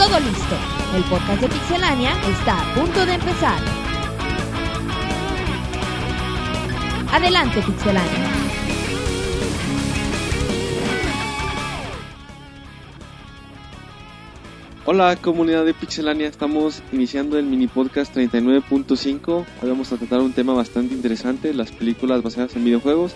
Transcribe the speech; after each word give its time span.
Todo 0.00 0.18
listo. 0.18 0.56
El 0.96 1.02
podcast 1.04 1.42
de 1.42 1.48
Pixelania 1.48 2.12
está 2.30 2.58
a 2.58 2.74
punto 2.74 3.04
de 3.04 3.12
empezar. 3.12 3.60
Adelante, 7.12 7.60
Pixelania. 7.60 8.30
Hola 14.86 15.16
comunidad 15.16 15.66
de 15.66 15.74
Pixelania, 15.74 16.28
estamos 16.28 16.82
iniciando 16.92 17.36
el 17.38 17.44
mini 17.44 17.66
podcast 17.66 18.16
39.5. 18.16 19.44
Hoy 19.60 19.68
vamos 19.68 19.92
a 19.92 19.98
tratar 19.98 20.20
un 20.20 20.32
tema 20.32 20.54
bastante 20.54 20.94
interesante, 20.94 21.52
las 21.52 21.72
películas 21.72 22.22
basadas 22.22 22.56
en 22.56 22.64
videojuegos. 22.64 23.14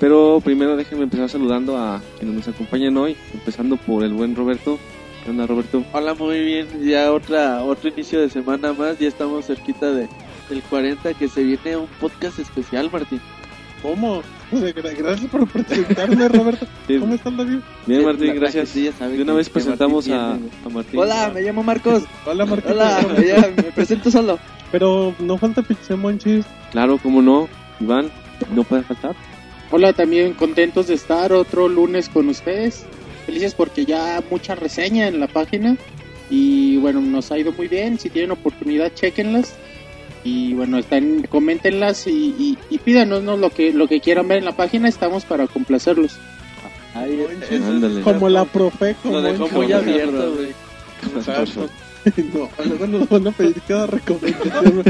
Pero 0.00 0.40
primero 0.42 0.74
déjenme 0.74 1.04
empezar 1.04 1.28
saludando 1.28 1.76
a 1.76 2.00
quienes 2.18 2.34
nos 2.34 2.48
acompañan 2.48 2.96
hoy, 2.96 3.14
empezando 3.34 3.76
por 3.76 4.04
el 4.04 4.14
buen 4.14 4.34
Roberto. 4.34 4.78
¿Qué 5.28 5.32
onda 5.32 5.46
Roberto? 5.46 5.84
Hola, 5.92 6.14
muy 6.14 6.40
bien. 6.42 6.66
Ya 6.82 7.12
otra 7.12 7.62
otro 7.62 7.90
inicio 7.90 8.18
de 8.18 8.30
semana 8.30 8.72
más. 8.72 8.98
Ya 8.98 9.08
estamos 9.08 9.44
cerquita 9.44 9.92
de 9.92 10.08
del 10.48 10.62
40 10.62 11.12
que 11.12 11.28
se 11.28 11.42
viene 11.42 11.76
un 11.76 11.86
podcast 12.00 12.38
especial, 12.38 12.88
Martín. 12.90 13.20
¿Cómo? 13.82 14.22
Gracias 14.50 15.30
por 15.30 15.46
presentarme, 15.46 16.28
Roberto. 16.30 16.66
Sí. 16.86 16.96
¿Cómo 16.98 17.14
estás, 17.14 17.36
David? 17.36 17.58
Bien 17.84 18.00
Sí, 18.00 18.06
Martín, 18.06 18.34
gracias. 18.36 18.68
sabe 18.98 19.16
De 19.18 19.22
una 19.22 19.34
vez 19.34 19.50
presentamos 19.50 20.08
Martín 20.08 20.24
a, 20.26 20.32
viene, 20.38 20.50
a 20.64 20.68
Martín. 20.70 20.98
Hola, 21.00 21.30
me 21.34 21.42
llamo 21.42 21.62
Marcos. 21.62 22.04
Hola, 22.24 22.46
Marquito. 22.46 22.72
Hola, 22.72 23.06
me, 23.14 23.24
llamo- 23.26 23.56
me 23.56 23.62
presento 23.64 24.10
solo. 24.10 24.38
Pero 24.72 25.14
no 25.18 25.36
falta 25.36 25.60
Pixemonchis. 25.60 26.46
Claro, 26.70 26.96
cómo 27.02 27.20
no. 27.20 27.50
Iván, 27.80 28.10
no 28.54 28.64
puede 28.64 28.82
faltar. 28.82 29.14
Hola, 29.70 29.92
también 29.92 30.32
contentos 30.32 30.86
de 30.86 30.94
estar 30.94 31.34
otro 31.34 31.68
lunes 31.68 32.08
con 32.08 32.30
ustedes. 32.30 32.86
Felices 33.28 33.52
porque 33.52 33.84
ya 33.84 34.22
mucha 34.30 34.54
reseña 34.54 35.06
en 35.06 35.20
la 35.20 35.26
página. 35.26 35.76
Y 36.30 36.78
bueno, 36.78 37.02
nos 37.02 37.30
ha 37.30 37.36
ido 37.38 37.52
muy 37.52 37.68
bien. 37.68 37.98
Si 37.98 38.08
tienen 38.08 38.30
oportunidad, 38.30 38.90
chequenlas. 38.94 39.54
Y 40.24 40.54
bueno, 40.54 40.78
están, 40.78 41.24
coméntenlas 41.28 42.06
y, 42.06 42.34
y, 42.38 42.58
y 42.70 42.78
pídanos 42.78 43.22
¿no? 43.22 43.36
lo 43.36 43.50
que 43.50 43.74
lo 43.74 43.86
que 43.86 44.00
quieran 44.00 44.28
ver 44.28 44.38
en 44.38 44.46
la 44.46 44.56
página. 44.56 44.88
Estamos 44.88 45.26
para 45.26 45.46
complacerlos. 45.46 46.18
Ahí, 46.94 47.18
Monchis, 47.18 47.60
Ándale. 47.60 48.00
Como 48.00 48.30
la 48.30 48.46
Profeco. 48.46 49.10
Lo 49.10 49.20
dejó 49.20 49.46
muy 49.48 49.70
abierto, 49.72 50.34
güey. 50.34 50.48
No, 52.32 52.48
luego 52.64 52.86
nos 52.86 53.08
van 53.10 53.26
a 53.26 53.30
pedir 53.30 53.60
cada 53.68 53.88
recomendación. 53.88 54.82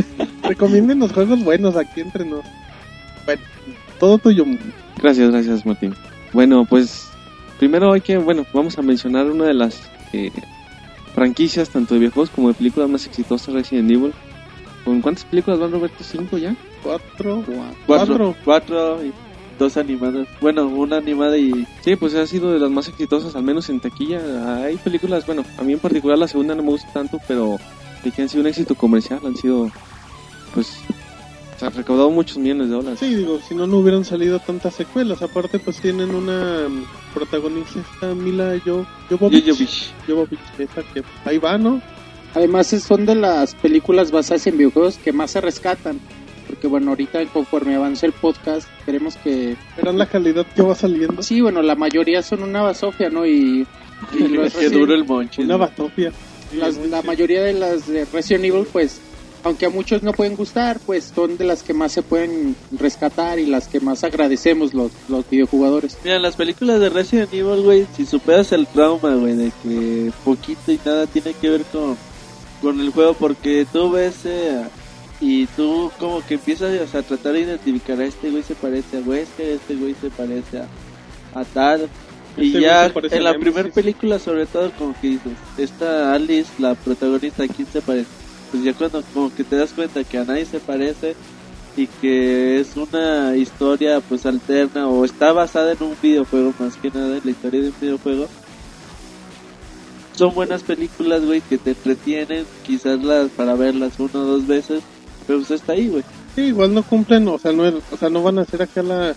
Recomienden 0.45 1.09
juegos 1.09 1.43
buenos 1.43 1.75
aquí 1.75 2.03
entre 2.03 2.25
nos. 2.25 2.45
Bueno, 3.27 3.43
todo 3.99 4.19
tuyo. 4.19 4.45
Gracias, 5.03 5.29
gracias 5.33 5.67
Martín. 5.67 5.93
Bueno, 6.33 6.65
pues 6.65 7.08
primero 7.59 7.93
hay 7.93 8.01
que, 8.01 8.17
bueno, 8.19 8.47
vamos 8.53 8.79
a 8.79 8.83
mencionar 8.83 9.27
una 9.27 9.45
de 9.45 9.55
las 9.55 9.91
eh, 10.13 10.31
franquicias, 11.15 11.71
tanto 11.71 11.95
de 11.95 12.01
videojuegos 12.01 12.31
como 12.31 12.49
de 12.49 12.55
películas 12.55 12.89
más 12.89 13.07
exitosas, 13.07 13.55
Resident 13.55 13.91
Evil. 13.91 14.13
¿Con 14.85 15.03
cuántas 15.03 15.25
películas 15.25 15.61
van 15.61 15.73
Roberto? 15.73 16.03
¿Cinco 16.03 16.39
ya? 16.39 16.55
Cuatro. 16.83 17.45
Cuatro. 17.45 17.75
Cuatro. 17.87 18.37
Cuatro 18.45 19.05
y 19.05 19.13
dos 19.59 19.77
animadas. 19.77 20.27
Bueno, 20.41 20.67
una 20.69 20.99
animada 20.99 21.37
y 21.37 21.67
Sí, 21.83 21.97
pues 21.97 22.15
ha 22.15 22.27
sido 22.27 22.53
de 22.53 22.59
las 22.59 22.71
más 22.71 22.89
exitosas, 22.89 23.35
al 23.37 23.43
menos 23.43 23.69
en 23.69 23.81
taquilla. 23.81 24.63
Hay 24.65 24.77
películas, 24.77 25.27
bueno, 25.27 25.45
a 25.59 25.63
mí 25.63 25.73
en 25.73 25.79
particular 25.79 26.17
la 26.17 26.29
segunda 26.29 26.55
no 26.55 26.63
me 26.63 26.71
gusta 26.71 26.91
tanto, 26.93 27.19
pero 27.27 27.59
de 28.05 28.11
que 28.11 28.23
han 28.23 28.29
sido 28.29 28.43
un 28.43 28.47
éxito 28.47 28.75
comercial, 28.75 29.21
han 29.25 29.37
sido, 29.37 29.71
pues, 30.55 30.79
se 31.59 31.67
han 31.67 31.73
recaudado 31.75 32.11
muchos 32.11 32.39
millones 32.39 32.69
de 32.69 32.75
dólares. 32.77 33.01
Sí, 33.01 33.15
digo, 33.15 33.41
si 33.47 33.55
no, 33.55 33.67
no 33.67 33.79
hubieran 33.79 34.05
salido 34.05 34.39
tantas 34.39 34.75
secuelas. 34.75 35.21
Aparte, 35.23 35.59
pues 35.59 35.81
tienen 35.81 36.15
una 36.15 36.69
mm, 36.69 36.85
protagonista, 37.15 38.15
Mila 38.15 38.55
Jo- 38.65 38.87
Jovovich. 39.11 39.45
Jovovich. 39.47 39.93
Jovovich, 40.07 40.41
esa 40.59 40.83
que 40.95 41.03
ahí 41.25 41.39
va, 41.39 41.59
¿no? 41.59 41.81
Además, 42.35 42.73
es- 42.73 42.83
son 42.85 43.07
de 43.07 43.15
las 43.15 43.55
películas 43.57 44.11
basadas 44.11 44.47
en 44.47 44.57
videojuegos 44.59 44.99
que 44.99 45.13
más 45.13 45.31
se 45.33 45.41
rescatan. 45.41 46.01
Porque 46.47 46.67
bueno, 46.67 46.91
ahorita 46.93 47.23
conforme 47.27 47.75
avance 47.75 48.07
el 48.07 48.13
podcast, 48.13 48.67
esperemos 48.79 49.17
que 49.17 49.55
Verán 49.77 49.99
la 49.99 50.07
calidad 50.07 50.47
que 50.47 50.63
va 50.63 50.75
saliendo. 50.75 51.23
Sí, 51.23 51.43
bueno, 51.43 51.61
la 51.61 51.75
mayoría 51.75 52.23
son 52.23 52.43
una 52.43 52.63
basofia, 52.63 53.11
¿no? 53.11 53.27
Y, 53.27 53.67
y 54.13 54.19
Qué 54.59 54.71
duro 54.71 54.95
el 54.95 55.05
moncho. 55.05 55.43
Una 55.43 55.59
batopia. 55.59 56.11
las- 56.57 56.79
la 56.79 57.03
mayoría 57.03 57.43
de 57.43 57.53
las 57.53 57.87
de 57.87 58.07
Resident 58.07 58.47
Evil, 58.47 58.67
pues, 58.73 58.99
aunque 59.45 59.67
a 59.67 59.71
muchos 59.71 60.03
no 60.03 60.13
pueden 60.13 60.37
gustar, 60.37 60.79
pues 60.85 61.13
son 61.15 61.37
de 61.37 61.45
las 61.45 61.63
que 61.63 61.75
más 61.75 61.93
se 61.93 62.03
pueden 62.03 62.57
rescatar 62.73 63.39
y 63.39 63.47
las 63.47 63.69
que 63.69 63.81
más 63.81 64.05
agradecemos 64.05 64.75
los, 64.75 64.91
los 65.09 65.29
videojugadores. 65.29 65.97
Mira, 66.05 66.19
las 66.19 66.37
películas 66.37 66.81
de 66.81 66.89
Resident 66.89 67.33
Evil, 67.33 67.63
güey, 67.63 67.87
si 67.97 68.05
superas 68.05 68.53
el 68.53 68.67
trauma, 68.67 69.15
güey, 69.15 69.35
de 69.35 69.53
que 69.63 70.13
poquito 70.25 70.73
y 70.73 70.81
nada 70.85 71.07
tiene 71.07 71.33
que 71.35 71.51
ver 71.51 71.63
con, 71.65 71.97
con 72.61 72.81
el 72.81 72.91
juego, 72.91 73.15
porque 73.15 73.67
tú 73.73 73.91
ves 73.93 74.25
eh, 74.25 74.63
y 75.21 75.47
tú 75.47 75.91
como 75.99 76.25
que 76.25 76.35
empiezas 76.35 76.81
o 76.81 76.87
sea, 76.87 77.01
a 77.01 77.03
tratar 77.03 77.33
de 77.33 77.41
identificar 77.41 78.01
a 78.01 78.05
este 78.05 78.31
güey 78.31 78.43
se 78.43 78.55
parece 78.55 78.99
a 78.99 79.01
Wesker, 79.01 79.49
este 79.51 79.75
güey 79.75 79.95
se 80.01 80.11
parece 80.11 80.59
a, 80.59 81.41
a 81.41 81.45
tal. 81.45 81.89
Y 82.37 82.47
Este 82.47 82.59
güey 82.59 82.63
ya 82.63 82.87
en 83.17 83.25
la 83.25 83.35
primera 83.39 83.69
película, 83.69 84.19
sobre 84.19 84.47
todo, 84.47 84.71
como 84.79 84.95
que 85.01 85.09
dices, 85.09 85.33
esta 85.57 86.13
Alice, 86.13 86.51
la 86.59 86.75
protagonista, 86.75 87.45
¿a 87.45 87.49
quién 87.49 87.67
se 87.67 87.81
parece? 87.81 88.18
Pues 88.51 88.63
ya 88.63 88.73
cuando 88.73 89.03
como 89.13 89.35
que 89.35 89.45
te 89.45 89.57
das 89.57 89.73
cuenta 89.73 90.05
que 90.05 90.19
a 90.19 90.25
nadie 90.25 90.45
se 90.45 90.61
parece 90.61 91.15
y 91.77 91.87
que 91.87 92.61
es 92.61 92.77
una 92.77 93.37
historia 93.37 94.01
pues 94.01 94.27
alterna 94.27 94.89
o 94.89 95.05
está 95.05 95.33
basada 95.33 95.73
en 95.73 95.83
un 95.83 95.95
videojuego 96.03 96.53
más 96.59 96.77
que 96.77 96.91
nada 96.91 97.17
en 97.17 97.23
la 97.25 97.31
historia 97.31 97.61
de 97.61 97.69
un 97.69 97.75
videojuego 97.81 98.27
son 100.17 100.35
buenas 100.35 100.63
películas 100.65 101.25
güey 101.25 101.41
que 101.41 101.59
te 101.59 101.71
entretienen 101.71 102.45
quizás 102.67 103.01
las 103.05 103.31
para 103.31 103.55
verlas 103.55 104.01
una 104.01 104.15
o 104.15 104.25
dos 104.25 104.47
veces 104.47 104.83
pero 105.29 105.41
pues 105.41 105.51
está 105.51 105.75
ahí 105.75 105.89
güey. 105.89 106.03
Sí, 106.35 106.41
igual 106.45 106.73
no 106.73 106.83
cumplen, 106.83 107.29
o 107.29 107.39
sea, 107.39 107.53
no, 107.53 107.65
o 107.65 107.97
sea, 107.97 108.09
no 108.09 108.23
van 108.23 108.39
a 108.39 108.43
hacer 108.43 108.63
acá 108.63 108.83
la, 108.83 109.15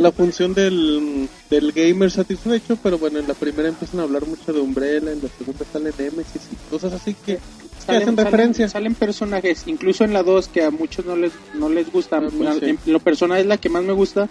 la 0.00 0.12
función 0.12 0.54
del, 0.54 1.28
del 1.48 1.72
gamer 1.72 2.10
satisfecho, 2.10 2.76
pero 2.82 2.98
bueno, 2.98 3.18
en 3.18 3.28
la 3.28 3.34
primera 3.34 3.68
empiezan 3.68 4.00
a 4.00 4.04
hablar 4.04 4.26
mucho 4.26 4.52
de 4.52 4.60
Umbrella, 4.60 5.12
en 5.12 5.20
la 5.22 5.28
segunda 5.36 5.64
sale 5.72 5.90
Nemesis 5.98 6.42
y 6.52 6.70
cosas 6.70 6.92
así 6.92 7.14
que, 7.14 7.38
que 7.86 7.96
hacen 7.96 8.16
referencia. 8.16 8.68
salen 8.68 8.94
personajes, 8.94 9.64
incluso 9.66 10.04
en 10.04 10.12
la 10.12 10.22
2 10.22 10.48
que 10.48 10.62
a 10.64 10.70
muchos 10.70 11.04
no 11.06 11.16
les 11.16 11.32
no 11.54 11.68
les 11.68 11.90
gusta. 11.92 12.18
Ah, 12.18 12.28
pues, 12.36 12.62
en, 12.62 12.76
sí. 12.78 12.78
en 12.86 12.92
lo 12.92 13.00
personal 13.00 13.38
es 13.40 13.46
la 13.46 13.56
que 13.58 13.68
más 13.68 13.82
me 13.84 13.92
gusta. 13.92 14.28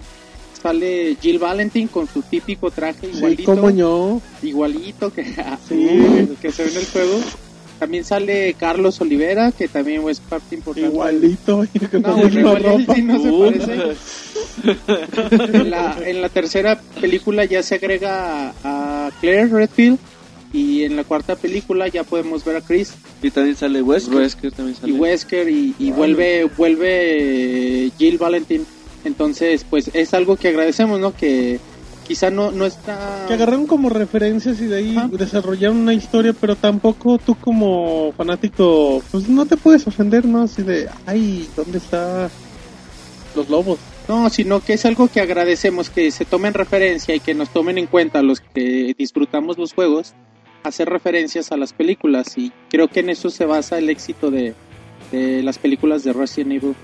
Sale 0.61 1.15
Jill 1.21 1.39
Valentine 1.39 1.87
con 1.87 2.05
su 2.07 2.21
típico 2.21 2.69
traje 2.69 3.07
Sí, 3.11 3.17
igualito. 3.17 3.43
como 3.45 3.69
yo. 3.69 4.21
igualito 4.41 5.13
que, 5.13 5.23
Sí. 5.69 6.27
que 6.41 6.51
se 6.51 6.63
ve 6.65 6.71
en 6.71 6.77
el 6.77 6.85
juego. 6.87 7.19
También 7.79 8.03
sale 8.03 8.53
Carlos 8.59 8.99
Olivera, 8.99 9.51
que 9.53 9.67
también 9.69 10.07
es 10.09 10.19
parte 10.19 10.55
importante. 10.55 10.89
Igualito, 10.89 11.65
No, 11.93 12.55
ropa. 12.55 12.93
sí, 12.95 13.01
no 13.01 13.21
se 13.23 13.31
parece. 13.65 13.95
En 15.57 15.69
la, 15.69 15.97
en 16.05 16.21
la 16.21 16.29
tercera 16.29 16.81
película 16.99 17.45
ya 17.45 17.63
se 17.63 17.75
agrega 17.75 18.49
a, 18.63 19.07
a 19.07 19.11
Claire 19.21 19.47
Redfield 19.47 19.97
y 20.51 20.83
en 20.83 20.95
la 20.97 21.03
cuarta 21.03 21.35
película 21.35 21.87
ya 21.87 22.03
podemos 22.03 22.43
ver 22.43 22.57
a 22.57 22.61
Chris 22.61 22.91
y 23.21 23.29
también 23.31 23.55
sale 23.55 23.81
Wesker 23.81 24.15
Wesker 24.17 24.51
también 24.51 24.75
sale. 24.75 24.91
y 24.93 24.95
Wesker 24.97 25.47
y, 25.49 25.75
y 25.79 25.91
vuelve 25.91 26.45
vuelve 26.57 27.91
Jill 27.97 28.17
Valentine. 28.17 28.65
Entonces, 29.05 29.65
pues 29.69 29.89
es 29.93 30.13
algo 30.13 30.35
que 30.35 30.49
agradecemos, 30.49 30.99
¿no? 30.99 31.15
Que 31.15 31.59
quizá 32.09 32.31
no, 32.31 32.49
no 32.49 32.65
está... 32.65 33.25
Que 33.27 33.35
agarraron 33.35 33.67
como 33.67 33.87
referencias 33.87 34.59
y 34.61 34.65
de 34.65 34.77
ahí 34.77 34.97
Ajá. 34.97 35.09
desarrollaron 35.11 35.77
una 35.77 35.93
historia, 35.93 36.33
pero 36.33 36.55
tampoco 36.55 37.19
tú 37.19 37.35
como 37.35 38.11
fanático, 38.13 39.03
pues 39.11 39.29
no 39.29 39.45
te 39.45 39.57
puedes 39.57 39.85
ofender, 39.85 40.25
¿no? 40.25 40.41
Así 40.41 40.63
de, 40.63 40.89
ay, 41.05 41.47
¿dónde 41.55 41.77
está 41.77 42.31
los 43.35 43.47
lobos? 43.47 43.77
No, 44.07 44.27
sino 44.31 44.59
que 44.59 44.73
es 44.73 44.85
algo 44.87 45.07
que 45.07 45.21
agradecemos, 45.21 45.91
que 45.91 46.09
se 46.09 46.25
tomen 46.25 46.55
referencia 46.55 47.13
y 47.13 47.19
que 47.19 47.35
nos 47.35 47.51
tomen 47.51 47.77
en 47.77 47.85
cuenta 47.85 48.23
los 48.23 48.39
que 48.41 48.95
disfrutamos 48.97 49.59
los 49.59 49.73
juegos, 49.73 50.15
hacer 50.63 50.89
referencias 50.89 51.51
a 51.51 51.57
las 51.57 51.73
películas 51.73 52.39
y 52.39 52.51
creo 52.71 52.87
que 52.87 53.01
en 53.01 53.11
eso 53.11 53.29
se 53.29 53.45
basa 53.45 53.77
el 53.77 53.87
éxito 53.87 54.31
de, 54.31 54.55
de 55.11 55.43
las 55.43 55.59
películas 55.59 56.03
de 56.03 56.13
Resident 56.13 56.53
Evil. 56.53 56.75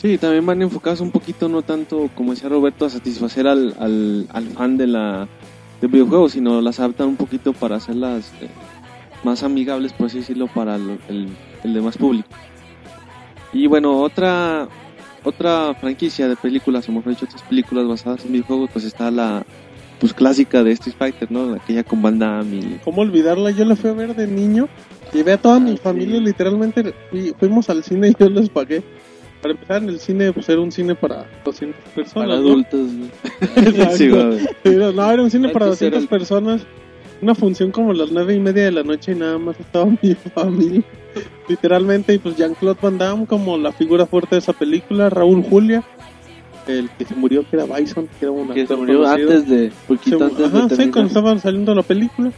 Sí, 0.00 0.16
también 0.16 0.46
van 0.46 0.62
enfocadas 0.62 1.00
un 1.00 1.10
poquito, 1.10 1.48
no 1.48 1.62
tanto, 1.62 2.08
como 2.14 2.32
decía 2.32 2.48
Roberto, 2.48 2.86
a 2.86 2.90
satisfacer 2.90 3.48
al, 3.48 3.74
al, 3.80 4.28
al 4.32 4.46
fan 4.50 4.76
de 4.76 4.86
la 4.86 5.28
del 5.80 5.90
videojuego, 5.90 6.28
sino 6.28 6.60
las 6.60 6.78
adaptan 6.80 7.08
un 7.08 7.16
poquito 7.16 7.52
para 7.52 7.76
hacerlas 7.76 8.32
eh, 8.40 8.48
más 9.24 9.42
amigables, 9.42 9.92
por 9.92 10.06
así 10.06 10.18
decirlo, 10.18 10.46
para 10.48 10.76
el, 10.76 10.98
el, 11.08 11.28
el 11.64 11.74
demás 11.74 11.96
público. 11.96 12.28
Y 13.52 13.66
bueno, 13.66 14.00
otra 14.00 14.68
otra 15.24 15.74
franquicia 15.74 16.28
de 16.28 16.36
películas, 16.36 16.88
o 16.88 16.92
mejor 16.92 17.12
dicho, 17.12 17.26
otras 17.26 17.42
películas 17.42 17.86
basadas 17.86 18.24
en 18.24 18.32
videojuegos, 18.32 18.70
pues 18.72 18.84
está 18.84 19.10
la 19.10 19.44
pues 19.98 20.14
clásica 20.14 20.62
de 20.62 20.72
Street 20.72 20.94
Fighter, 20.96 21.30
¿no? 21.32 21.54
Aquella 21.54 21.82
con 21.82 22.00
Van 22.00 22.20
Damme 22.20 22.56
y... 22.56 22.80
¿Cómo 22.84 23.02
olvidarla? 23.02 23.50
Yo 23.50 23.64
la 23.64 23.74
fui 23.74 23.90
a 23.90 23.94
ver 23.94 24.14
de 24.14 24.28
niño. 24.28 24.68
Llevé 25.12 25.32
a 25.32 25.38
toda 25.38 25.58
mi 25.58 25.72
Ah, 25.72 25.76
familia, 25.82 26.20
literalmente. 26.20 26.94
Y 27.12 27.32
fuimos 27.38 27.68
al 27.68 27.82
cine 27.82 28.10
y 28.10 28.14
yo 28.16 28.28
les 28.28 28.48
pagué. 28.48 28.84
Para 29.42 29.54
empezar, 29.54 29.82
en 29.82 29.88
el 29.90 30.00
cine, 30.00 30.32
pues 30.32 30.48
era 30.48 30.60
un 30.60 30.72
cine 30.72 30.94
para 30.94 31.24
200 31.44 31.80
personas. 31.94 32.28
para 32.28 32.40
¿no? 32.40 32.46
adultos. 32.48 32.80
Sí. 33.96 34.10
Era- 34.64 34.92
no, 34.92 35.10
era 35.12 35.22
un 35.22 35.30
cine 35.30 35.48
para 35.50 35.66
Antes 35.66 35.82
era 35.82 35.96
200 35.98 36.02
el- 36.02 36.08
personas. 36.08 36.62
una 37.22 37.34
función 37.34 37.70
como 37.70 37.92
las 37.92 38.10
nueve 38.10 38.34
y 38.34 38.40
media 38.40 38.64
de 38.64 38.72
la 38.72 38.82
noche 38.82 39.12
y 39.12 39.14
nada 39.14 39.38
más 39.38 39.58
estaba 39.60 39.86
mi 40.02 40.14
familia. 40.34 40.82
Literalmente, 41.48 42.14
y 42.14 42.18
pues 42.18 42.36
Jean-Claude 42.36 42.78
Van 42.82 42.98
Damme 42.98 43.26
como 43.26 43.56
la 43.58 43.72
figura 43.72 44.06
fuerte 44.06 44.34
de 44.36 44.40
esa 44.40 44.52
película, 44.52 45.08
Raúl 45.10 45.42
Julia, 45.42 45.82
el 46.66 46.90
que 46.98 47.04
se 47.06 47.14
murió, 47.14 47.44
que 47.48 47.56
era 47.56 47.64
Bison, 47.64 48.06
que 48.18 48.26
era 48.26 48.30
un 48.32 48.48
Que 48.50 48.66
se 48.66 48.76
murió 48.76 48.98
conocido. 49.02 49.30
antes 49.30 49.48
de. 49.48 49.70
Se- 49.70 49.76
Poquito 49.86 50.24
antes 50.24 50.46
ajá, 50.46 50.66
de 50.66 50.76
sí, 50.76 50.90
cuando 50.90 51.06
estaba 51.08 51.38
saliendo 51.38 51.74
la 51.74 51.82
película. 51.82 52.30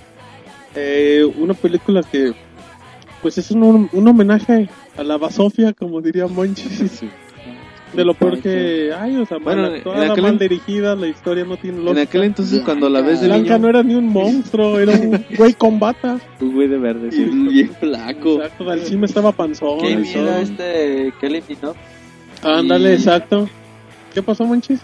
Eh, 0.77 1.25
una 1.39 1.55
película 1.55 2.03
que, 2.05 2.33
pues 3.23 3.39
es 3.39 3.51
un, 3.51 3.89
un 3.93 4.09
homenaje 4.09 4.69
a 4.97 5.03
la 5.03 5.17
basofia, 5.19 5.73
como 5.73 6.01
diría 6.01 6.27
Monchi. 6.27 6.69
De 7.95 8.05
lo 8.05 8.15
peor 8.15 8.39
que 8.41 8.93
hay, 8.97 9.17
o 9.17 9.27
sea, 9.27 9.39
Bueno, 9.39 9.63
mal 9.63 9.71
en 9.73 9.77
actuada, 9.79 10.13
aquel 10.13 10.23
mal 10.23 10.33
en- 10.35 10.39
dirigida, 10.39 10.95
la 10.95 11.09
historia 11.09 11.45
no 11.45 11.57
tiene 11.57 11.79
En 11.79 11.85
lógica. 11.87 12.03
aquel 12.03 12.23
entonces, 12.23 12.61
cuando 12.61 12.89
la 12.89 13.01
ves 13.01 13.21
de 13.21 13.27
Blanca 13.27 13.55
niño, 13.55 13.59
no 13.59 13.69
era 13.69 13.83
ni 13.83 13.95
un 13.97 14.07
monstruo, 14.07 14.79
era 14.79 14.93
un 14.93 15.25
güey 15.37 15.55
con 15.55 15.81
bata. 15.81 16.21
un 16.41 16.53
güey 16.55 16.69
de 16.69 16.79
verde, 16.79 17.11
sí. 17.11 17.25
Bien 17.25 17.69
flaco. 17.81 18.35
Exacto, 18.43 18.73
el 18.73 18.81
cime 18.85 19.07
estaba 19.07 19.33
panzón. 19.33 19.81
¿Qué 19.81 19.91
y 19.91 20.13
todo. 20.13 20.37
este 20.39 21.13
Kelly 21.21 21.43
Minogue? 21.49 21.79
Ándale, 22.45 22.91
Y- 22.91 22.95
exacto. 22.95 23.49
¿Qué 24.15 24.23
pasó, 24.23 24.45
Monchis? 24.45 24.79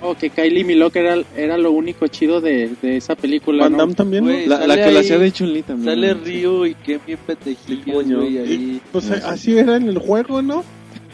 Oh, 0.00 0.14
que 0.14 0.30
Kylie 0.30 0.64
Minogue 0.64 1.00
era, 1.00 1.16
era 1.36 1.58
lo 1.58 1.70
único 1.72 2.06
chido 2.06 2.40
de, 2.40 2.70
de 2.82 2.96
esa 2.98 3.14
película, 3.14 3.64
Van 3.64 3.72
¿no? 3.72 3.78
Damme 3.78 3.94
también, 3.94 4.24
¿no? 4.24 4.30
Güey, 4.32 4.46
La, 4.46 4.66
la 4.66 4.74
que 4.74 4.80
la 4.82 4.86
ahí- 4.86 4.96
hacía 4.98 5.18
de 5.18 5.32
Chun-Li 5.32 5.62
también. 5.62 5.94
Sale 5.94 6.14
¿no? 6.14 6.20
Ryu 6.24 6.66
y 6.66 6.74
Ken 6.74 7.00
bien 7.06 7.18
pendejillos, 7.26 7.94
Coño. 7.94 8.18
güey, 8.20 8.34
Y, 8.34 8.38
ahí. 8.38 8.80
pues 8.92 9.10
así 9.10 9.56
era 9.58 9.76
en 9.76 9.88
el 9.88 9.98
juego, 9.98 10.42
¿no? 10.42 10.64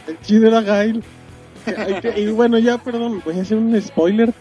El 0.06 0.18
chido 0.20 0.48
era 0.48 0.60
Gail. 0.62 1.02
Y 2.16 2.26
bueno, 2.26 2.58
ya, 2.58 2.78
perdón, 2.78 3.22
voy 3.24 3.38
a 3.38 3.42
hacer 3.42 3.56
un 3.58 3.80
spoiler. 3.80 4.32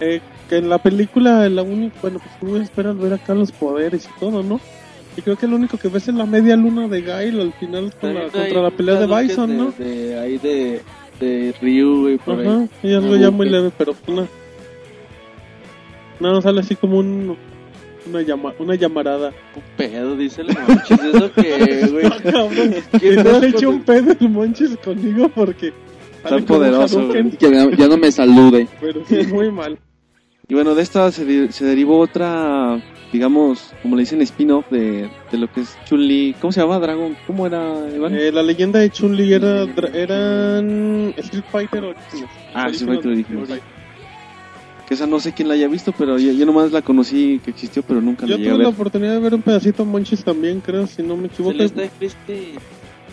Eh, 0.00 0.20
que 0.48 0.56
en 0.58 0.68
la 0.68 0.78
película, 0.78 1.48
la 1.48 1.62
única, 1.62 1.96
bueno, 2.02 2.18
pues 2.20 2.38
tú 2.40 2.56
esperas 2.62 2.96
ver 2.98 3.14
acá 3.14 3.34
los 3.34 3.50
poderes 3.52 4.04
y 4.04 4.20
todo, 4.20 4.42
¿no? 4.42 4.60
Y 5.16 5.22
creo 5.22 5.36
que 5.36 5.46
lo 5.46 5.56
único 5.56 5.78
que 5.78 5.88
ves 5.88 6.08
es 6.08 6.14
la 6.14 6.26
media 6.26 6.56
luna 6.56 6.86
de 6.88 7.00
Gail 7.02 7.40
al 7.40 7.52
final 7.54 7.92
con 8.00 8.14
la- 8.14 8.28
contra 8.28 8.62
la 8.62 8.70
pelea 8.70 8.96
de 8.96 9.06
Bison, 9.06 9.56
¿no? 9.56 9.72
De, 9.78 10.18
ahí 10.18 10.38
de, 10.38 10.82
de 11.20 11.54
Ryu, 11.60 12.02
güey, 12.02 12.18
por 12.18 12.40
ahí. 12.40 12.46
Ajá, 12.46 12.68
y 12.82 12.94
algo 12.94 13.16
ya 13.16 13.30
muy 13.30 13.48
leve, 13.48 13.70
pero 13.76 13.94
una. 14.06 14.26
No, 16.20 16.40
sale 16.40 16.60
así 16.60 16.76
como 16.76 16.98
un. 16.98 17.36
Una, 18.06 18.22
llama, 18.22 18.54
una 18.58 18.74
llamarada. 18.76 19.32
Un 19.54 19.62
pedo, 19.76 20.16
dice 20.16 20.42
el 20.42 20.48
manches, 20.48 21.00
eso 21.02 21.32
que, 21.34 21.86
güey. 21.90 22.06
Ah, 22.06 22.18
cabrón. 22.22 22.74
¿Qué 22.92 22.98
Que 23.00 23.16
no 23.16 23.40
le 23.40 23.52
con 23.52 23.66
un 23.66 23.82
pedo 23.82 24.16
el 24.18 24.28
Monchis 24.28 24.76
conmigo 24.76 25.28
porque. 25.28 25.72
como 26.22 26.44
poderoso, 26.46 27.06
güey. 27.06 27.30
Que 27.30 27.50
ya, 27.50 27.70
ya 27.76 27.88
no 27.88 27.96
me 27.96 28.12
salude. 28.12 28.68
Pero 28.80 29.04
sí, 29.06 29.26
muy 29.26 29.50
mal. 29.50 29.78
Y 30.48 30.54
bueno, 30.54 30.74
de 30.74 30.82
esta 30.82 31.10
se, 31.10 31.24
de- 31.24 31.50
se 31.52 31.64
derivó 31.64 31.98
otra, 31.98 32.80
digamos, 33.12 33.72
como 33.82 33.96
le 33.96 34.02
dicen, 34.02 34.22
spin-off 34.22 34.66
de, 34.70 35.10
de 35.32 35.38
lo 35.38 35.52
que 35.52 35.62
es 35.62 35.76
Chun-Li. 35.86 36.36
¿Cómo 36.40 36.52
se 36.52 36.60
llama? 36.60 36.78
Dragon. 36.78 37.16
¿Cómo 37.26 37.46
era, 37.46 37.74
Iván? 37.94 38.14
Eh, 38.14 38.30
la 38.30 38.42
leyenda 38.44 38.78
de 38.78 38.90
Chun-Li 38.90 39.32
era, 39.32 39.64
dra- 39.64 39.92
eran 39.92 41.12
Street 41.16 41.44
Fighter 41.50 41.82
Origins. 41.84 42.30
Ah, 42.54 42.68
Street 42.68 42.88
Fighter 42.92 43.10
Origins. 43.12 43.38
Origins. 43.42 43.62
Que 44.86 44.94
esa 44.94 45.08
no 45.08 45.18
sé 45.18 45.32
quién 45.32 45.48
la 45.48 45.54
haya 45.54 45.66
visto, 45.66 45.92
pero 45.98 46.16
yo, 46.16 46.30
yo 46.30 46.46
nomás 46.46 46.70
la 46.70 46.80
conocí 46.80 47.40
que 47.44 47.50
existió, 47.50 47.82
pero 47.82 48.00
nunca 48.00 48.24
Yo 48.24 48.34
la 48.34 48.36
llegué 48.36 48.50
a 48.50 48.54
tuve 48.54 48.62
la 48.62 48.68
oportunidad 48.68 49.14
de 49.14 49.18
ver 49.18 49.34
un 49.34 49.42
pedacito 49.42 49.84
de 49.84 49.90
Monchis 49.90 50.22
también, 50.22 50.60
creo, 50.60 50.86
si 50.86 51.02
no 51.02 51.16
me 51.16 51.26
equivoco. 51.26 51.58
Se 51.58 51.64
está 51.64 51.88
Christy. 51.98 52.54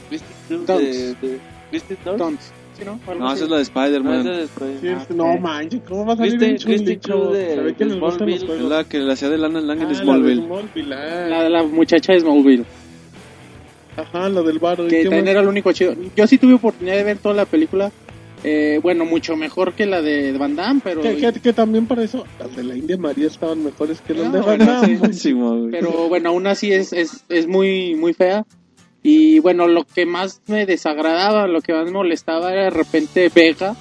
Christy 0.07 0.25
de, 0.67 1.15
de. 1.19 1.39
Christy 1.71 1.95
Dunst. 2.05 2.51
¿Sí, 2.77 2.83
no? 2.85 2.99
Algo 3.07 3.19
No, 3.23 3.27
así. 3.29 3.35
esa 3.35 3.43
es 3.45 3.49
la 3.49 3.57
de 3.57 3.63
No, 3.63 3.67
Spider-Man. 3.67 4.19
esa 4.21 4.31
es 4.31 4.37
después. 4.37 4.71
Sí, 4.81 4.87
Ah, 4.89 5.05
es- 5.09 5.15
no 5.15 5.37
manches, 5.37 5.81
¿cómo 5.87 6.05
va 6.05 6.13
a 6.13 6.17
salir 6.17 6.39
chavos? 6.57 6.63
Krug 7.01 7.31
de- 7.33 7.73
de 7.73 7.89
Smallville. 7.95 8.35
Es 8.55 8.61
la 8.61 8.83
que 8.83 8.99
la 8.99 9.13
hacía 9.13 9.29
de 9.29 9.37
Lana 9.37 9.61
Lang 9.61 9.77
en 9.77 9.83
Ah, 9.83 9.91
la 9.91 9.97
de 9.97 10.03
Smallville. 10.03 10.41
Smallville, 10.45 10.93
ah. 10.93 11.27
La, 11.29 11.49
la 11.49 11.63
muchacha 11.63 12.13
de 12.13 12.19
Smallville. 12.19 12.65
Ajá, 13.95 14.27
la 14.29 14.41
del 14.41 14.59
bar. 14.59 14.79
¿y 14.79 14.87
que 14.87 15.03
también 15.03 15.27
era 15.27 15.41
lo 15.41 15.49
único 15.49 15.71
chido. 15.71 15.93
Yo 16.15 16.25
sí 16.25 16.37
tuve 16.37 16.55
oportunidad 16.55 16.95
de 16.95 17.03
ver 17.03 17.17
toda 17.17 17.35
la 17.35 17.45
película. 17.45 17.91
Eh, 18.45 18.79
bueno, 18.83 19.05
mucho 19.05 19.37
mejor 19.37 19.71
que 19.73 19.85
la 19.85 20.01
de 20.01 20.33
Van 20.37 20.55
Damme, 20.57 20.81
pero, 20.83 21.01
Que, 21.01 21.15
que- 21.15 21.39
que 21.39 21.53
también 21.53 21.85
para 21.85 22.03
eso, 22.03 22.25
las 22.39 22.53
de 22.55 22.63
la 22.63 22.75
India 22.75 22.97
María 22.97 23.27
estaban 23.27 23.63
mejores 23.63 24.01
que 24.01 24.13
las 24.13 24.25
Ah, 24.27 24.31
de 24.31 24.39
Van 24.41 24.57
bueno, 24.57 24.65
Damme. 24.65 25.13
Sí, 25.13 25.33
mo, 25.33 25.57
güey. 25.59 25.71
pero 25.71 26.09
bueno, 26.09 26.29
aún 26.29 26.45
así 26.47 26.73
es, 26.73 26.91
es, 26.91 27.23
es 27.29 27.47
muy, 27.47 27.95
muy 27.95 28.13
fea. 28.13 28.45
Y 29.03 29.39
bueno, 29.39 29.67
lo 29.67 29.83
que 29.83 30.05
más 30.05 30.41
me 30.47 30.65
desagradaba, 30.65 31.47
lo 31.47 31.61
que 31.61 31.73
más 31.73 31.85
me 31.85 31.91
molestaba 31.91 32.53
era 32.53 32.63
de 32.63 32.69
repente 32.69 33.29
Vega, 33.33 33.75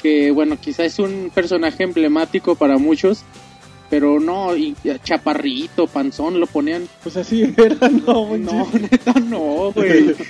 que 0.00 0.30
bueno, 0.30 0.56
quizá 0.60 0.84
es 0.84 1.00
un 1.00 1.32
personaje 1.34 1.82
emblemático 1.82 2.54
para 2.54 2.78
muchos, 2.78 3.24
pero 3.90 4.20
no, 4.20 4.56
y 4.56 4.76
chaparrito, 5.02 5.88
panzón, 5.88 6.38
lo 6.38 6.46
ponían 6.46 6.88
Pues 7.02 7.16
así 7.16 7.42
era, 7.56 7.88
no. 7.88 8.36
No, 8.38 8.68
neta 8.72 9.12
no, 9.20 9.72
güey. 9.72 10.14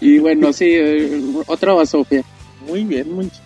Y 0.00 0.18
bueno, 0.18 0.50
sí, 0.52 0.64
eh, 0.66 1.22
otra 1.46 1.74
basofia. 1.74 2.24
Muy 2.66 2.84
bien, 2.84 3.14
Monchis. 3.14 3.42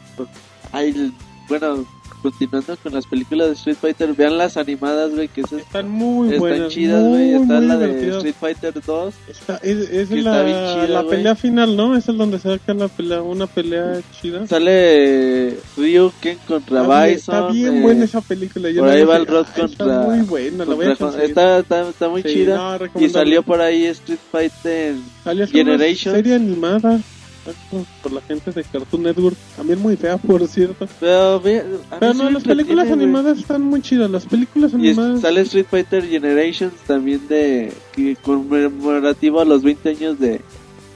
Ay, 0.70 1.12
bueno, 1.49 1.85
continuando 2.25 2.75
con 2.82 2.93
las 2.94 3.06
películas 3.06 3.49
de 3.49 3.53
Street 3.53 3.76
Fighter, 3.79 4.15
vean 4.15 4.38
las 4.38 4.56
animadas, 4.56 5.12
güey, 5.15 5.29
que 5.29 5.43
esas 5.43 5.61
Están 5.61 5.88
muy 5.91 6.29
están 6.29 6.41
buenas. 6.41 6.73
chidas, 6.73 7.03
muy, 7.03 7.11
güey. 7.31 7.43
Está 7.43 7.61
la 7.61 7.76
de. 7.76 8.09
Street 8.17 8.35
Fighter 8.41 8.75
2. 8.85 9.15
Está- 9.29 9.56
es 9.62 9.76
es 9.91 10.09
que 10.09 10.23
la, 10.23 10.31
está 10.31 10.43
bien 10.43 10.56
chida, 10.87 11.03
la 11.03 11.09
pelea 11.09 11.37
final, 11.37 11.76
¿no? 11.76 11.94
Es 11.97 12.06
donde 12.06 12.38
se 12.38 12.49
saca 12.49 12.73
la 12.75 12.88
pelea, 12.88 13.21
una 13.23 13.47
pelea 13.47 14.00
chida. 14.21 14.47
Sale 14.47 15.59
Ryu 15.76 16.11
Ken 16.23 16.38
contra 16.49 16.81
Bison. 16.82 17.15
está 17.15 17.47
bien 17.50 17.76
eh, 17.76 17.81
buena 17.82 18.05
esa 18.06 18.21
película. 18.23 18.70
Yo 18.70 18.81
por 18.82 18.91
ahí 18.91 19.05
va 19.05 19.17
el 19.19 19.27
Rod 19.27 19.47
"Ah, 19.49 19.55
contra- 19.61 19.85
Está 19.87 20.00
muy 20.09 20.20
buena, 20.27 20.65
la 20.65 20.75
voy 20.75 20.87
a 20.87 20.97
conseguir". 20.97 21.29
está, 21.29 21.59
está, 21.59 21.88
está 21.91 22.09
muy 22.09 22.23
Sí, 22.23 22.29
chida. 22.32 22.79
no, 22.79 23.00
y 23.00 23.09
salió 23.11 23.43
por 23.43 23.61
ahí 23.61 23.85
Street 23.87 24.19
Fighter. 24.32 24.94
Salió 25.23 25.47
Generations. 25.47 26.17
serie 26.17 26.35
animada 26.35 27.00
exacto, 27.46 27.85
por 28.02 28.12
la 28.12 28.20
gente 28.23 28.50
de 28.52 28.64
Cartoon 28.64 29.02
Network. 29.02 29.37
También 29.56 29.81
muy 29.81 29.96
fea, 29.96 30.17
por 30.17 30.46
cierto. 30.49 30.87
Pero, 31.00 31.41
Pero 31.43 32.14
no, 32.14 32.31
las 32.31 32.43
películas 32.43 32.91
animadas 32.91 33.38
están 33.38 33.62
muy 33.62 33.82
chidas. 33.82 34.11
Las 34.11 34.25
películas 34.26 34.73
Y 34.79 34.88
es- 34.88 34.99
animadas. 34.99 35.20
sale 35.23 35.41
Street 35.43 35.67
Fighter 35.70 36.06
Generations 36.08 36.75
también 36.87 37.26
de 37.29 37.73
que 37.94 38.17
conmemorativo 38.17 39.41
a 39.41 39.44
los 39.44 39.62
20 39.62 39.88
años 39.91 40.19
de, 40.19 40.41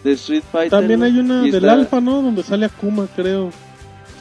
de 0.05 0.13
Street 0.13 0.43
Fighter. 0.51 0.71
También 0.71 1.03
hay 1.03 1.19
una 1.19 1.47
Y 1.47 1.51
del 1.51 1.65
está- 1.65 1.73
Alpha, 1.75 2.01
¿no? 2.01 2.23
Donde 2.23 2.43
sale 2.43 2.67
Akuma, 2.67 3.07
creo. 3.15 3.51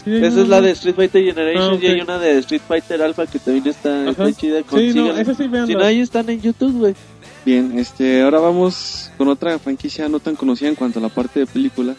Sí, 0.03 0.15
Esa 0.15 0.27
una, 0.35 0.41
es 0.44 0.47
la 0.50 0.56
¿no? 0.57 0.62
de 0.68 0.71
Street 0.71 0.95
Fighter 0.95 1.24
Generations 1.24 1.69
Ah, 1.69 1.74
ok. 1.74 1.83
y 1.83 1.88
hay 1.88 2.01
una 2.01 2.18
de 2.18 2.38
Street 2.39 2.62
Fighter 2.68 3.01
Alpha 3.01 3.25
que 3.25 3.39
también 3.39 3.68
está, 3.68 4.09
está 4.09 4.31
chida. 4.33 4.59
Sí, 4.69 4.91
no, 4.95 5.12
esa 5.18 5.33
sí, 5.35 5.50
si 5.68 5.74
no, 5.75 5.83
ahí 5.83 6.00
están 6.00 6.29
en 6.29 6.41
YouTube, 6.41 6.71
güey. 6.77 6.95
Bien, 7.45 7.77
este, 7.77 8.22
ahora 8.24 8.39
vamos 8.39 9.10
con 9.17 9.27
otra 9.29 9.57
franquicia 9.60 10.07
no 10.10 10.19
tan 10.19 10.36
conocida 10.36 10.67
en 10.69 10.75
cuanto 10.75 11.00
a 11.00 11.01
la 11.01 11.10
parte 11.10 11.39
de 11.41 11.46
películas, 11.46 11.96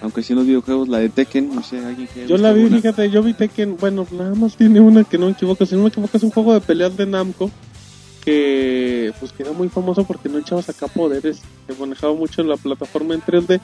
aunque 0.00 0.22
sí 0.22 0.32
en 0.32 0.38
los 0.38 0.46
videojuegos, 0.46 0.88
la 0.88 0.98
de 0.98 1.08
Tekken, 1.08 1.54
no 1.54 1.62
sé, 1.62 1.84
alguien 1.84 2.08
que 2.08 2.26
Yo 2.26 2.36
la 2.36 2.52
vi, 2.52 2.62
alguna? 2.62 2.80
fíjate, 2.80 3.10
yo 3.10 3.22
vi 3.22 3.34
Tekken, 3.34 3.76
bueno, 3.78 4.06
nada 4.10 4.34
más 4.34 4.56
tiene 4.56 4.80
una 4.80 5.04
que 5.04 5.18
no 5.18 5.26
me 5.26 5.32
equivoco, 5.32 5.64
si 5.66 5.74
no 5.74 5.82
me 5.82 5.88
equivoco 5.88 6.16
es 6.16 6.22
un 6.22 6.30
juego 6.30 6.52
de 6.52 6.60
peleas 6.60 6.96
de 6.96 7.06
Namco 7.06 7.50
que 8.24 9.12
pues 9.20 9.32
que 9.32 9.44
era 9.44 9.52
muy 9.52 9.68
famoso 9.68 10.04
porque 10.04 10.28
no 10.28 10.38
echabas 10.38 10.68
acá 10.68 10.88
poderes, 10.88 11.40
que 11.66 11.74
manejaba 11.74 12.12
mucho 12.12 12.42
la 12.42 12.56
plataforma 12.56 13.14
en 13.14 13.22
3D. 13.22 13.60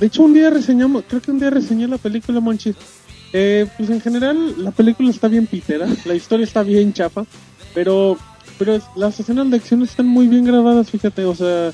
De 0.00 0.06
hecho 0.06 0.24
un 0.24 0.34
día 0.34 0.50
reseñamos, 0.50 1.04
creo 1.08 1.22
que 1.22 1.30
un 1.30 1.38
día 1.38 1.50
reseñé 1.50 1.86
la 1.86 1.98
película 1.98 2.40
Monchis. 2.40 2.74
Eh, 3.32 3.68
pues 3.76 3.88
en 3.90 4.00
general 4.00 4.64
la 4.64 4.72
película 4.72 5.08
está 5.10 5.28
bien 5.28 5.46
pitera, 5.46 5.86
la 6.04 6.14
historia 6.16 6.42
está 6.42 6.64
bien 6.64 6.92
chafa, 6.92 7.24
pero 7.72 8.16
pero 8.58 8.78
las 8.96 9.18
escenas 9.20 9.48
de 9.48 9.56
acción 9.56 9.82
están 9.82 10.06
muy 10.06 10.26
bien 10.26 10.44
grabadas, 10.44 10.90
fíjate, 10.90 11.24
o 11.24 11.34
sea, 11.34 11.72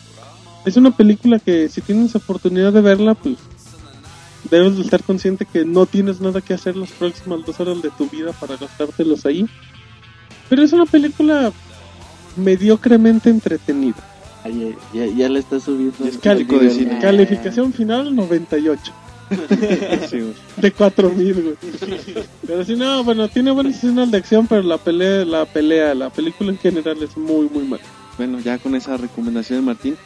es 0.66 0.76
una 0.76 0.94
película 0.94 1.38
que 1.38 1.68
si 1.70 1.80
tienes 1.80 2.14
oportunidad 2.14 2.75
de 2.75 2.80
verla, 2.82 3.14
pues 3.14 3.37
debes 4.50 4.76
de 4.76 4.82
estar 4.82 5.02
consciente 5.02 5.44
que 5.46 5.64
no 5.64 5.86
tienes 5.86 6.20
nada 6.20 6.40
que 6.40 6.54
hacer 6.54 6.76
las 6.76 6.90
próximas 6.92 7.44
dos 7.46 7.58
horas 7.60 7.80
de 7.82 7.90
tu 7.90 8.08
vida 8.08 8.32
para 8.32 8.56
gastártelos 8.56 9.24
ahí. 9.26 9.46
Pero 10.48 10.62
es 10.62 10.72
una 10.72 10.86
película 10.86 11.52
mediocremente 12.36 13.30
entretenida. 13.30 13.96
Ay, 14.44 14.76
ya, 14.94 15.06
ya 15.06 15.28
le 15.28 15.40
está 15.40 15.58
subiendo. 15.58 15.96
Y 16.04 16.08
es 16.08 16.14
el 16.14 16.20
calico 16.20 16.54
de 16.58 16.66
nivel. 16.68 16.76
cine. 16.78 16.98
Calificación 17.00 17.72
final 17.72 18.14
98. 18.14 18.92
Sí. 20.08 20.20
De 20.56 20.70
4000, 20.70 21.34
güey. 21.34 21.56
Pero 22.46 22.64
si 22.64 22.76
no, 22.76 23.02
bueno, 23.02 23.26
tiene 23.28 23.50
buenas 23.50 23.74
escenas 23.74 24.08
de 24.12 24.18
acción, 24.18 24.46
pero 24.46 24.62
la 24.62 24.78
pelea, 24.78 25.24
la 25.24 25.44
pelea, 25.46 25.94
la 25.96 26.10
película 26.10 26.52
en 26.52 26.58
general 26.58 27.02
es 27.02 27.16
muy, 27.16 27.48
muy 27.48 27.64
mala. 27.64 27.82
Bueno, 28.18 28.38
ya 28.38 28.58
con 28.58 28.76
esa 28.76 28.96
recomendación 28.96 29.58
de 29.60 29.66
Martín, 29.66 29.96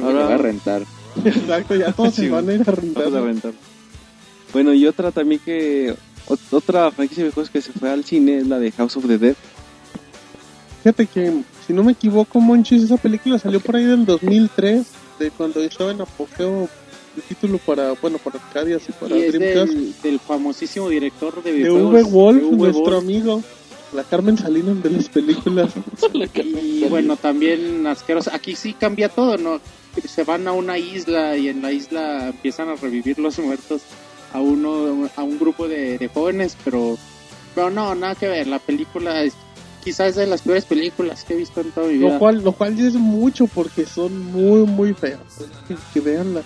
Ahora- 0.00 0.22
ahora 0.22 0.34
a 0.36 0.38
rentar. 0.38 0.82
Exacto, 1.24 1.74
ya 1.76 1.92
todos 1.92 2.14
Sí, 2.14 2.22
se 2.22 2.30
van 2.30 2.48
a 2.48 2.52
ir 2.54 2.62
a 2.66 2.72
rentar. 2.72 3.04
Vamos 3.04 3.18
a 3.18 3.24
rentar. 3.26 3.52
Bueno, 4.52 4.72
y 4.74 4.86
otra 4.86 5.10
también 5.12 5.40
que. 5.44 5.94
ot- 6.28 6.38
Otra 6.52 6.90
franquicia 6.90 7.24
de 7.24 7.30
juegos 7.30 7.50
que 7.50 7.60
se 7.60 7.72
fue 7.72 7.90
al 7.90 8.04
cine 8.04 8.38
es 8.38 8.46
la 8.46 8.58
de 8.58 8.70
House 8.72 8.96
of 8.96 9.06
the 9.06 9.18
Dead. 9.18 9.34
Fíjate 10.82 11.06
que, 11.06 11.32
si 11.66 11.72
no 11.72 11.82
me 11.82 11.92
equivoco, 11.92 12.40
Monchis, 12.40 12.82
esa 12.82 12.96
película 12.98 13.38
salió 13.38 13.58
por 13.60 13.76
ahí 13.76 13.84
del 13.84 14.04
2003, 14.04 14.86
de 15.18 15.30
cuando 15.30 15.60
estaba 15.60 15.90
en 15.92 16.00
apogeo 16.02 16.68
el 17.16 17.22
título 17.22 17.58
para, 17.58 17.92
bueno, 17.92 18.18
para 18.18 18.38
Arcadias 18.38 18.82
y 18.88 18.92
para 18.92 19.16
Y 19.16 19.22
es 19.22 19.32
Dreamcast. 19.32 19.72
del, 19.72 19.94
del 20.02 20.20
famosísimo 20.20 20.88
director 20.90 21.42
de 21.42 21.52
De 21.52 21.58
videojuegos. 21.58 22.02
V. 22.02 22.10
Wolf, 22.10 22.38
de 22.40 22.46
V. 22.48 22.56
nuestro 22.56 22.82
Wolf. 22.84 22.98
amigo. 23.02 23.42
la 23.94 24.02
Carmen 24.04 24.36
Salinas 24.36 24.82
de 24.82 24.90
las 24.90 25.08
películas. 25.08 25.70
Y 26.34 26.84
bueno, 26.88 27.16
también 27.16 27.86
asqueroso. 27.86 28.30
Aquí 28.34 28.54
sí 28.56 28.72
cambia 28.74 29.08
todo, 29.08 29.38
¿no? 29.38 29.60
Se 30.06 30.24
van 30.24 30.46
a 30.48 30.52
una 30.52 30.78
isla 30.78 31.36
y 31.36 31.48
en 31.48 31.62
la 31.62 31.72
isla 31.72 32.28
empiezan 32.28 32.68
a 32.68 32.74
revivir 32.76 33.18
los 33.18 33.38
muertos 33.38 33.82
a 34.32 34.40
uno, 34.40 35.08
a 35.16 35.22
un 35.22 35.38
grupo 35.38 35.68
de, 35.68 35.98
de 35.98 36.08
jóvenes, 36.08 36.56
pero, 36.64 36.98
pero 37.54 37.70
no, 37.70 37.94
nada 37.94 38.14
que 38.14 38.28
ver. 38.28 38.46
La 38.46 38.58
película 38.58 39.22
es 39.22 39.34
quizás 39.84 40.16
de 40.16 40.26
las 40.26 40.42
peores 40.42 40.64
películas 40.64 41.24
que 41.24 41.34
he 41.34 41.36
visto 41.36 41.60
en 41.60 41.70
toda 41.70 41.86
mi 41.88 41.98
vida. 41.98 42.14
Lo 42.14 42.18
cual, 42.18 42.42
lo 42.42 42.52
cual 42.52 42.78
es 42.80 42.94
mucho 42.94 43.46
porque 43.46 43.84
son 43.84 44.32
muy, 44.32 44.66
muy 44.66 44.94
feas. 44.94 45.20
Que, 45.92 46.00
veanla. 46.00 46.42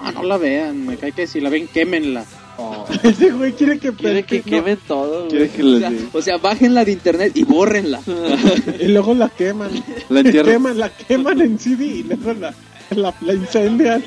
No, 0.00 0.12
no 0.12 0.22
la 0.22 0.38
vean, 0.38 0.86
me 0.86 0.96
cae 0.96 1.12
que 1.12 1.26
si 1.26 1.40
la 1.40 1.50
ven, 1.50 1.68
quémenla. 1.68 2.24
Ese 3.02 3.30
güey 3.30 3.52
quiere 3.52 3.78
que, 3.78 3.92
Quiere 3.92 4.22
que 4.22 4.38
no, 4.38 4.44
quemen 4.44 4.78
todo, 4.86 5.28
Quiere 5.28 5.48
güey. 5.48 5.56
que 5.56 5.62
o, 5.62 5.78
sea, 5.78 5.92
o 6.12 6.22
sea, 6.22 6.36
bájenla 6.36 6.84
de 6.84 6.92
internet 6.92 7.32
y 7.34 7.44
bórrenla. 7.44 8.00
Y 8.80 8.88
luego 8.88 9.14
la 9.14 9.28
queman. 9.28 9.70
La 10.08 10.20
entierran. 10.20 10.54
queman, 10.54 10.78
la 10.78 10.90
queman 10.90 11.40
en 11.40 11.58
CD 11.58 11.84
y 11.86 12.02
luego 12.02 12.32
la, 12.34 12.54
la, 12.96 13.14
la 13.20 13.34
incendian. 13.34 14.02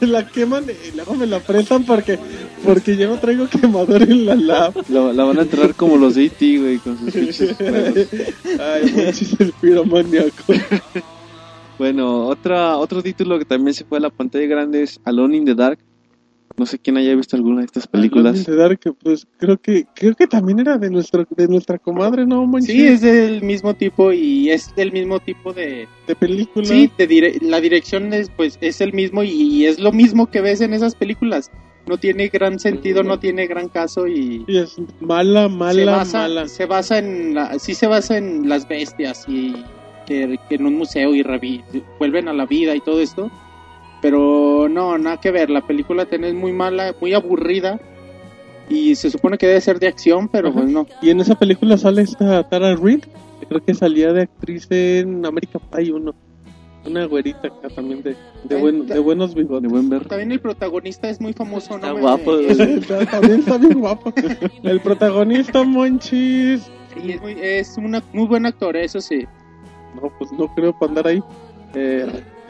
la 0.00 0.26
queman 0.26 0.64
y 0.64 0.94
luego 0.94 1.14
me 1.14 1.26
la 1.26 1.40
prestan 1.40 1.84
porque 1.84 2.18
porque 2.64 2.96
yo 2.96 3.08
no 3.08 3.18
traigo 3.18 3.48
quemador 3.48 4.02
en 4.02 4.26
la 4.26 4.34
lab. 4.34 4.74
La, 4.88 5.12
la 5.12 5.24
van 5.24 5.38
a 5.38 5.42
enterrar 5.42 5.74
como 5.74 5.96
los 5.96 6.14
de 6.14 6.26
E.T., 6.26 6.58
güey, 6.58 6.78
con 6.78 6.98
sus 6.98 7.12
pinches. 7.12 7.56
Ay, 8.60 8.92
manches, 8.96 9.40
el 9.40 9.52
piromaníaco. 9.52 10.52
Bueno, 11.78 12.26
otra, 12.26 12.76
otro 12.76 13.02
título 13.02 13.38
que 13.38 13.44
también 13.44 13.74
se 13.74 13.84
fue 13.84 13.98
a 13.98 14.00
la 14.00 14.10
pantalla 14.10 14.46
grande 14.46 14.82
es 14.84 15.00
Alone 15.04 15.36
in 15.36 15.44
the 15.44 15.54
Dark. 15.54 15.78
No 16.56 16.66
sé 16.66 16.78
quién 16.78 16.96
haya 16.96 17.14
visto 17.16 17.34
alguna 17.34 17.60
de 17.60 17.66
estas 17.66 17.86
películas. 17.88 18.46
De 18.46 18.54
Dark, 18.54 18.78
pues 19.02 19.26
creo 19.38 19.58
que 19.60 19.86
creo 19.94 20.14
que 20.14 20.28
también 20.28 20.60
era 20.60 20.78
de 20.78 20.88
nuestra 20.88 21.26
de 21.36 21.48
nuestra 21.48 21.78
comadre, 21.78 22.26
¿no, 22.26 22.46
manches? 22.46 22.70
Sí, 22.72 22.86
es 22.86 23.00
del 23.00 23.42
mismo 23.42 23.74
tipo 23.74 24.12
y 24.12 24.50
es 24.50 24.72
del 24.76 24.92
mismo 24.92 25.18
tipo 25.18 25.52
de... 25.52 25.88
de 26.06 26.14
película. 26.14 26.64
Sí, 26.66 26.90
de 26.96 27.08
dire- 27.08 27.40
la 27.42 27.60
dirección 27.60 28.12
es, 28.12 28.30
pues, 28.36 28.56
es 28.60 28.80
el 28.80 28.92
mismo 28.92 29.24
y, 29.24 29.30
y 29.30 29.66
es 29.66 29.80
lo 29.80 29.90
mismo 29.90 30.30
que 30.30 30.40
ves 30.40 30.60
en 30.60 30.74
esas 30.74 30.94
películas. 30.94 31.50
No 31.86 31.98
tiene 31.98 32.28
gran 32.28 32.58
sentido, 32.60 33.02
no 33.02 33.18
tiene 33.18 33.46
gran 33.48 33.68
caso 33.68 34.06
y... 34.06 34.44
Y 34.46 34.56
es 34.58 34.76
mala, 35.00 35.48
se 35.48 35.54
mala, 35.56 35.84
basa, 35.96 36.18
mala. 36.20 36.48
se 36.48 36.66
basa 36.66 36.98
en 36.98 37.34
la, 37.34 37.58
sí 37.58 37.74
se 37.74 37.86
basa 37.88 38.16
en 38.16 38.48
las 38.48 38.66
bestias 38.68 39.24
y 39.28 39.54
que, 40.06 40.38
que 40.48 40.54
en 40.54 40.66
un 40.66 40.76
museo 40.78 41.14
y 41.14 41.22
revi- 41.22 41.62
vuelven 41.98 42.28
a 42.28 42.32
la 42.32 42.46
vida 42.46 42.74
y 42.76 42.80
todo 42.80 43.00
esto 43.00 43.30
pero 44.04 44.68
no 44.68 44.98
nada 44.98 45.18
que 45.18 45.30
ver 45.30 45.48
la 45.48 45.66
película 45.66 46.04
tenés 46.04 46.34
muy 46.34 46.52
mala 46.52 46.94
muy 47.00 47.14
aburrida 47.14 47.80
y 48.68 48.94
se 48.96 49.10
supone 49.10 49.38
que 49.38 49.46
debe 49.46 49.62
ser 49.62 49.78
de 49.78 49.88
acción 49.88 50.28
pero 50.28 50.48
Ajá. 50.48 50.58
pues 50.60 50.70
no 50.70 50.86
Y 51.00 51.08
en 51.08 51.20
esa 51.20 51.34
película 51.36 51.78
sale 51.78 52.02
esta 52.02 52.46
Tara 52.50 52.76
Reid, 52.76 53.00
que 53.40 53.46
creo 53.46 53.64
que 53.64 53.72
salía 53.72 54.12
de 54.12 54.22
actriz 54.24 54.66
en 54.70 55.24
American 55.24 55.62
Pie 55.74 55.90
1. 55.92 56.14
Una 56.86 57.06
güerita 57.06 57.48
acá 57.48 57.68
también 57.74 58.02
de, 58.02 58.14
de, 58.44 58.56
buen- 58.60 58.84
de 58.86 58.98
buenos 58.98 59.34
De 59.34 59.40
bigotes. 59.42 59.70
buen 59.70 59.88
ver. 59.88 60.04
también 60.06 60.32
el 60.32 60.40
protagonista 60.40 61.08
es 61.08 61.18
muy 61.18 61.32
famoso 61.32 61.76
Está 61.76 61.88
no 61.88 61.94
me- 61.94 62.00
guapo, 62.02 62.36
Está- 62.40 63.06
también 63.06 63.38
está 63.40 63.56
bien 63.56 63.80
guapo. 63.80 64.12
El 64.64 64.80
protagonista, 64.80 65.64
Monchis. 65.64 66.70
Sí, 66.94 67.12
es, 67.12 67.20
muy, 67.22 67.36
es 67.40 67.78
una 67.78 68.02
muy 68.12 68.26
buen 68.26 68.44
actor 68.44 68.76
eso 68.76 69.00
sí 69.00 69.26
No, 69.96 70.12
pues 70.18 70.30
no 70.32 70.54
creo 70.54 70.78
para 70.78 70.90
andar 70.90 71.06
ahí. 71.06 71.22
Eh, 71.74 72.06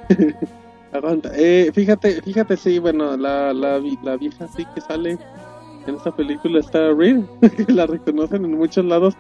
aguanta. 0.99 1.31
Eh, 1.35 1.71
fíjate, 1.75 2.23
fíjate, 2.23 2.57
sí, 2.57 2.79
bueno, 2.79 3.17
la, 3.17 3.53
la, 3.53 3.81
la 4.03 4.17
vieja 4.17 4.47
sí 4.49 4.65
que 4.75 4.81
sale 4.81 5.19
en 5.87 5.95
esta 5.95 6.15
película 6.15 6.61
está 6.61 6.93
Reed, 6.93 7.21
la 7.69 7.87
reconocen 7.87 8.45
en 8.45 8.57
muchos 8.57 8.85
lados. 8.85 9.15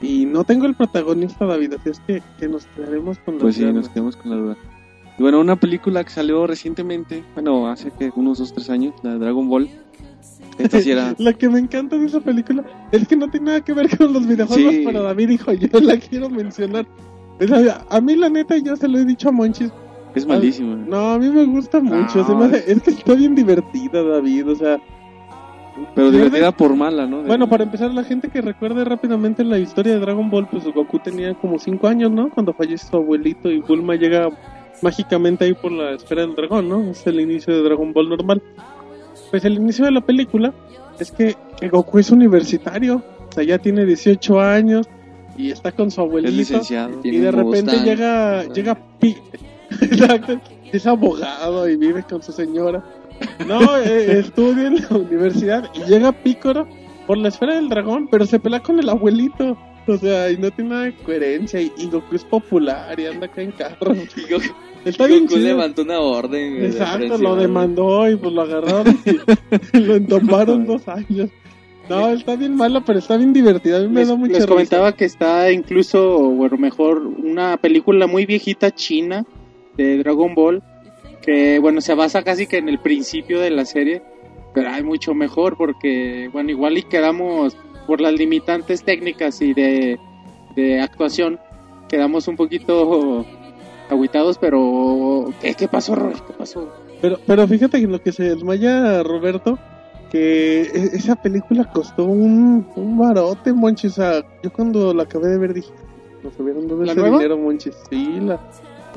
Y 0.00 0.26
no 0.26 0.44
tengo 0.44 0.66
el 0.66 0.74
protagonista, 0.74 1.46
David, 1.46 1.74
así 1.74 1.90
es 1.90 2.00
que, 2.00 2.22
que 2.38 2.48
nos 2.48 2.66
quedaremos 2.66 3.18
con 3.20 3.36
la 3.36 3.40
Pues 3.40 3.54
sí, 3.56 3.64
nos 3.64 3.88
quedamos 3.88 4.16
con 4.16 4.30
la 4.30 4.36
duda. 4.36 4.56
Y 5.16 5.22
bueno, 5.22 5.40
una 5.40 5.56
película 5.56 6.02
que 6.04 6.10
salió 6.10 6.46
recientemente, 6.46 7.22
bueno, 7.34 7.68
hace 7.68 7.90
que 7.92 8.12
unos 8.16 8.38
2 8.38 8.52
3 8.52 8.70
años, 8.70 8.94
la 9.02 9.12
de 9.12 9.18
Dragon 9.20 9.48
Ball. 9.48 9.70
Esta 10.58 10.80
sí 10.80 10.90
era. 10.90 11.14
La 11.18 11.32
que 11.32 11.48
me 11.48 11.58
encanta 11.58 11.96
de 11.96 12.06
esa 12.06 12.20
película 12.20 12.64
es 12.92 13.08
que 13.08 13.16
no 13.16 13.28
tiene 13.28 13.46
nada 13.46 13.60
que 13.60 13.72
ver 13.72 13.96
con 13.96 14.12
los 14.12 14.26
videojuegos, 14.26 14.74
Sí. 14.74 14.82
pero 14.84 15.02
David 15.02 15.28
dijo, 15.28 15.52
yo 15.52 15.80
la 15.80 15.96
quiero 15.98 16.28
mencionar. 16.28 16.86
A 17.88 18.00
mí 18.00 18.14
la 18.14 18.28
neta, 18.28 18.56
yo 18.58 18.76
se 18.76 18.86
lo 18.86 18.98
he 18.98 19.04
dicho 19.04 19.28
a 19.28 19.32
Monchis, 19.32 19.72
Es 20.14 20.26
malísima. 20.26 20.76
no, 20.76 21.12
a 21.14 21.18
mí 21.18 21.28
me 21.28 21.44
gusta 21.44 21.80
mucho, 21.80 22.18
No, 22.18 22.26
se 22.26 22.34
me 22.34 22.44
hace- 22.46 22.72
es 22.72 22.82
que 22.82 22.90
está 22.90 23.14
bien 23.14 23.34
divertida, 23.34 24.02
David, 24.02 24.48
o 24.50 24.54
sea... 24.54 24.80
Pero 25.96 26.12
divertida 26.12 26.52
por 26.52 26.76
mala, 26.76 27.04
¿no? 27.04 27.22
Bueno, 27.22 27.48
para 27.48 27.64
empezar, 27.64 27.92
la 27.92 28.04
gente 28.04 28.28
que 28.28 28.40
recuerde 28.40 28.84
rápidamente 28.84 29.42
la 29.42 29.58
historia 29.58 29.94
de 29.94 29.98
Dragon 30.00 30.30
Ball, 30.30 30.46
pues 30.48 30.64
Goku 30.72 31.00
tenía 31.00 31.34
como 31.34 31.58
5 31.58 31.88
años, 31.88 32.12
¿no? 32.12 32.30
Cuando 32.30 32.52
fallece 32.54 32.86
su 32.86 32.96
abuelito 32.96 33.50
y 33.50 33.58
Bulma 33.58 33.96
llega 33.96 34.28
mágicamente 34.82 35.44
ahí 35.46 35.54
por 35.54 35.72
la 35.72 35.90
esfera 35.92 36.22
del 36.22 36.36
dragón, 36.36 36.68
¿no? 36.68 36.82
Es 36.90 37.04
el 37.08 37.18
inicio 37.18 37.52
de 37.56 37.62
Dragon 37.64 37.92
Ball 37.92 38.08
normal. 38.08 38.40
Pues 39.32 39.44
el 39.44 39.54
inicio 39.54 39.84
de 39.84 39.90
la 39.90 40.00
película 40.00 40.54
es 41.00 41.10
que, 41.10 41.34
que 41.58 41.68
Goku 41.68 41.98
es 41.98 42.10
universitario, 42.12 43.02
o 43.28 43.32
sea, 43.32 43.42
ya 43.42 43.58
tiene 43.58 43.84
18 43.84 44.40
años 44.40 44.86
y 45.36 45.50
está 45.50 45.72
con 45.72 45.90
su 45.90 46.00
Es 46.02 46.06
abuelito. 46.06 46.32
licenciado. 46.36 47.00
Y 47.02 47.16
de 47.18 47.32
repente 47.32 47.78
llega, 47.78 48.44
llega 48.44 48.78
Pi. 49.00 49.16
Exacto. 49.80 50.40
Es 50.72 50.86
abogado 50.86 51.68
y 51.68 51.76
vive 51.76 52.02
con 52.02 52.22
su 52.22 52.32
señora. 52.32 52.84
No, 53.46 53.76
eh, 53.78 54.18
estudia 54.18 54.66
en 54.66 54.76
la 54.76 54.96
universidad 54.96 55.70
y 55.74 55.88
llega 55.88 56.10
Pícoro 56.12 56.66
por 57.06 57.16
la 57.18 57.28
esfera 57.28 57.54
del 57.56 57.68
dragón, 57.68 58.08
pero 58.10 58.26
se 58.26 58.40
pelea 58.40 58.60
con 58.60 58.78
el 58.78 58.88
abuelito. 58.88 59.56
O 59.86 59.98
sea, 59.98 60.30
y 60.30 60.38
no 60.38 60.50
tiene 60.50 60.70
nada 60.70 60.82
de 60.84 60.94
coherencia. 60.96 61.60
Y, 61.60 61.70
y 61.76 61.86
Goku 61.88 62.14
es 62.16 62.24
popular 62.24 62.98
y 62.98 63.06
anda 63.06 63.26
acá 63.26 63.42
en 63.42 63.52
carro. 63.52 63.94
Y 64.16 64.32
Goku, 64.32 64.46
Está 64.84 65.06
bien 65.06 65.24
Goku 65.26 65.34
chido. 65.34 65.46
levantó 65.48 65.82
una 65.82 66.00
orden. 66.00 66.60
de 66.60 66.66
Exacto, 66.68 67.18
lo 67.18 67.36
demandó 67.36 68.10
y 68.10 68.16
pues 68.16 68.32
lo 68.32 68.42
agarraron 68.42 68.98
y 69.72 69.78
lo 69.78 69.94
entomaron 69.96 70.66
dos 70.66 70.88
años. 70.88 71.30
No, 71.88 72.08
está 72.08 72.34
bien 72.36 72.56
malo, 72.56 72.82
pero 72.84 72.98
está 72.98 73.16
bien 73.18 73.34
divertida. 73.34 73.76
A 73.76 73.80
mí 73.82 73.88
me 73.88 74.00
les, 74.00 74.08
da 74.08 74.14
mucha 74.16 74.32
les 74.32 74.38
risa. 74.42 74.48
comentaba 74.48 74.92
que 74.92 75.04
está 75.04 75.52
incluso 75.52 76.18
bueno 76.30 76.56
mejor 76.56 76.98
una 77.06 77.58
película 77.58 78.06
muy 78.06 78.24
viejita 78.24 78.74
china 78.74 79.26
de 79.76 79.98
Dragon 79.98 80.34
Ball 80.34 80.62
que 81.22 81.58
bueno 81.58 81.80
se 81.80 81.94
basa 81.94 82.22
casi 82.22 82.46
que 82.46 82.58
en 82.58 82.68
el 82.68 82.78
principio 82.80 83.40
de 83.40 83.50
la 83.50 83.64
serie 83.64 84.02
pero 84.52 84.70
hay 84.70 84.82
mucho 84.82 85.14
mejor 85.14 85.56
porque 85.56 86.28
bueno 86.32 86.50
igual 86.50 86.78
y 86.78 86.82
quedamos 86.82 87.56
por 87.86 88.00
las 88.00 88.12
limitantes 88.14 88.82
técnicas 88.84 89.40
y 89.42 89.52
de, 89.54 89.98
de 90.56 90.80
actuación 90.80 91.38
quedamos 91.88 92.28
un 92.28 92.36
poquito 92.36 93.24
aguitados 93.90 94.38
pero 94.38 95.26
¿qué, 95.40 95.54
qué 95.54 95.68
pasó 95.68 95.94
Roy? 95.94 96.14
¿qué 96.14 96.32
pasó? 96.36 96.68
Pero, 97.00 97.18
pero 97.26 97.46
fíjate 97.46 97.78
que 97.78 97.84
en 97.84 97.92
lo 97.92 98.00
que 98.02 98.12
se 98.12 98.22
desmaya 98.22 99.02
Roberto, 99.02 99.58
que 100.10 100.62
e- 100.62 100.90
esa 100.96 101.16
película 101.16 101.70
costó 101.70 102.06
un, 102.06 102.66
un 102.76 102.96
barote, 102.96 103.52
Monchis. 103.52 103.92
O 103.92 103.94
sea, 103.96 104.22
yo 104.42 104.50
cuando 104.50 104.94
la 104.94 105.02
acabé 105.02 105.28
de 105.28 105.36
ver 105.38 105.52
dije, 105.52 105.68
nos 106.22 106.32
hubieran 106.40 106.66
dado 106.66 106.82
¿La 106.82 106.92
ese 106.92 107.00
nueva? 107.02 107.18
dinero, 107.18 107.36
Monchis. 107.36 107.74
Sí, 107.90 108.20
la, 108.22 108.40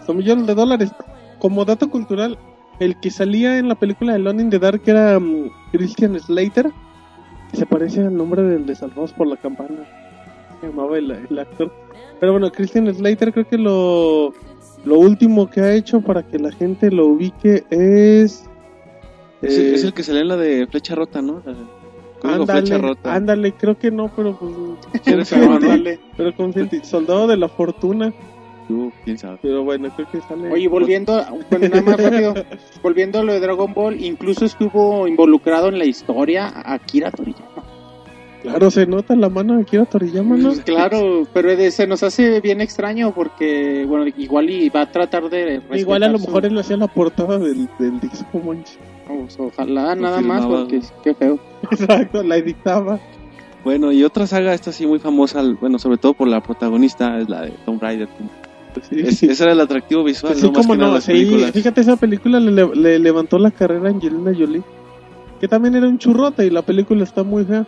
costó 0.08 0.14
millones 0.14 0.48
de 0.48 0.56
dólares. 0.56 0.92
Como 1.40 1.66
dato 1.66 1.90
cultural, 1.90 2.38
el 2.80 2.98
que 3.00 3.12
salía 3.12 3.60
en 3.60 3.68
la 3.68 3.76
película 3.76 4.14
de 4.14 4.20
Lone 4.20 4.44
in 4.44 4.50
the 4.50 4.60
Dark 4.60 4.82
era 4.86 5.20
mm, 5.20 5.52
Christian 5.72 6.18
Slater, 6.18 6.72
que 7.52 7.58
se 7.58 7.66
parece 7.66 8.02
al 8.02 8.16
nombre 8.16 8.42
del 8.42 8.66
de 8.66 8.76
Salvados 8.76 9.12
por 9.14 9.28
la 9.28 9.36
Campana. 9.36 9.86
Se 10.62 10.68
llamaba 10.68 10.98
el, 10.98 11.12
el 11.12 11.40
actor. 11.40 11.72
Pero 12.20 12.32
bueno, 12.32 12.52
Christian 12.52 12.94
Slater 12.94 13.34
creo 13.34 13.48
que 13.48 13.58
lo, 13.58 14.34
lo 14.86 15.00
último 15.00 15.50
que 15.50 15.62
ha 15.62 15.74
hecho 15.74 16.02
para 16.02 16.24
que 16.24 16.40
la 16.40 16.52
gente 16.52 16.90
lo 16.90 17.08
ubique 17.08 17.66
es... 17.70 18.46
Es, 19.42 19.58
eh, 19.58 19.76
es 19.76 19.84
el 19.84 19.94
que 19.94 20.04
salió 20.04 20.22
en 20.22 20.30
la 20.30 20.38
de 20.38 20.66
Flecha 20.68 20.96
Rota, 20.96 21.22
¿no? 21.22 21.44
Ándale, 22.24 22.98
ándale, 23.04 23.52
creo 23.52 23.78
que 23.78 23.92
no, 23.92 24.10
pero 24.16 24.36
pues... 24.40 24.52
Sí, 25.04 25.12
eres 25.12 25.30
confíate, 25.30 25.30
cabrón, 25.30 25.62
¿no? 25.62 25.72
Ándale. 25.74 26.00
pero 26.16 26.84
Soldado 26.84 27.28
de 27.28 27.38
la 27.38 27.48
Fortuna, 27.48 28.14
Quién 29.06 29.18
sabe. 29.18 29.38
pero 29.42 29.64
bueno, 29.64 29.90
creo 29.96 30.08
que 30.12 30.22
sale... 30.22 30.52
Oye, 30.52 30.68
volviendo, 30.68 31.16
a- 31.16 31.30
bueno, 31.50 31.68
nada 31.70 31.82
más 31.82 31.98
rápido, 32.02 32.34
volviendo 32.84 33.20
a 33.20 33.24
lo 33.24 33.34
de 33.34 33.40
Dragon 33.40 33.74
Ball, 33.74 34.02
incluso 34.04 34.46
estuvo 34.46 35.08
involucrado 35.08 35.70
en 35.70 35.80
la 35.80 35.86
historia 35.86 36.52
Akira 36.66 37.12
Toriyama. 37.12 37.64
Claro, 38.44 38.70
se 38.70 38.86
nota 38.86 39.16
la 39.16 39.30
mano 39.30 39.58
de 39.58 39.66
Kira 39.66 39.86
Toriyama, 39.86 40.38
¿no? 40.38 40.50
Pues 40.50 40.62
claro, 40.62 41.24
pero 41.34 41.56
de- 41.56 41.72
se 41.72 41.88
nos 41.88 42.04
hace 42.04 42.40
bien 42.40 42.62
extraño 42.62 43.12
porque, 43.14 43.84
bueno, 43.88 44.06
igual 44.16 44.50
y 44.50 44.70
va 44.70 44.82
a 44.82 44.92
tratar 44.92 45.28
de... 45.30 45.60
Igual 45.74 46.04
a 46.04 46.08
lo 46.08 46.14
respetar 46.14 46.20
su- 46.20 46.28
mejor 46.28 46.46
él 46.46 46.58
hacía 46.58 46.78
la 46.78 46.88
portada 46.88 47.40
del, 47.40 47.68
del 47.80 48.00
disco, 48.00 48.40
Monchi. 48.40 48.78
Pues, 49.08 49.38
ojalá 49.40 49.96
Lo 49.96 50.02
nada 50.02 50.22
más 50.22 50.46
porque 50.46 50.82
qué 51.04 51.14
feo. 51.16 51.40
Exacto, 51.72 52.22
la 52.24 52.38
editaba. 52.38 53.00
Bueno, 53.64 53.92
y 53.92 54.04
otra 54.04 54.28
saga, 54.28 54.54
esta 54.54 54.72
sí 54.72 54.86
muy 54.86 55.00
famosa, 55.00 55.42
bueno, 55.60 55.78
sobre 55.80 55.98
todo 55.98 56.14
por 56.14 56.28
la 56.28 56.42
protagonista, 56.42 57.18
es 57.20 57.28
la 57.28 57.42
de 57.42 57.52
Tomb 57.66 57.82
Raider. 57.82 58.08
Sí, 58.90 59.00
Es- 59.02 59.18
sí. 59.20 59.26
ese 59.28 59.44
era 59.44 59.54
el 59.54 59.60
atractivo 59.62 60.04
visual, 60.04 60.34
fíjate, 61.54 61.82
esa 61.82 61.96
película 61.96 62.40
le, 62.40 62.52
le- 62.52 62.76
le 62.76 63.00
levantó 63.00 63.38
la 63.38 63.52
carrera 63.52 63.88
a 63.88 63.92
Angelina 63.92 64.32
Jolie, 64.38 64.62
que 65.40 65.48
también 65.48 65.76
era 65.76 65.88
un 65.88 65.98
churrote 65.98 66.46
y 66.46 66.50
la 66.50 66.62
película 66.62 67.04
está 67.04 67.24
muy 67.24 67.44
fea. 67.46 67.66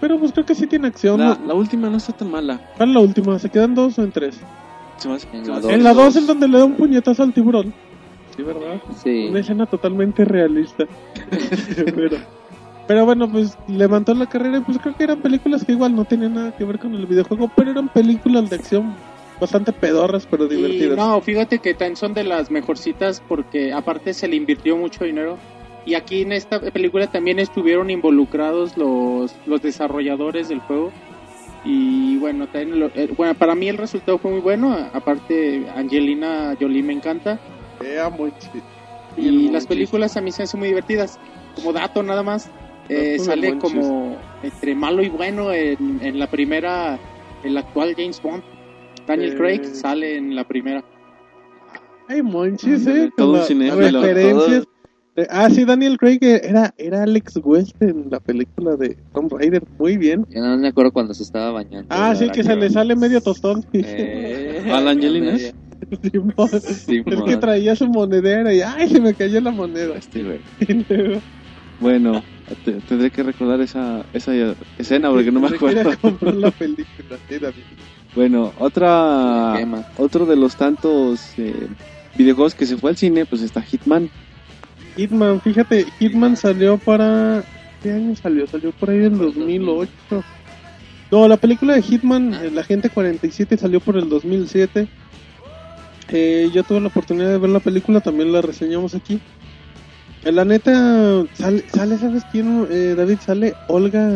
Pero 0.00 0.18
pues 0.18 0.32
creo 0.32 0.44
que 0.44 0.54
sí 0.54 0.66
tiene 0.66 0.88
acción. 0.88 1.18
La, 1.20 1.54
última 1.54 1.88
no 1.88 1.96
está 1.96 2.12
tan 2.12 2.30
mala. 2.30 2.60
¿Cuál 2.76 2.90
es 2.90 2.94
la 2.94 3.00
última? 3.00 3.38
¿Se 3.38 3.48
quedan 3.48 3.74
dos 3.74 3.98
o 3.98 4.02
en 4.04 4.12
tres? 4.12 4.38
Se 4.98 5.08
En 5.10 5.18
se 5.18 5.50
la 5.50 5.60
dos. 5.60 5.72
En 5.72 5.82
la 5.84 5.94
dos 5.94 6.16
es 6.16 6.26
donde 6.26 6.46
le 6.48 6.58
da 6.58 6.64
un 6.66 6.74
puñetazo 6.74 7.22
al 7.22 7.32
tiburón. 7.32 7.72
Sí, 8.36 8.42
¿verdad? 8.42 8.80
Sí. 9.02 9.28
Una 9.30 9.40
escena 9.40 9.64
totalmente 9.64 10.26
realista. 10.26 10.84
pero, 11.94 12.16
pero 12.86 13.04
bueno, 13.06 13.30
pues 13.30 13.56
levantó 13.68 14.12
la 14.12 14.26
carrera 14.26 14.58
y 14.58 14.60
pues 14.60 14.78
creo 14.78 14.94
que 14.94 15.04
eran 15.04 15.20
películas 15.20 15.64
que 15.64 15.72
igual 15.72 15.94
no 15.96 16.04
tenían 16.04 16.34
nada 16.34 16.54
que 16.54 16.64
ver 16.64 16.78
con 16.78 16.94
el 16.94 17.06
videojuego, 17.06 17.50
pero 17.56 17.70
eran 17.70 17.88
películas 17.88 18.50
de 18.50 18.56
acción 18.56 18.94
bastante 19.40 19.72
pedorras, 19.72 20.26
pero 20.30 20.46
Y 20.46 20.56
divertidas. 20.56 20.96
no, 20.96 21.20
fíjate 21.20 21.58
que 21.58 21.74
también 21.74 21.96
son 21.96 22.14
de 22.14 22.24
las 22.24 22.50
mejorcitas 22.50 23.22
porque 23.28 23.72
aparte 23.72 24.14
se 24.14 24.28
le 24.28 24.36
invirtió 24.36 24.76
mucho 24.76 25.04
dinero. 25.04 25.38
Y 25.84 25.94
aquí 25.94 26.22
en 26.22 26.32
esta 26.32 26.58
película 26.60 27.06
también 27.06 27.38
estuvieron 27.38 27.90
involucrados 27.90 28.76
los, 28.76 29.36
los 29.46 29.62
desarrolladores 29.62 30.48
del 30.48 30.60
juego. 30.60 30.90
Y 31.64 32.16
bueno, 32.16 32.46
también 32.48 32.80
lo- 32.80 32.90
eh, 32.94 33.08
bueno, 33.16 33.34
para 33.34 33.54
mí 33.54 33.68
el 33.68 33.76
resultado 33.76 34.18
fue 34.18 34.30
muy 34.32 34.40
bueno. 34.40 34.76
Aparte, 34.92 35.66
Angelina 35.74 36.56
Jolie 36.60 36.82
me 36.82 36.92
encanta. 36.92 37.38
Era 37.80 38.08
muy 38.10 38.32
chido. 38.38 38.64
Y 39.16 39.48
las 39.50 39.66
películas 39.66 40.16
a 40.16 40.20
mí 40.20 40.32
se 40.32 40.42
hacen 40.42 40.58
muy 40.60 40.68
divertidas. 40.68 41.18
Como 41.54 41.72
dato 41.72 42.02
nada 42.02 42.22
más, 42.22 42.50
eh, 42.88 43.18
sale 43.18 43.56
como 43.58 44.16
entre 44.42 44.74
malo 44.74 45.02
y 45.02 45.08
bueno 45.08 45.52
en, 45.52 46.00
en 46.02 46.18
la 46.18 46.26
primera, 46.26 46.98
el 47.42 47.56
actual 47.56 47.94
James 47.96 48.20
Bond. 48.20 48.42
Daniel 49.06 49.32
Eh. 49.32 49.36
Craig 49.36 49.64
sale 49.64 50.16
en 50.16 50.34
la 50.34 50.46
primera. 50.46 50.84
Ay, 52.08 52.22
monchis, 52.22 52.86
eh. 52.86 53.10
todo 53.16 53.34
un 53.40 53.40
cinéfilo, 53.42 54.00
referencias. 54.02 54.64
Eh, 55.16 55.26
Ah, 55.30 55.48
sí, 55.48 55.64
Daniel 55.64 55.96
Craig 55.96 56.18
era, 56.20 56.74
era 56.76 57.02
Alex 57.04 57.40
West 57.42 57.80
en 57.80 58.10
la 58.10 58.20
película 58.20 58.76
de 58.76 58.98
Tomb 59.14 59.32
Raider. 59.32 59.62
Muy 59.78 59.96
bien. 59.96 60.26
Yo 60.28 60.42
no 60.42 60.58
me 60.58 60.68
acuerdo 60.68 60.92
cuando 60.92 61.14
se 61.14 61.22
estaba 61.22 61.52
bañando. 61.52 61.86
Ah, 61.88 62.14
sí, 62.14 62.28
que 62.28 62.44
se 62.44 62.54
le 62.54 62.68
sale 62.68 62.94
medio 62.94 63.22
tostón. 63.22 63.64
Eh, 63.72 64.68
¿A 64.72 64.78
la 64.82 64.90
Angelina? 64.90 65.38
Simón. 65.38 66.48
Sí, 66.60 67.02
Es 67.06 67.22
que 67.22 67.36
traía 67.38 67.74
su 67.76 67.88
monedera 67.88 68.52
y 68.52 68.60
¡ay! 68.60 68.88
Se 68.90 69.00
me 69.00 69.14
cayó 69.14 69.40
la 69.40 69.50
moneda. 69.52 69.96
Este, 69.96 70.22
güey. 70.22 70.40
Bueno, 71.80 72.22
te- 72.64 72.72
tendré 72.88 73.10
que 73.10 73.22
recordar 73.22 73.60
esa, 73.60 74.02
esa 74.14 74.32
escena 74.78 75.10
porque 75.10 75.30
no 75.30 75.40
me 75.40 75.48
acuerdo. 75.56 75.90
comprar 76.00 76.34
la 76.34 76.50
película. 76.50 77.18
David. 77.28 77.62
Bueno, 78.16 78.54
otra 78.58 79.54
otro 79.98 80.24
de 80.24 80.36
los 80.36 80.56
tantos 80.56 81.34
eh, 81.36 81.68
videojuegos 82.16 82.54
que 82.54 82.64
se 82.64 82.78
fue 82.78 82.90
al 82.90 82.96
cine, 82.96 83.26
pues 83.26 83.42
está 83.42 83.60
Hitman. 83.60 84.08
Hitman, 84.96 85.42
fíjate, 85.42 85.84
Hitman 85.98 86.34
salió 86.36 86.78
para... 86.78 87.44
¿Qué 87.82 87.92
año 87.92 88.16
salió? 88.16 88.46
Salió 88.46 88.72
por 88.72 88.88
ahí 88.88 89.04
en 89.04 89.18
2008. 89.18 89.90
No, 91.10 91.28
la 91.28 91.36
película 91.36 91.74
de 91.74 91.82
Hitman, 91.82 92.32
eh, 92.32 92.50
La 92.50 92.64
Gente 92.64 92.88
47, 92.88 93.58
salió 93.58 93.80
por 93.80 93.98
el 93.98 94.08
2007. 94.08 94.88
Eh, 96.08 96.50
yo 96.54 96.62
tuve 96.62 96.80
la 96.80 96.88
oportunidad 96.88 97.28
de 97.28 97.38
ver 97.38 97.50
la 97.50 97.60
película, 97.60 98.00
también 98.00 98.32
la 98.32 98.40
reseñamos 98.40 98.94
aquí. 98.94 99.20
Eh, 100.24 100.32
la 100.32 100.46
neta, 100.46 101.24
sale, 101.34 101.64
sale 101.68 101.98
¿sabes 101.98 102.24
quién? 102.32 102.66
Eh, 102.70 102.94
David, 102.96 103.18
sale 103.20 103.54
Olga 103.68 104.08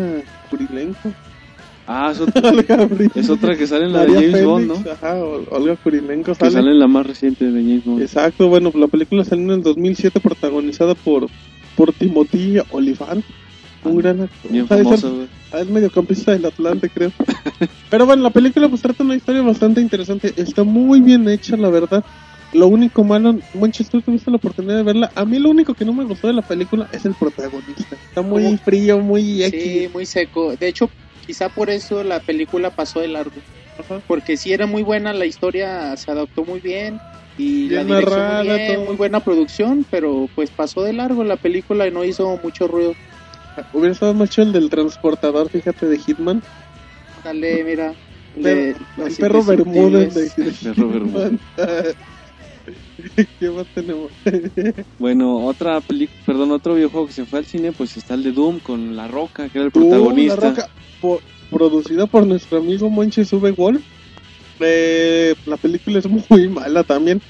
Kurilenko. 0.48 1.12
Ah, 1.92 2.10
es 2.12 2.20
otra, 2.20 2.52
es 3.16 3.30
otra 3.30 3.56
que 3.56 3.66
sale 3.66 3.86
en 3.86 3.92
la 3.92 4.06
de 4.06 4.14
James 4.14 4.44
Bond, 4.44 4.66
¿no? 4.68 4.90
Ajá, 4.92 5.16
Ol- 5.16 5.46
Olga 5.50 5.74
Kurilenko 5.76 6.34
Que 6.36 6.50
sale. 6.50 6.70
en 6.70 6.78
la 6.78 6.86
más 6.86 7.04
reciente 7.04 7.46
de 7.46 7.60
James 7.62 7.84
Bond. 7.84 8.00
Exacto, 8.02 8.48
bueno, 8.48 8.70
la 8.74 8.86
película 8.86 9.24
salió 9.24 9.44
en 9.46 9.50
el 9.50 9.62
2007 9.64 10.20
protagonizada 10.20 10.94
por, 10.94 11.26
por 11.76 11.92
Timothy 11.92 12.58
Olyphant, 12.70 13.24
un 13.82 13.96
gran 13.96 14.20
actor. 14.20 14.52
Bien 14.52 14.68
famoso, 14.68 15.14
güey. 15.16 15.26
ah, 15.52 15.58
es 15.60 15.66
mediocampista 15.68 16.30
del 16.30 16.44
Atlante, 16.46 16.88
creo. 16.90 17.10
Pero 17.90 18.06
bueno, 18.06 18.22
la 18.22 18.30
película 18.30 18.68
pues 18.68 18.82
trata 18.82 19.02
una 19.02 19.16
historia 19.16 19.42
bastante 19.42 19.80
interesante. 19.80 20.32
Está 20.36 20.62
muy 20.62 21.00
bien 21.00 21.28
hecha, 21.28 21.56
la 21.56 21.70
verdad. 21.70 22.04
Lo 22.52 22.68
único 22.68 23.02
malo, 23.04 23.36
Monchis, 23.54 23.88
tú 23.88 24.00
tuviste 24.00 24.30
la 24.30 24.36
oportunidad 24.36 24.76
de 24.76 24.82
verla. 24.84 25.10
A 25.14 25.24
mí 25.24 25.38
lo 25.38 25.50
único 25.50 25.74
que 25.74 25.84
no 25.84 25.92
me 25.92 26.04
gustó 26.04 26.26
de 26.28 26.34
la 26.34 26.42
película 26.42 26.88
es 26.92 27.04
el 27.04 27.14
protagonista. 27.14 27.96
Está 28.08 28.22
muy 28.22 28.42
¿Cómo? 28.44 28.58
frío, 28.58 28.98
muy 29.00 29.42
X. 29.44 29.62
Sí, 29.62 29.88
muy 29.92 30.04
seco. 30.06 30.54
De 30.56 30.68
hecho, 30.68 30.90
quizá 31.30 31.48
por 31.48 31.70
eso 31.70 32.02
la 32.02 32.18
película 32.18 32.70
pasó 32.70 32.98
de 32.98 33.06
largo. 33.06 33.36
Ajá. 33.78 34.00
Porque 34.08 34.36
sí 34.36 34.52
era 34.52 34.66
muy 34.66 34.82
buena, 34.82 35.12
la 35.12 35.26
historia 35.26 35.96
se 35.96 36.10
adaptó 36.10 36.44
muy 36.44 36.58
bien. 36.58 37.00
Y 37.38 37.68
Bien 37.68 37.88
la 37.88 37.94
dirección 38.00 38.18
narrada, 38.20 38.42
muy 38.42 38.58
bien, 38.58 38.74
todo. 38.74 38.84
muy 38.86 38.96
buena 38.96 39.20
producción, 39.20 39.86
pero 39.92 40.28
pues 40.34 40.50
pasó 40.50 40.82
de 40.82 40.92
largo 40.92 41.22
la 41.22 41.36
película 41.36 41.86
y 41.86 41.92
no 41.92 42.04
hizo 42.04 42.36
mucho 42.42 42.66
ruido. 42.66 42.96
Hubiera 43.72 43.92
estado 43.92 44.12
más 44.12 44.28
chido 44.30 44.48
el 44.48 44.52
del 44.54 44.70
transportador, 44.70 45.48
fíjate, 45.48 45.86
de 45.86 45.98
Hitman. 45.98 46.42
Dale, 47.22 47.62
mira. 47.62 47.94
Perro- 48.34 48.42
de 48.42 48.70
el 48.70 48.76
los 48.96 49.16
perro 49.18 49.44
Bermúdez 49.44 50.14
de, 50.14 50.44
de. 50.44 50.52
Hitman. 50.52 51.40
¿Qué 53.38 53.50
más 53.50 53.66
tenemos? 53.74 54.12
Bueno, 54.98 55.44
otra 55.44 55.80
película, 55.80 56.18
perdón, 56.24 56.52
otro 56.52 56.74
videojuego 56.74 57.06
que 57.06 57.12
se 57.12 57.26
fue 57.26 57.38
al 57.40 57.46
cine, 57.46 57.72
pues 57.72 57.96
está 57.96 58.14
el 58.14 58.22
de 58.22 58.32
Doom 58.32 58.60
con 58.60 58.96
La 58.96 59.08
Roca, 59.08 59.48
que 59.48 59.58
era 59.58 59.64
el 59.66 59.72
protagonista. 59.72 60.36
La 60.36 60.50
Roca, 60.50 60.68
po- 61.00 61.22
producida 61.48 62.06
por 62.06 62.26
nuestro 62.26 62.58
amigo 62.58 62.90
Monches 62.90 63.32
V. 63.32 63.52
Wolf. 63.52 63.82
Eh, 64.60 65.34
la 65.46 65.56
película 65.56 65.98
es 65.98 66.08
muy 66.30 66.48
mala 66.48 66.84
también. 66.84 67.22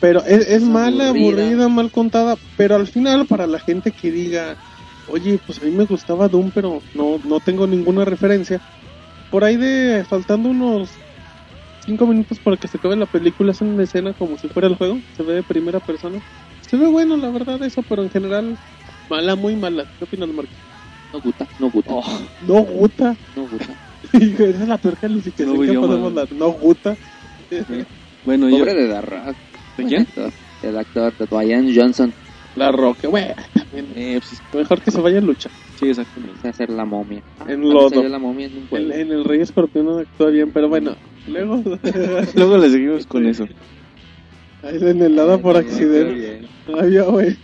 Pero 0.00 0.20
es, 0.24 0.46
es 0.48 0.48
Es 0.48 0.62
mala, 0.62 1.08
aburrida. 1.08 1.42
aburrida, 1.42 1.68
mal 1.68 1.90
contada. 1.90 2.38
Pero 2.56 2.76
al 2.76 2.86
final, 2.86 3.26
para 3.26 3.46
la 3.46 3.58
gente 3.60 3.92
que 3.92 4.10
diga, 4.10 4.58
oye, 5.06 5.38
pues 5.44 5.60
a 5.60 5.64
mí 5.64 5.70
me 5.72 5.84
gustaba 5.84 6.28
Doom, 6.28 6.52
pero 6.52 6.84
no, 6.94 7.20
no 7.24 7.40
tengo 7.40 7.66
ninguna 7.66 8.04
referencia. 8.04 8.60
Por 9.30 9.44
ahí 9.44 9.56
de 9.56 10.04
faltando 10.08 10.48
unos 10.50 11.00
5 11.84 12.06
minutos 12.06 12.38
para 12.40 12.56
que 12.56 12.68
se 12.68 12.76
acabe 12.76 12.96
la 12.96 13.06
película, 13.06 13.52
hacen 13.52 13.68
una 13.68 13.82
escena 13.84 14.12
como 14.14 14.36
si 14.38 14.48
fuera 14.48 14.68
el 14.68 14.76
juego. 14.76 14.98
Se 15.16 15.22
ve 15.22 15.34
de 15.34 15.42
primera 15.42 15.80
persona. 15.80 16.18
Se 16.60 16.76
ve 16.76 16.86
bueno, 16.86 17.16
la 17.16 17.30
verdad, 17.30 17.62
eso, 17.62 17.82
pero 17.82 18.02
en 18.02 18.10
general, 18.10 18.56
mala, 19.08 19.34
muy 19.34 19.56
mala. 19.56 19.84
¿Qué 19.98 20.04
opinas, 20.04 20.28
Marco? 20.28 20.52
No 21.12 21.20
gusta, 21.20 21.46
no 21.58 21.70
gusta. 21.70 21.92
Oh, 21.92 22.20
No 22.46 22.62
gusta. 22.62 23.16
No 23.34 23.42
gusta. 23.42 23.74
Esa 24.12 24.44
es 24.62 24.68
la 24.68 24.78
peor 24.78 24.96
calificación 24.96 25.56
Nuevo 25.56 25.72
que 25.72 25.78
podemos 25.78 26.14
dar. 26.14 26.32
No 26.32 26.50
gusta. 26.52 26.96
bueno, 28.24 28.48
yo, 28.48 28.58
Pobre 28.58 28.74
de 28.74 28.88
The 28.88 29.00
Rock. 29.00 29.36
¿De 29.76 29.84
quién? 29.84 30.08
El 30.62 30.78
actor 30.78 31.16
de 31.16 31.26
Dwayne 31.26 31.72
Johnson. 31.74 32.12
La 32.54 32.70
Roca, 32.70 33.08
güey. 33.08 33.34
también. 33.54 33.92
eh, 33.96 34.20
pues, 34.20 34.42
Mejor 34.52 34.80
que 34.82 34.90
se 34.90 35.00
vaya 35.00 35.18
a 35.18 35.22
luchar. 35.22 35.52
Sí, 35.80 35.88
exactamente. 35.88 36.48
Hacer 36.48 36.70
la 36.70 36.84
momia. 36.84 37.22
En 37.48 37.68
lodo. 37.68 38.02
la 38.02 38.18
momia 38.18 38.46
en 38.46 38.56
un 38.58 38.68
En, 38.70 38.92
en 38.92 39.12
el 39.12 39.24
Rey 39.24 39.40
Escorpión 39.40 39.86
no 39.86 39.98
actúa 39.98 40.30
bien, 40.30 40.50
pero 40.52 40.68
bueno. 40.68 40.94
Luego. 41.26 41.62
Luego 42.34 42.58
le 42.58 42.70
seguimos 42.70 43.06
con 43.06 43.26
eso. 43.26 43.46
Ahí 44.62 44.76
en 44.78 45.00
el 45.00 45.18
hada 45.18 45.38
por 45.38 45.56
accidente. 45.56 46.42
Ay, 46.78 46.92
ya, 46.92 47.04
güey. 47.04 47.34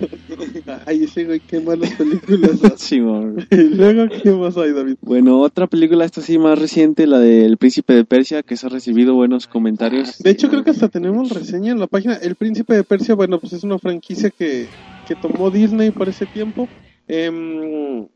Ay, 0.84 1.04
ese 1.04 1.24
güey, 1.24 1.40
qué 1.40 1.60
malas 1.60 1.90
películas. 1.94 2.60
Sí, 2.76 2.96
y 2.96 3.56
luego, 3.74 4.06
¿qué 4.22 4.30
más 4.32 4.56
hay, 4.58 4.72
David? 4.72 4.96
Bueno, 5.00 5.40
otra 5.40 5.66
película, 5.66 6.04
esta 6.04 6.20
sí 6.20 6.38
más 6.38 6.58
reciente, 6.58 7.06
la 7.06 7.18
del 7.18 7.56
Príncipe 7.56 7.94
de 7.94 8.04
Persia, 8.04 8.42
que 8.42 8.56
se 8.56 8.66
ha 8.66 8.68
recibido 8.68 9.14
buenos 9.14 9.46
comentarios. 9.46 10.18
De 10.18 10.30
hecho, 10.30 10.50
creo 10.50 10.62
que 10.62 10.70
hasta 10.70 10.88
tenemos 10.88 11.30
reseña 11.30 11.72
en 11.72 11.80
la 11.80 11.86
página. 11.86 12.16
El 12.16 12.34
Príncipe 12.34 12.74
de 12.74 12.84
Persia, 12.84 13.14
bueno, 13.14 13.40
pues 13.40 13.54
es 13.54 13.64
una 13.64 13.78
franquicia 13.78 14.28
que, 14.28 14.66
que 15.08 15.14
tomó 15.14 15.50
Disney 15.50 15.90
para 15.92 16.10
ese 16.10 16.26
tiempo. 16.26 16.68
Em, 17.08 18.06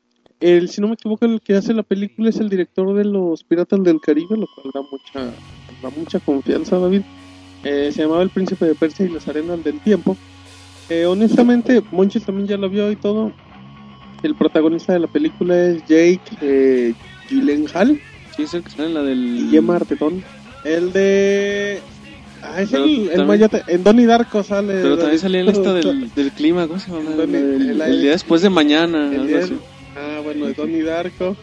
el, 0.40 0.68
si 0.68 0.80
no 0.80 0.88
me 0.88 0.94
equivoco, 0.94 1.24
el 1.26 1.40
que 1.40 1.54
hace 1.54 1.74
la 1.74 1.82
película 1.82 2.30
es 2.30 2.36
el 2.38 2.48
director 2.48 2.94
de 2.94 3.04
los 3.04 3.44
Piratas 3.44 3.82
del 3.82 4.00
Caribe, 4.00 4.36
lo 4.36 4.46
cual 4.54 4.70
da 4.74 4.80
mucha, 4.82 5.32
da 5.82 5.90
mucha 5.96 6.18
confianza, 6.20 6.78
David. 6.78 7.02
Eh, 7.64 7.90
se 7.92 8.02
llamaba 8.02 8.22
El 8.22 8.30
Príncipe 8.30 8.64
de 8.64 8.74
Persia 8.74 9.04
y 9.06 9.10
las 9.10 9.28
Arenas 9.28 9.62
del 9.62 9.78
Tiempo. 9.80 10.16
Eh, 10.88 11.04
honestamente, 11.06 11.82
Monches 11.92 12.24
también 12.24 12.48
ya 12.48 12.56
lo 12.56 12.68
vio 12.70 12.90
y 12.90 12.96
todo. 12.96 13.32
El 14.22 14.34
protagonista 14.34 14.92
de 14.92 15.00
la 15.00 15.06
película 15.06 15.56
es 15.68 15.78
Jake 15.86 16.20
eh, 16.42 16.94
Gyllenhaal 17.30 18.00
Sí, 18.36 18.42
es 18.42 18.54
el 18.54 18.62
que 18.62 18.70
sale 18.70 18.88
en 18.88 18.94
la 18.94 19.02
del... 19.02 19.48
y 19.52 19.56
Emma 19.56 19.76
Artetón. 19.76 20.22
El 20.64 20.92
de. 20.92 21.80
Ah, 22.42 22.62
es 22.62 22.70
Pero 22.70 22.84
el, 22.84 22.90
el 22.90 23.06
también- 23.08 23.26
mayote. 23.28 23.62
En 23.68 23.84
Donnie 23.84 24.06
Darko 24.06 24.42
sale. 24.42 24.74
Pero 24.82 24.96
también 24.98 25.18
salía 25.18 25.40
en 25.40 25.48
esta 25.48 25.72
del, 25.74 26.12
del 26.14 26.32
clima, 26.32 26.66
¿cómo 26.66 26.78
se 26.80 26.90
llama? 26.90 27.10
La 27.16 27.24
el- 27.24 27.80
el 27.80 28.02
día 28.02 28.10
después 28.12 28.40
de 28.42 28.50
mañana, 28.50 29.10
El 29.14 29.26
día-. 29.26 29.48
Ah, 29.96 30.20
bueno, 30.22 30.46
de 30.46 30.54
Donnie 30.54 30.82
Darko. 30.82 31.36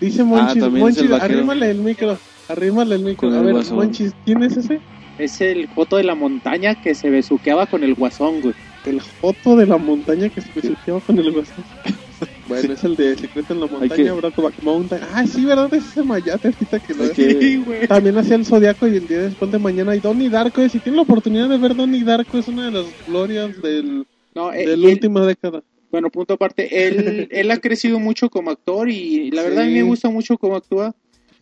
Dice 0.00 0.22
Monchis, 0.24 0.62
Ah, 0.62 0.66
es 0.66 0.72
Monchis, 0.72 1.02
el 1.02 1.08
vaquero. 1.08 1.34
arrímale 1.38 1.70
el 1.70 1.78
micro. 1.78 2.18
Arrímale 2.48 2.94
el 2.94 3.02
micro. 3.02 3.28
Con 3.28 3.34
A 3.36 3.40
el 3.40 3.44
ver, 3.46 3.54
guasón. 3.54 3.76
Monchis, 3.76 4.12
¿quién 4.24 4.42
es 4.42 4.56
ese? 4.56 4.80
Es 5.18 5.40
el 5.40 5.66
foto 5.68 5.96
de 5.96 6.04
la 6.04 6.14
montaña 6.14 6.80
que 6.80 6.94
se 6.94 7.10
besuqueaba 7.10 7.66
con 7.66 7.82
el 7.82 7.94
guasón, 7.94 8.40
güey. 8.40 8.54
El 8.86 9.00
foto 9.00 9.56
de 9.56 9.66
la 9.66 9.76
montaña 9.76 10.28
que 10.28 10.40
se 10.40 10.48
besuqueaba 10.54 11.00
con 11.00 11.18
el 11.18 11.32
guasón. 11.32 11.64
Bueno, 12.48 12.72
es 12.72 12.82
el 12.82 12.96
de 12.96 13.14
Secreto 13.14 13.52
en 13.52 13.60
la 13.60 13.66
Montaña, 13.66 13.94
que- 13.94 14.10
Brokeback 14.10 14.62
Mountain. 14.62 15.02
Ah, 15.12 15.24
sí, 15.26 15.44
¿verdad? 15.44 15.72
Es 15.74 15.84
ese 15.86 16.02
Mayate 16.02 16.48
ahorita 16.48 16.78
que 16.80 16.94
lo 16.94 17.04
Hay 17.04 17.10
que- 17.10 17.38
Sí, 17.40 17.56
güey. 17.58 17.86
También 17.86 18.16
hacía 18.16 18.36
el 18.36 18.46
Zodiaco 18.46 18.88
y 18.88 18.96
el 18.96 19.06
día 19.06 19.18
después 19.20 19.52
de 19.52 19.58
mañana. 19.58 19.94
Y 19.94 20.00
Donnie 20.00 20.30
Darko, 20.30 20.62
eh, 20.62 20.68
si 20.70 20.78
tienen 20.80 20.96
la 20.96 21.02
oportunidad 21.02 21.48
de 21.50 21.58
ver 21.58 21.76
Donnie 21.76 22.02
Darko, 22.02 22.38
es 22.38 22.48
una 22.48 22.64
de 22.64 22.70
las 22.72 22.86
glorias 23.06 23.60
del, 23.62 24.06
No, 24.34 24.50
eh, 24.52 24.60
de 24.66 24.76
la 24.78 24.86
el- 24.88 24.92
última 24.94 25.26
década. 25.26 25.62
Bueno, 25.90 26.10
punto 26.10 26.34
aparte, 26.34 26.86
él, 26.86 27.28
él 27.32 27.50
ha 27.50 27.58
crecido 27.58 27.98
mucho 27.98 28.28
como 28.30 28.50
actor 28.50 28.90
y 28.90 29.30
la 29.30 29.42
verdad 29.42 29.64
a 29.64 29.66
mí 29.66 29.74
me 29.74 29.82
gusta 29.82 30.10
mucho 30.10 30.36
cómo 30.36 30.56
actúa. 30.56 30.94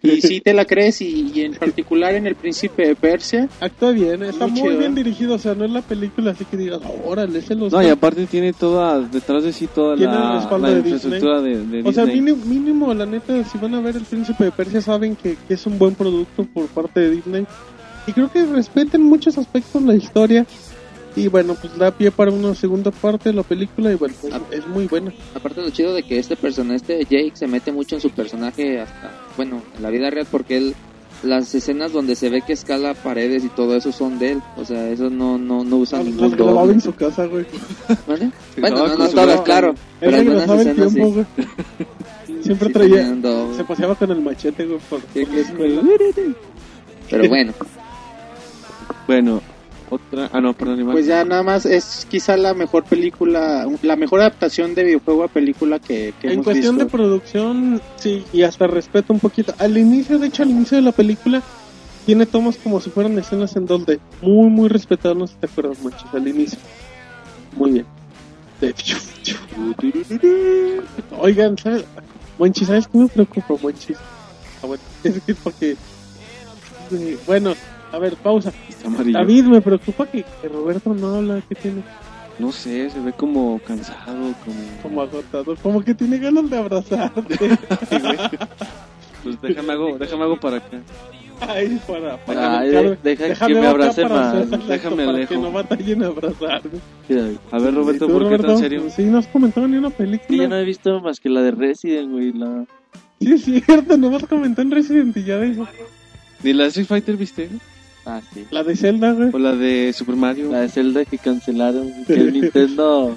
Y 0.02 0.20
sí 0.20 0.40
te 0.40 0.52
la 0.52 0.66
crees 0.66 1.00
y, 1.00 1.32
y 1.34 1.40
en 1.40 1.54
particular 1.54 2.14
en 2.14 2.26
El 2.26 2.36
Príncipe 2.36 2.86
de 2.86 2.94
Persia. 2.94 3.48
Actúa 3.60 3.90
bien, 3.90 4.22
está 4.22 4.46
Muy 4.46 4.76
bien 4.76 4.92
¿eh? 4.92 4.96
dirigido, 4.96 5.34
o 5.34 5.38
sea, 5.38 5.54
no 5.54 5.64
es 5.64 5.70
la 5.70 5.82
película 5.82 6.32
así 6.32 6.44
que 6.44 6.56
digas, 6.56 6.80
órale, 7.04 7.40
se 7.40 7.54
los 7.56 7.72
No, 7.72 7.82
y 7.82 7.88
aparte 7.88 8.26
tiene 8.26 8.52
toda, 8.52 9.00
detrás 9.00 9.42
de 9.42 9.52
sí 9.52 9.66
toda 9.66 9.96
la, 9.96 10.46
la 10.58 10.70
de 10.70 10.78
infraestructura 10.78 11.40
de, 11.40 11.66
de 11.66 11.88
O 11.88 11.92
sea, 11.92 12.04
Disney. 12.04 12.34
mínimo, 12.34 12.44
mínimo, 12.44 12.94
la 12.94 13.06
neta, 13.06 13.42
si 13.44 13.58
van 13.58 13.74
a 13.74 13.80
ver 13.80 13.96
El 13.96 14.04
Príncipe 14.04 14.44
de 14.44 14.52
Persia, 14.52 14.80
saben 14.80 15.16
que, 15.16 15.36
que 15.48 15.54
es 15.54 15.66
un 15.66 15.78
buen 15.78 15.94
producto 15.94 16.44
por 16.44 16.68
parte 16.68 17.00
de 17.00 17.10
Disney. 17.12 17.46
Y 18.06 18.12
creo 18.12 18.30
que 18.30 18.44
respeten 18.44 19.02
muchos 19.02 19.36
aspectos 19.38 19.82
la 19.82 19.94
historia. 19.94 20.46
Y 21.16 21.28
bueno, 21.28 21.54
pues 21.54 21.76
da 21.78 21.90
pie 21.90 22.10
para 22.10 22.30
una 22.30 22.54
segunda 22.54 22.90
parte 22.90 23.30
de 23.30 23.34
la 23.36 23.42
película. 23.42 23.90
Y 23.90 23.94
bueno, 23.96 24.14
pues, 24.20 24.32
Ah. 24.34 24.40
es 24.50 24.66
muy 24.66 24.86
buena. 24.86 25.12
Aparte 25.34 25.62
lo 25.62 25.70
chido 25.70 25.94
de 25.94 26.02
que 26.02 26.18
este 26.18 26.36
personaje, 26.36 26.76
este 26.76 26.98
Jake, 27.04 27.32
se 27.34 27.46
mete 27.46 27.72
mucho 27.72 27.94
en 27.94 28.00
su 28.02 28.10
personaje 28.10 28.80
hasta, 28.80 29.12
bueno, 29.36 29.62
en 29.76 29.82
la 29.82 29.88
vida 29.90 30.10
real 30.10 30.26
porque 30.30 30.58
él, 30.58 30.74
las 31.22 31.54
escenas 31.54 31.92
donde 31.92 32.14
se 32.14 32.28
ve 32.28 32.42
que 32.42 32.52
escala 32.52 32.92
paredes 32.92 33.42
y 33.44 33.48
todo 33.48 33.74
eso 33.76 33.90
son 33.92 34.18
de 34.18 34.32
él. 34.32 34.42
O 34.58 34.64
sea, 34.66 34.90
eso 34.90 35.08
no, 35.08 35.38
no, 35.38 35.64
no 35.64 35.76
usa 35.78 35.98
Las 35.98 36.06
ningún 36.06 36.30
grababa 36.32 36.60
doble. 36.60 36.74
en 36.74 36.80
su 36.82 36.94
casa, 36.94 37.24
güey. 37.26 37.46
Bueno, 38.06 38.76
no, 38.76 38.86
no 38.88 38.94
todas, 38.96 39.14
grabadora. 39.14 39.42
claro. 39.44 39.68
Él 39.70 39.76
Pero 40.00 40.16
algunas 40.18 40.50
escenas 40.50 40.92
tiempo, 40.92 41.08
sí. 41.36 41.46
güey. 42.26 42.42
Siempre 42.42 42.66
Sí 42.68 42.72
traía. 42.74 43.16
Se 43.56 43.64
paseaba 43.64 43.94
con 43.94 44.10
el 44.10 44.20
machete, 44.20 44.66
güey, 44.66 44.78
por, 44.90 45.00
por 45.00 45.28
la 45.32 45.40
escuela. 45.40 45.82
Pero 47.10 47.28
bueno, 47.28 47.52
Bueno, 49.06 49.40
otra... 49.90 50.28
Ah, 50.32 50.40
no, 50.40 50.52
perdón, 50.54 50.80
Iván. 50.80 50.92
Pues 50.92 51.06
ya 51.06 51.24
nada 51.24 51.42
más 51.42 51.66
es 51.66 52.06
quizá 52.08 52.36
la 52.36 52.54
mejor 52.54 52.84
película, 52.84 53.66
la 53.82 53.96
mejor 53.96 54.20
adaptación 54.20 54.74
de 54.74 54.84
videojuego 54.84 55.24
a 55.24 55.28
película 55.28 55.78
que, 55.78 56.12
que 56.20 56.28
En 56.28 56.32
hemos 56.34 56.44
cuestión 56.44 56.78
de 56.78 56.86
producción, 56.86 57.80
sí, 57.96 58.24
y 58.32 58.42
hasta 58.42 58.66
respeto 58.66 59.12
un 59.12 59.20
poquito. 59.20 59.54
Al 59.58 59.76
inicio, 59.78 60.18
de 60.18 60.26
hecho, 60.28 60.42
al 60.42 60.50
inicio 60.50 60.76
de 60.76 60.82
la 60.82 60.92
película, 60.92 61.42
tiene 62.04 62.26
tomas 62.26 62.56
como 62.56 62.80
si 62.80 62.90
fueran 62.90 63.18
escenas 63.18 63.54
en 63.56 63.66
2D. 63.66 63.98
Muy, 64.22 64.48
muy 64.50 64.68
respetado, 64.68 65.14
no 65.14 65.26
sé 65.26 65.34
si 65.34 65.40
te 65.40 65.46
acuerdas, 65.46 65.78
manches, 65.82 66.14
al 66.14 66.28
inicio. 66.28 66.58
Muy 67.56 67.72
bien. 67.72 67.86
De- 68.60 68.74
Oigan, 71.20 71.56
¿sabes? 71.58 71.84
Monchis, 72.38 72.66
¿sabes 72.68 72.86
qué 72.88 72.98
me 72.98 73.08
preocupa, 73.08 73.54
Monchis? 73.62 73.96
Ah, 74.62 74.66
bueno, 74.66 74.82
es 75.04 75.20
que 75.22 75.34
porque... 75.34 75.76
eh, 76.92 77.18
Bueno, 77.26 77.54
a 77.92 77.98
ver, 77.98 78.14
pausa. 78.16 78.52
Está 78.68 78.88
amarillo. 78.88 79.18
David, 79.18 79.44
me 79.44 79.60
preocupa 79.60 80.06
que, 80.06 80.24
que 80.42 80.48
Roberto 80.48 80.92
no 80.94 81.16
habla, 81.16 81.40
que 81.48 81.54
tiene 81.54 81.82
No 82.38 82.52
sé, 82.52 82.90
se 82.90 83.00
ve 83.00 83.12
como 83.12 83.58
cansado, 83.66 84.34
como... 84.44 84.82
como 84.82 85.02
agotado, 85.02 85.56
como 85.56 85.82
que 85.82 85.94
tiene 85.94 86.18
ganas 86.18 86.48
de 86.50 86.58
abrazarte. 86.58 87.36
Pues 89.22 89.40
déjame 89.42 89.72
hago, 89.72 89.98
déjame 89.98 90.22
hago 90.22 90.38
para 90.38 90.58
acá. 90.58 90.78
Ay, 91.40 91.80
para, 91.86 92.16
para 92.24 92.60
Ay, 92.60 92.70
deja 93.02 93.24
déjame 93.24 93.54
que 93.54 93.60
me 93.60 93.66
abrace 93.66 94.04
más. 94.08 94.34
hacer 94.36 94.58
Déjame 94.60 94.96
para 95.04 95.10
alejo. 95.10 95.28
que 95.34 95.40
no 95.40 95.52
batallen 95.52 96.02
a 96.04 96.06
abrazarme. 96.06 96.78
A 97.50 97.58
ver, 97.58 97.74
Roberto, 97.74 98.04
¿Y 98.04 98.08
tú, 98.08 98.12
¿por 98.14 98.28
qué 98.28 98.38
tan 98.38 98.58
serio? 98.58 98.84
Sí, 98.88 99.02
no 99.04 99.18
has 99.18 99.26
comentado 99.26 99.66
ni 99.66 99.76
una 99.78 99.90
que 99.90 99.94
yo 99.94 99.98
película. 99.98 100.48
no 100.48 100.56
he 100.58 100.64
visto 100.64 101.00
más 101.00 101.18
que 101.18 101.28
la 101.28 101.42
de 101.42 101.50
Resident, 101.50 102.10
güey. 102.12 102.32
La... 102.32 102.64
Sí, 103.20 103.32
es 103.32 103.44
cierto, 103.44 103.96
no 103.96 104.10
vas 104.10 104.22
a 104.22 104.26
comentar 104.28 104.64
en 104.64 104.70
Resident 104.70 105.16
y 105.16 105.24
ya 105.24 105.40
dijo. 105.40 105.66
¿Ni 106.42 106.52
la 106.52 106.62
de 106.64 106.68
Street 106.68 106.86
Fighter 106.86 107.16
viste? 107.16 107.48
Ah, 108.06 108.20
sí. 108.32 108.46
La 108.50 108.62
de 108.62 108.76
Zelda, 108.76 109.12
güey. 109.12 109.30
¿O 109.32 109.38
la 109.38 109.56
de 109.56 109.92
Super 109.92 110.14
Mario? 110.16 110.50
La 110.50 110.60
de 110.60 110.68
Zelda 110.68 111.04
que 111.04 111.18
cancelaron. 111.18 111.92
Que 112.06 112.14
el 112.14 112.32
Nintendo. 112.32 113.16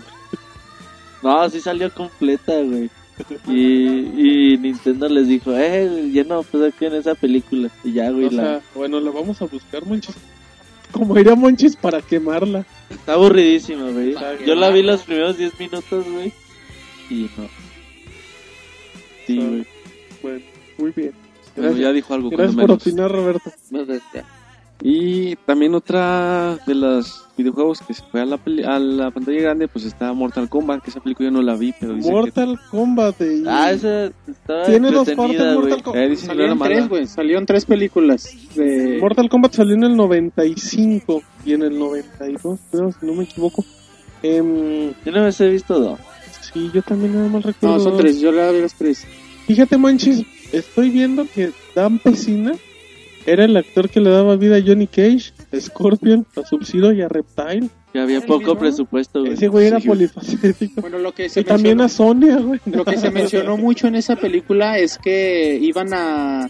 No, 1.22 1.50
sí 1.50 1.60
salió 1.62 1.94
completa, 1.94 2.54
güey. 2.62 2.90
Y, 3.48 4.54
y 4.54 4.58
Nintendo 4.58 5.10
les 5.10 5.28
dijo, 5.28 5.52
eh, 5.54 6.10
ya 6.14 6.24
no, 6.24 6.42
pues 6.44 6.74
aquí 6.74 6.86
en 6.86 6.94
esa 6.96 7.14
película. 7.16 7.70
Y 7.84 7.92
ya, 7.92 8.10
güey, 8.12 8.28
O 8.28 8.32
la... 8.32 8.44
sea, 8.44 8.62
bueno, 8.74 9.00
la 9.00 9.12
vamos 9.12 9.42
a 9.42 9.46
buscar, 9.46 9.86
Monchis. 9.86 10.16
Como 10.92 11.20
iría 11.20 11.36
Monchis 11.36 11.76
para 11.76 12.02
quemarla. 12.02 12.66
está 12.90 13.14
aburridísima, 13.14 13.92
güey. 13.92 14.16
Yo 14.48 14.56
la 14.56 14.70
vi 14.70 14.82
los 14.82 15.02
primeros 15.04 15.38
10 15.38 15.60
minutos, 15.60 16.06
güey. 16.10 16.34
Y 17.12 17.30
no. 17.38 17.48
Sí, 19.28 19.38
güey. 19.38 19.68
Bueno, 20.24 20.46
muy 20.78 20.92
bien. 20.96 21.12
Bueno, 21.56 21.78
ya 21.78 21.92
dijo 21.92 22.14
algo, 22.14 22.30
Gracias 22.30 22.56
por 22.56 22.64
menos. 22.70 22.82
opinar, 22.82 23.12
Roberto. 23.12 23.52
no. 23.70 23.86
Y 24.82 25.36
también 25.46 25.76
otra 25.76 26.58
de 26.66 26.74
los 26.74 27.26
videojuegos 27.38 27.82
que 27.82 27.94
se 27.94 28.02
fue 28.04 28.22
a 28.22 28.26
la, 28.26 28.38
peli- 28.38 28.64
a 28.64 28.80
la 28.80 29.12
pantalla 29.12 29.42
grande, 29.42 29.68
pues 29.68 29.84
está 29.86 30.12
Mortal 30.14 30.48
Kombat, 30.50 30.82
que 30.84 30.90
esa 30.90 31.02
película 31.02 31.28
yo 31.28 31.32
no 31.34 31.42
la 31.42 31.56
vi, 31.56 31.74
pero 31.80 31.94
dice 31.96 32.10
Mortal 32.12 32.58
Kombat. 32.72 33.22
y- 33.22 33.44
Ah, 33.48 33.72
esa 33.72 34.06
estaba 34.28 34.66
Tiene 34.66 34.92
dos 34.92 35.10
partes. 35.10 35.54
Mortal 35.54 35.84
Kombat. 35.84 35.94
que... 35.94 36.04
Eh, 36.04 36.08
que 36.08 36.14
era 36.14 36.26
Salieron 36.28 36.60
tres, 36.60 36.88
güey. 36.90 37.08
Salieron 37.08 37.46
tres 37.46 37.66
películas. 37.66 38.30
De... 38.56 38.98
Mortal 39.02 39.30
Kombat 39.30 39.54
salió 39.54 39.76
en 39.76 39.84
el 39.84 39.96
95 39.98 41.22
y 41.46 41.54
en 41.54 41.64
el 41.64 41.78
92, 41.78 42.60
creo, 42.72 42.92
si 42.92 43.06
no 43.06 43.14
me 43.16 43.24
equivoco. 43.26 43.66
Em, 44.24 44.92
Yo 45.06 45.12
no 45.12 45.24
me 45.24 45.30
he 45.38 45.50
visto 45.50 45.80
dos. 45.80 46.00
sí, 46.54 46.70
yo 46.74 46.82
también 46.82 47.16
nada 47.16 47.28
más 47.30 47.44
recuerdo. 47.44 47.78
No, 47.78 47.84
son 47.84 47.98
tres. 47.98 48.20
Yo 48.20 48.32
la 48.32 48.52
vi 48.52 48.62
las 48.62 48.74
tres. 48.76 49.06
Fíjate, 49.46 49.78
Manchis, 49.78 50.26
estoy 50.52 50.90
viendo 50.90 51.26
que 51.34 51.52
Dan 51.76 52.00
Pesina 52.00 52.54
era 53.32 53.46
el 53.46 53.56
actor 53.58 53.90
que 53.90 54.00
le 54.00 54.10
daba 54.10 54.36
vida 54.36 54.58
a 54.58 54.62
Johnny 54.62 54.88
Cage, 54.88 55.32
a 55.52 55.60
Scorpion, 55.60 56.26
a 56.36 56.46
Sub-Zero 56.46 56.92
y 56.94 57.02
a 57.02 57.08
Reptile. 57.08 57.70
Que 57.94 58.00
había 58.00 58.18
¿El 58.18 58.24
poco 58.24 58.40
mismo? 58.40 58.60
presupuesto, 58.60 59.22
güey. 59.22 59.34
Ese 59.34 59.48
güey 59.48 59.68
era 59.68 59.80
Sí. 59.80 59.88
polifacético. 59.88 60.82
Bueno, 60.82 61.00
lo 61.00 61.12
que 61.14 61.28
se 61.30 61.40
Y 61.40 61.44
también 61.44 61.82
a 61.82 61.90
Sonia, 61.90 62.38
güey. 62.38 62.60
Lo 62.66 62.86
que 62.86 62.98
se 62.98 63.10
mencionó 63.10 63.58
mucho 63.58 63.88
en 63.88 63.96
esa 63.96 64.16
película 64.16 64.78
es 64.78 64.98
que 64.98 65.58
iban 65.62 65.94
a 65.94 66.48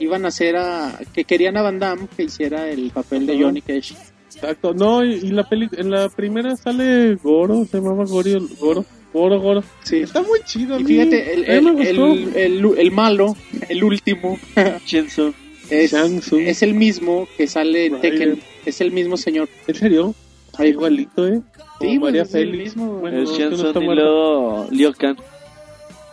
iban 0.00 0.24
a 0.24 0.28
hacer 0.28 0.56
a 0.56 0.98
que 1.14 1.24
querían 1.24 1.56
a 1.56 1.62
Van 1.62 1.78
Damme 1.78 2.08
que 2.16 2.24
hiciera 2.24 2.68
el 2.68 2.90
papel 2.90 3.26
de. 3.26 3.40
Johnny 3.42 3.60
Cage. 3.62 3.94
Exacto, 4.34 4.74
no, 4.74 5.04
y, 5.04 5.12
y 5.14 5.28
la 5.30 5.48
peli 5.48 5.68
en 5.76 5.90
la 5.90 6.08
primera 6.08 6.56
sale 6.56 7.14
Goro, 7.22 7.64
se 7.70 7.76
llamaba 7.78 8.04
Gorio, 8.04 8.40
Goro, 8.58 8.84
Goro, 9.12 9.40
Goro. 9.40 9.62
Sí. 9.84 9.98
Está 9.98 10.22
muy 10.22 10.40
chido. 10.44 10.78
Y 10.80 10.84
fíjate, 10.84 11.34
el, 11.34 11.44
el, 11.44 11.66
el, 11.80 12.36
el- 12.36 12.78
el 12.78 12.90
malo, 12.90 13.36
el 13.68 13.84
último, 13.84 14.38
Shinsun. 14.86 15.34
Es, 15.72 15.92
Shang 15.92 16.20
Tsung. 16.20 16.42
es 16.42 16.62
el 16.62 16.74
mismo 16.74 17.28
que 17.36 17.46
sale 17.46 17.86
en 17.86 18.00
Tekken. 18.00 18.40
Es 18.64 18.80
el 18.80 18.92
mismo 18.92 19.16
señor. 19.16 19.48
¿En 19.66 19.74
serio? 19.74 20.14
Ay, 20.58 20.70
Igualito, 20.70 21.26
¿eh? 21.26 21.40
Sí, 21.80 21.98
María 21.98 22.22
es 22.22 22.34
el 22.34 22.52
mismo. 22.52 23.00
Bueno, 23.00 23.22
no 23.22 23.24
Shinsun 23.24 23.66
está 23.66 23.82
y 23.82 23.86
luego 23.86 24.66
Liu 24.70 24.92
Kang. 24.92 25.16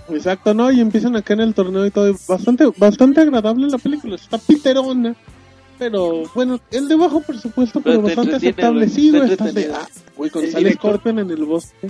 Exacto, 0.10 0.54
¿no? 0.54 0.72
Y 0.72 0.80
empiezan 0.80 1.16
acá 1.16 1.34
en 1.34 1.42
el 1.42 1.54
torneo 1.54 1.86
y 1.86 1.92
todo. 1.92 2.16
Bastante, 2.28 2.66
bastante 2.78 3.22
agradable 3.22 3.68
la 3.68 3.78
película. 3.78 4.16
Está 4.16 4.38
piterona. 4.38 5.16
Pero 5.78 6.24
bueno, 6.34 6.60
el 6.72 6.88
de 6.88 6.96
bajo 6.96 7.22
presupuesto, 7.22 7.80
pero, 7.80 8.02
Pero 8.02 8.08
te 8.10 8.16
bastante 8.16 8.36
aceptable. 8.36 8.90
Sí, 8.90 9.08
está 9.08 9.18
güey, 9.20 9.32
está 9.32 9.52
de. 9.52 9.72
Ah, 9.74 9.88
güey, 10.16 10.32
El 10.36 10.52
sale 10.52 10.78
en 11.06 11.20
el 11.20 11.46
bosque. 11.46 11.90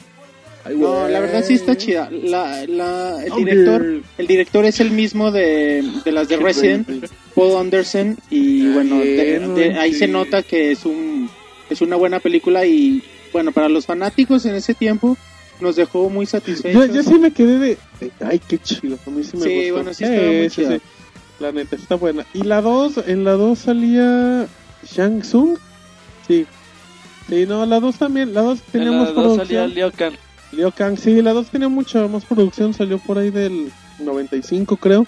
Ay, 0.65 0.76
No, 0.78 1.08
la 1.08 1.19
verdad 1.19 1.43
sí 1.45 1.54
está 1.54 1.76
chida. 1.78 2.10
La, 2.12 2.65
la, 2.67 3.24
el 3.24 3.34
director, 3.36 3.86
el 4.17 4.28
director 4.28 4.65
es 4.65 4.80
el 4.80 4.91
mismo 4.91 5.32
de, 5.32 5.84
de 6.04 6.12
las 6.12 6.28
de 6.28 6.38
Resident, 6.38 6.88
Paul 7.36 7.58
Anderson 7.58 8.17
y 8.30 8.67
bueno, 8.74 9.00
de- 9.00 9.39
de- 9.39 9.80
ahí 9.80 9.93
sí. 9.93 10.00
se 10.00 10.08
nota 10.08 10.43
que 10.43 10.72
es 10.72 10.86
un 10.86 11.30
es 11.69 11.82
una 11.82 11.95
buena 11.95 12.19
película 12.19 12.65
y 12.65 13.02
bueno, 13.32 13.52
para 13.52 13.69
los 13.69 13.86
fanáticos 13.86 14.45
en 14.45 14.56
ese 14.56 14.74
tiempo 14.74 15.15
nos 15.62 15.76
dejó 15.76 16.10
muy 16.10 16.26
Yo, 16.26 16.32
satisfechos. 16.32 16.93
yo 16.93 17.04
sí 17.04 17.19
me 17.19 17.32
quedé 17.32 17.60
de, 17.60 17.78
Ay, 18.26 18.39
qué 18.48 18.58
chido. 18.58 18.98
A 19.06 19.10
mí 19.12 19.24
sí 19.24 19.38
me 19.38 19.43
Sí, 19.43 19.56
gustó. 19.60 19.74
bueno, 19.76 19.93
sí 19.93 20.04
estaba 20.04 20.28
muy 20.32 20.50
chida. 20.50 20.80
La 21.39 21.52
neta, 21.54 21.76
está 21.78 21.95
buena. 21.95 22.26
Y 22.34 22.43
la 22.43 22.62
2, 22.62 22.93
en 23.08 23.24
la 23.24 23.32
2 23.34 23.60
salía 23.60 24.45
Shang 24.89 25.22
Tsung. 25.22 25.58
Sí. 26.28 26.45
Sí, 27.30 27.45
no, 27.45 27.65
la 27.65 27.80
2 27.80 27.98
también. 27.98 28.34
La 28.34 28.41
2 28.41 28.60
tenía 28.72 28.88
En 28.89 28.98
las 28.98 29.13
dos 29.13 29.38
salía 29.38 29.62
producción. 29.62 29.74
Liu 29.74 29.91
Kang. 29.95 30.13
Liu 30.52 30.72
Kang, 30.72 30.98
sí, 30.98 31.22
la 31.22 31.34
2 31.34 31.48
tenía 31.48 31.70
mucha 31.70 32.08
más 32.08 32.26
producción. 32.26 32.74
Salió 32.74 32.98
por 33.00 33.18
ahí 33.18 33.30
del 33.30 33.72
95, 34.00 34.78
creo. 34.78 35.06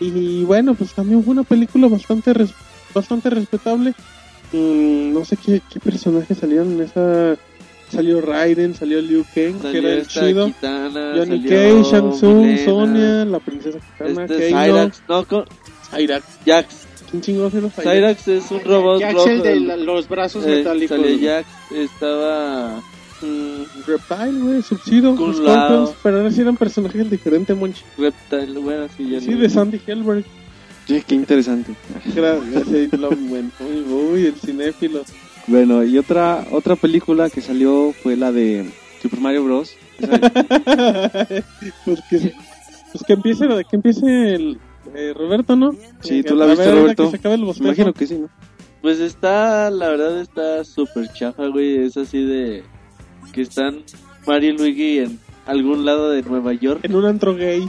Y 0.00 0.44
bueno, 0.44 0.74
pues 0.74 0.94
también 0.94 1.22
fue 1.22 1.32
una 1.32 1.42
película 1.42 1.86
bastante 1.88 2.32
res- 2.32 2.54
bastante 2.94 3.28
respetable. 3.30 3.94
Mm, 4.52 5.12
no 5.12 5.24
sé 5.24 5.36
qué, 5.36 5.60
qué 5.70 5.78
personajes 5.80 6.38
salieron 6.38 6.72
en 6.72 6.80
esa. 6.82 7.36
Salió 7.92 8.20
Raiden, 8.20 8.74
salió 8.74 9.00
Liu 9.00 9.24
Kang, 9.34 9.56
que 9.56 9.62
Salió 9.62 9.80
era 9.88 9.92
el 10.00 10.06
chido. 10.06 10.46
Kitana, 10.46 11.12
Johnny 11.16 11.42
salió 11.42 11.50
Cage, 11.50 11.90
Shang 11.90 12.10
Tsung, 12.12 12.58
Sonia, 12.64 13.24
la 13.24 13.40
princesa 13.40 13.78
Kitana, 13.80 14.22
Este 14.24 14.50
Kano, 14.50 14.64
Cyrax, 14.64 15.02
no, 15.08 15.24
con 15.26 15.44
Cyrax. 15.90 16.24
Jax. 16.46 16.86
¿Quién 17.10 17.22
chingados 17.22 17.52
era 17.54 17.68
Cyrax? 17.68 17.90
Cyrax 17.90 18.28
es 18.28 18.50
un 18.52 18.60
robot 18.64 19.00
Jax, 19.02 19.14
rojo. 19.14 19.28
el 19.30 19.42
de 19.42 19.60
la- 19.60 19.76
los 19.76 20.08
brazos 20.08 20.44
eh, 20.46 20.58
metálicos. 20.58 20.96
salió 21.00 21.18
Jax, 21.30 21.48
estaba... 21.74 22.80
mm, 23.22 23.62
Reptile, 23.86 24.40
güey, 24.40 24.62
Sub-Zero, 24.62 25.14
Kung 25.16 25.34
Scorpions, 25.34 25.90
pero 26.02 26.18
ahora 26.18 26.30
sí 26.30 26.40
eran 26.40 26.56
personajes 26.56 27.10
diferentes, 27.10 27.56
Monchi. 27.56 27.82
Reptile, 27.98 28.58
bueno, 28.60 28.86
sí, 28.96 29.10
ya 29.10 29.20
Sí, 29.20 29.30
no- 29.30 29.38
de 29.38 29.48
Sandy 29.50 29.80
Hellberg. 29.86 30.24
Sí, 30.86 31.02
qué 31.06 31.14
interesante. 31.14 31.74
Gracias, 32.14 32.64
bueno, 33.28 33.50
uy, 33.60 33.84
uy, 33.92 34.26
el 34.26 34.34
cinéfilo. 34.34 35.02
Bueno, 35.46 35.84
y 35.84 35.96
otra 35.98 36.46
otra 36.50 36.76
película 36.76 37.30
que 37.30 37.40
salió 37.40 37.92
fue 38.02 38.16
la 38.16 38.32
de 38.32 38.70
Super 39.00 39.20
Mario 39.20 39.44
Bros. 39.44 39.74
pues, 41.84 42.00
que, 42.08 42.32
pues 42.92 43.04
que 43.06 43.12
empiece, 43.12 43.46
que 43.68 43.76
empiece 43.76 44.34
el 44.34 44.58
eh, 44.94 45.12
Roberto, 45.16 45.56
¿no? 45.56 45.74
Sí, 46.00 46.22
tú 46.22 46.34
la 46.34 46.46
viste, 46.46 46.64
ver, 46.66 46.74
Roberto. 46.74 47.04
que 47.04 47.10
se 47.10 47.16
acabe 47.16 47.34
el 47.34 47.40
Me 47.42 47.46
bosquejo. 47.46 47.66
imagino 47.68 47.92
que 47.92 48.06
sí, 48.06 48.18
¿no? 48.18 48.28
Pues 48.82 48.98
está, 48.98 49.70
la 49.70 49.88
verdad 49.90 50.20
está 50.20 50.64
súper 50.64 51.12
chafa, 51.12 51.46
güey. 51.48 51.76
Es 51.84 51.96
así 51.96 52.22
de 52.24 52.62
que 53.32 53.42
están 53.42 53.82
Mario 54.26 54.50
y 54.54 54.56
Luigi 54.58 54.98
en 54.98 55.18
algún 55.46 55.84
lado 55.84 56.10
de 56.10 56.22
Nueva 56.22 56.52
York. 56.54 56.80
En 56.84 56.94
un 56.94 57.04
antro 57.04 57.34
gay. 57.34 57.68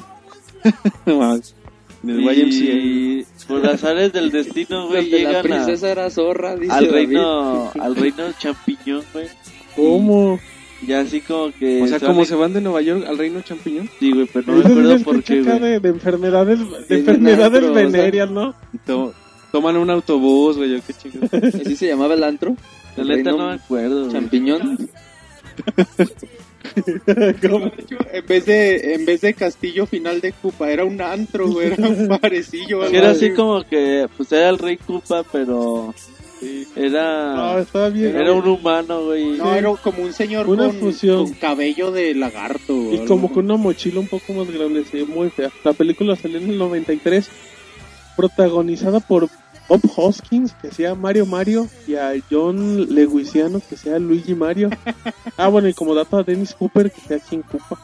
No 1.05 1.17
mames. 1.19 1.55
Del 2.03 2.19
YMCA. 2.21 2.73
Y 2.73 3.25
por 3.47 3.65
azares 3.67 4.11
del 4.13 4.31
destino, 4.31 4.87
güey, 4.89 5.09
la 5.09 5.17
llegan 5.17 5.35
a- 5.35 5.41
princesa 5.41 5.91
era 5.91 6.09
zorra, 6.09 6.55
dice 6.55 6.71
al 6.73 6.85
David. 6.87 6.93
reino, 6.95 7.71
al 7.79 7.95
reino 7.95 8.23
champiñón, 8.39 9.03
güey. 9.13 9.27
¿Cómo? 9.75 10.39
Y 10.85 10.93
así 10.93 11.21
como 11.21 11.51
que... 11.51 11.83
O 11.83 11.87
sea, 11.87 11.99
como 11.99 12.25
se 12.25 12.33
van 12.33 12.53
de 12.53 12.61
Nueva 12.61 12.81
York 12.81 13.05
al 13.07 13.15
Reino 13.19 13.39
Champiñón. 13.41 13.87
Sí, 13.99 14.11
güey, 14.11 14.27
pero 14.33 14.51
no 14.51 14.63
me 14.63 14.65
acuerdo 14.65 15.03
por 15.03 15.23
qué, 15.23 15.35
de, 15.43 15.79
de 15.79 15.89
enfermedades, 15.89 16.57
de 16.89 16.97
enfermedades 16.97 17.53
antro, 17.63 17.71
o 17.71 17.75
sea. 17.75 17.83
venéreas, 17.85 18.31
¿no? 18.31 18.55
y 18.73 18.79
to- 18.79 19.13
toman 19.51 19.77
un 19.77 19.91
autobús, 19.91 20.57
güey. 20.57 20.71
yo 20.71 20.77
Qué 20.85 20.93
chido. 20.93 21.21
¿Así 21.61 21.75
se 21.75 21.85
llamaba 21.87 22.15
el 22.15 22.23
antro? 22.23 22.55
La 22.97 23.03
El 23.03 23.09
neta 23.09 23.29
no 23.31 23.49
me 23.49 23.53
acuerdo. 23.53 24.11
Champiñón. 24.11 24.89
En 26.75 28.25
vez 28.27 28.45
de 28.45 28.93
en 28.93 29.05
vez 29.05 29.21
de 29.21 29.33
castillo 29.33 29.85
final 29.85 30.21
de 30.21 30.31
Cupa 30.31 30.71
era 30.71 30.85
un 30.85 31.01
antro, 31.01 31.47
güey, 31.49 31.73
era 31.73 31.87
un 31.87 32.07
parecillo. 32.21 32.85
Era 32.85 33.11
así 33.11 33.33
como 33.33 33.63
que, 33.63 34.07
pues 34.15 34.31
era 34.31 34.49
el 34.49 34.57
rey 34.57 34.77
Koopa, 34.77 35.23
pero 35.31 35.93
era... 36.75 37.59
estaba 37.59 37.89
bien. 37.89 38.15
Era 38.15 38.31
un 38.33 38.47
humano, 38.47 39.05
güey. 39.05 39.37
No, 39.37 39.53
era 39.53 39.73
como 39.75 40.03
un 40.03 40.13
señor 40.13 40.47
Una 40.49 40.67
con, 40.67 40.79
fusión. 40.79 41.25
con 41.25 41.33
cabello 41.33 41.91
de 41.91 42.15
lagarto. 42.15 42.73
Y 42.73 42.95
algo. 42.95 43.05
como 43.07 43.31
con 43.31 43.45
una 43.45 43.57
mochila 43.57 43.99
un 43.99 44.07
poco 44.07 44.33
más 44.33 44.49
grande, 44.49 44.83
sí, 44.89 45.03
muy 45.03 45.29
fea. 45.29 45.51
La 45.63 45.73
película 45.73 46.15
salió 46.15 46.37
en 46.37 46.49
el 46.49 46.57
93, 46.57 47.29
protagonizada 48.15 48.99
por 48.99 49.29
Bob 49.71 49.89
Hoskins, 49.95 50.51
que 50.61 50.69
sea 50.69 50.95
Mario 50.95 51.25
Mario, 51.25 51.65
y 51.87 51.95
a 51.95 52.11
John 52.29 52.93
Leguizano, 52.93 53.61
que 53.69 53.77
sea 53.77 53.99
Luigi 53.99 54.35
Mario. 54.35 54.69
Ah, 55.37 55.47
bueno, 55.47 55.69
y 55.69 55.73
como 55.73 55.95
dato 55.95 56.17
a 56.17 56.23
Dennis 56.23 56.53
Cooper, 56.53 56.91
que 56.91 56.99
sea 56.99 57.19
King 57.19 57.39
Koopa. 57.39 57.79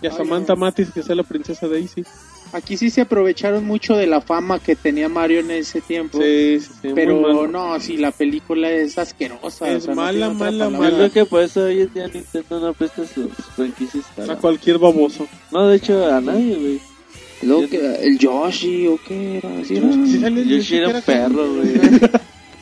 Y 0.00 0.06
a 0.06 0.10
Ay, 0.10 0.16
Samantha 0.16 0.54
no. 0.54 0.60
Matis, 0.60 0.90
que 0.90 1.02
sea 1.02 1.14
la 1.14 1.24
princesa 1.24 1.68
Daisy. 1.68 2.04
Aquí 2.52 2.78
sí 2.78 2.88
se 2.88 3.02
aprovecharon 3.02 3.66
mucho 3.66 3.96
de 3.96 4.06
la 4.06 4.22
fama 4.22 4.60
que 4.60 4.76
tenía 4.76 5.10
Mario 5.10 5.40
en 5.40 5.50
ese 5.50 5.82
tiempo. 5.82 6.18
Sí, 6.22 6.58
sí, 6.58 6.92
Pero 6.94 7.46
no, 7.46 7.78
sí, 7.80 7.98
la 7.98 8.12
película 8.12 8.70
es 8.70 8.96
asquerosa. 8.96 9.68
Es 9.68 9.82
o 9.82 9.86
sea, 9.86 9.94
no 9.94 10.00
mala, 10.00 10.30
mala, 10.30 10.70
palabra. 10.70 10.90
Yo 10.90 10.96
creo 10.96 11.12
que 11.12 11.24
por 11.26 11.42
eso 11.42 11.64
hoy 11.64 11.82
en 11.82 11.92
día 11.92 12.08
Nintendo 12.08 12.60
no 12.60 12.72
presta 12.72 13.06
sus 13.06 13.30
franquicias. 13.54 14.06
A 14.26 14.36
cualquier 14.36 14.78
baboso. 14.78 15.26
No, 15.52 15.68
de 15.68 15.76
hecho, 15.76 16.06
a 16.06 16.18
nadie, 16.18 16.56
güey. 16.56 16.95
Y 17.42 17.46
luego 17.46 17.68
que 17.68 17.78
el 18.02 18.18
Yoshi 18.18 18.86
o 18.86 18.98
qué 19.06 19.38
era, 19.38 19.50
¿Sí 19.64 19.76
era? 19.76 19.92
Sí 19.92 20.18
sale 20.20 20.40
el 20.42 20.48
Yo 20.48 20.56
Yoshi 20.56 20.76
era 20.76 20.88
un 20.88 21.02
perro, 21.02 21.54
güey. 21.54 21.68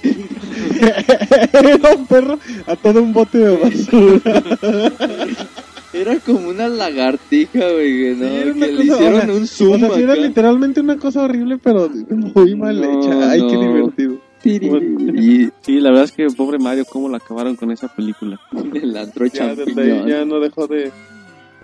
Era 1.52 1.94
un 1.96 2.06
perro 2.06 2.38
a 2.66 2.76
todo 2.76 3.02
un 3.02 3.12
bote 3.12 3.38
de 3.38 3.56
basura. 3.56 4.42
Era 5.94 6.18
como 6.18 6.48
una 6.48 6.68
lagartija, 6.68 7.70
güey, 7.70 8.00
que, 8.02 8.16
¿no? 8.18 8.28
Sí, 8.28 8.34
era 8.34 8.52
que 8.52 8.72
le 8.72 8.82
hicieron 8.84 9.14
o 9.14 9.20
sea, 9.22 9.32
un 9.34 9.46
zoom 9.46 9.74
O 9.74 9.78
sea, 9.78 9.94
sí 9.94 10.02
era 10.02 10.16
literalmente 10.16 10.80
una 10.80 10.96
cosa 10.98 11.22
horrible, 11.22 11.56
pero 11.62 11.88
muy 11.88 12.56
mal 12.56 12.80
No, 12.80 13.00
hecha. 13.00 13.30
Ay, 13.30 13.46
qué 13.48 13.54
no. 13.54 13.62
divertido. 13.74 14.18
Y 14.44 15.50
Sí, 15.62 15.78
la 15.80 15.90
verdad 15.90 16.04
es 16.04 16.12
que 16.12 16.26
pobre 16.37 16.58
Mario, 16.58 16.84
cómo 16.84 17.08
la 17.08 17.18
acabaron 17.18 17.54
con 17.54 17.70
esa 17.70 17.87
película. 17.94 18.40
el 18.74 18.96
antro 18.96 19.24
Ya, 19.26 19.54
champiñón. 19.54 20.08
ya 20.08 20.24
no 20.24 20.40
dejó 20.40 20.66
de, 20.66 20.90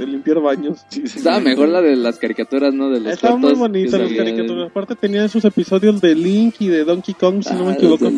de 0.01 0.07
limpiar 0.07 0.41
baños. 0.41 0.85
Estaba 1.05 1.41
mejor 1.41 1.69
la 1.69 1.81
de 1.83 1.95
las 1.97 2.19
caricaturas, 2.19 2.73
¿no? 2.75 2.91
De 2.91 3.01
los 3.01 3.13
Estaban 3.13 3.41
muy 3.41 3.55
bonitas 3.55 4.01
las 4.01 4.13
caricaturas. 4.13 4.71
Aparte 4.71 4.97
tenían 4.97 5.29
sus 5.29 5.45
episodios 5.45 6.01
de 6.01 6.15
Link 6.15 6.57
y 6.59 6.69
de 6.69 6.85
Donkey 6.85 7.15
Kong, 7.15 7.43
si 7.43 7.55
no 7.55 7.65
me 7.67 7.73
Ah, 7.73 7.75
equivoco. 7.75 8.11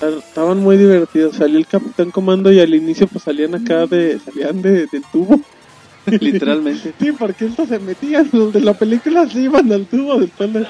Estaban 0.00 0.58
muy 0.58 0.76
divertidos. 0.78 1.36
Salió 1.36 1.58
el 1.58 1.66
Capitán 1.66 2.10
Comando 2.10 2.50
y 2.50 2.58
al 2.58 2.74
inicio 2.74 3.06
pues 3.06 3.24
salían 3.24 3.54
acá 3.54 3.86
de... 3.86 4.18
Salían 4.18 4.62
de, 4.62 4.86
del 4.86 5.02
tubo. 5.12 5.38
Literalmente. 6.06 6.94
Sí, 6.98 7.12
porque 7.12 7.44
estos 7.46 7.68
se 7.68 7.78
metían. 7.78 8.28
Los 8.32 8.52
de 8.52 8.60
la 8.60 8.72
película 8.72 9.28
se 9.28 9.42
iban 9.42 9.70
al 9.70 9.84
tubo 9.86 10.18
después 10.18 10.52
de... 10.54 10.66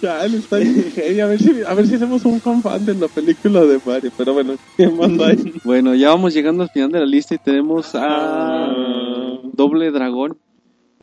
Chale, 0.00 0.36
está 0.38 0.56
bien. 0.58 1.20
A 1.20 1.26
ver, 1.26 1.38
si, 1.40 1.62
a 1.66 1.74
ver 1.74 1.86
si 1.86 1.94
hacemos 1.96 2.24
un 2.24 2.40
fan 2.40 2.62
fan 2.62 2.84
de 2.86 2.94
la 2.94 3.08
película 3.08 3.64
de 3.64 3.80
Mario. 3.84 4.10
Pero 4.16 4.32
bueno, 4.34 4.54
¿qué 4.76 4.88
más 4.88 5.10
hay? 5.20 5.52
Bueno, 5.64 5.94
ya 5.94 6.10
vamos 6.10 6.34
llegando 6.34 6.62
al 6.62 6.70
final 6.70 6.90
de 6.92 7.00
la 7.00 7.06
lista 7.06 7.34
y 7.34 7.38
tenemos 7.38 7.94
a 7.94 8.66
Ah. 8.66 9.38
Doble 9.52 9.90
Dragón. 9.90 10.38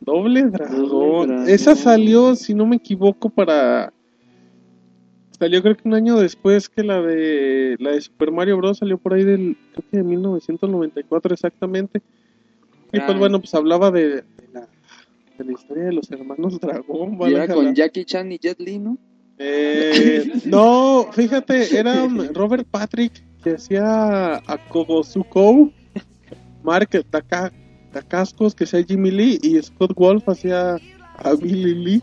Doble 0.00 0.42
dragón. 0.44 0.88
Doble 0.88 1.28
Dragón. 1.30 1.48
Esa 1.48 1.74
salió, 1.74 2.34
si 2.36 2.54
no 2.54 2.66
me 2.66 2.76
equivoco, 2.76 3.30
para. 3.30 3.92
Salió 5.38 5.62
creo 5.62 5.76
que 5.76 5.86
un 5.88 5.94
año 5.94 6.16
después 6.18 6.68
que 6.68 6.82
la 6.82 7.00
de 7.02 7.76
la 7.78 7.90
de 7.92 8.00
Super 8.00 8.30
Mario 8.30 8.56
Bros. 8.56 8.78
salió 8.78 8.96
por 8.98 9.14
ahí 9.14 9.24
del. 9.24 9.56
Creo 9.72 9.84
que 9.90 9.96
de 9.98 10.02
1994 10.04 11.34
exactamente. 11.34 12.00
Y 12.92 12.98
pues 13.00 13.10
Ah. 13.10 13.18
bueno, 13.18 13.40
pues 13.40 13.54
hablaba 13.54 13.90
de, 13.90 14.24
de 15.38 15.44
la, 15.44 15.52
historia 15.52 15.84
de 15.84 15.92
los 15.92 16.10
hermanos 16.10 16.58
Dragón. 16.60 17.18
Y 17.20 17.34
era 17.34 17.46
con 17.48 17.74
Jackie 17.74 18.04
Chan 18.04 18.30
y 18.32 18.38
Jet 18.38 18.58
Li, 18.60 18.78
¿no? 18.78 18.98
Eh, 19.38 20.24
no, 20.46 21.08
fíjate, 21.12 21.78
era 21.78 22.06
Robert 22.32 22.66
Patrick 22.70 23.12
que 23.42 23.50
hacía 23.54 24.36
a 24.36 24.58
Kogosukou, 24.68 25.70
Mark 26.62 26.88
Taka- 27.10 27.52
Takascos 27.92 28.54
que 28.54 28.64
hacía 28.64 28.82
Jimmy 28.82 29.10
Lee 29.10 29.38
y 29.42 29.60
Scott 29.62 29.92
Wolf 29.94 30.28
hacía 30.28 30.76
a 31.18 31.34
Billy 31.34 31.74
Lee. 31.74 32.02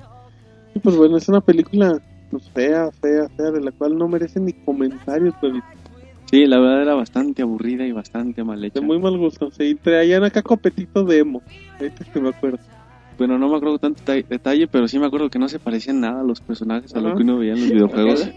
Y 0.75 0.79
pues 0.79 0.95
bueno, 0.95 1.17
es 1.17 1.27
una 1.27 1.41
película 1.41 2.01
pues, 2.31 2.49
fea, 2.49 2.89
fea, 3.01 3.27
fea, 3.35 3.51
de 3.51 3.61
la 3.61 3.71
cual 3.71 3.97
no 3.97 4.07
merece 4.07 4.39
ni 4.39 4.53
comentarios, 4.53 5.33
pero 5.41 5.59
Sí, 6.31 6.47
la 6.47 6.57
verdad 6.57 6.81
era 6.81 6.93
bastante 6.95 7.43
aburrida 7.43 7.85
y 7.85 7.91
bastante 7.91 8.43
mal 8.43 8.63
hecha. 8.63 8.79
de 8.79 8.85
muy 8.85 8.97
mal 8.97 9.15
gusto. 9.19 9.51
Sí, 9.51 9.75
traían 9.75 10.23
acá 10.23 10.41
copetito 10.41 11.03
de 11.03 11.19
emo, 11.19 11.43
ahorita 11.79 12.05
que 12.05 12.19
me 12.19 12.29
acuerdo. 12.29 12.57
Bueno, 13.17 13.37
no 13.37 13.49
me 13.49 13.57
acuerdo 13.57 13.77
tanto 13.79 14.01
deta- 14.05 14.27
detalle, 14.27 14.67
pero 14.67 14.87
sí 14.87 14.97
me 14.99 15.05
acuerdo 15.05 15.29
que 15.29 15.39
no 15.39 15.47
se 15.47 15.59
parecían 15.59 15.99
nada 16.01 16.21
a 16.21 16.23
los 16.23 16.41
personajes 16.41 16.93
a 16.95 16.99
lo 17.01 17.15
que 17.15 17.23
uno 17.23 17.37
veía 17.37 17.53
en 17.53 17.59
los 17.61 17.69
videojuegos. 17.71 18.23
A 18.23 18.25
los, 18.25 18.33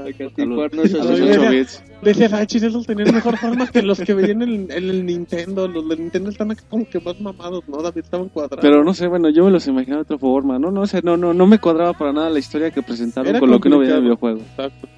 a 0.00 0.64
Arnold 0.64 0.92
los 0.94 0.94
Ay, 1.10 1.20
8 1.22 1.38
mira. 1.40 1.50
bits. 1.50 1.82
Decías, 2.02 2.32
ah, 2.32 2.42
esos 2.42 2.86
tenían 2.86 3.12
mejor 3.14 3.36
forma 3.36 3.66
que 3.66 3.82
los 3.82 4.00
que 4.00 4.14
veían 4.14 4.40
en 4.40 4.48
el, 4.48 4.70
en 4.70 4.88
el 4.90 5.04
Nintendo. 5.04 5.68
Los 5.68 5.86
de 5.90 5.96
Nintendo 5.98 6.30
están 6.30 6.56
como 6.70 6.88
que 6.88 6.98
más 7.00 7.20
mamados, 7.20 7.62
¿no? 7.68 7.82
David 7.82 7.98
estaban 8.04 8.28
cuadrados. 8.30 8.60
Pero 8.62 8.82
no 8.82 8.94
sé, 8.94 9.08
bueno, 9.08 9.28
yo 9.28 9.44
me 9.44 9.50
los 9.50 9.66
imaginaba 9.66 9.98
de 9.98 10.02
otra 10.04 10.18
forma. 10.18 10.58
No, 10.58 10.70
no 10.70 10.86
sé, 10.86 11.02
no, 11.02 11.18
no, 11.18 11.34
no 11.34 11.46
me 11.46 11.58
cuadraba 11.58 11.92
para 11.92 12.12
nada 12.14 12.30
la 12.30 12.38
historia 12.38 12.70
que 12.70 12.80
presentaron 12.82 13.28
Era 13.28 13.40
con 13.40 13.50
lo 13.50 13.60
que 13.60 13.68
uno 13.68 13.78
veía 13.80 13.90
en 13.92 13.96
el 13.98 14.02
videojuego. 14.04 14.38
Exacto. 14.40 14.88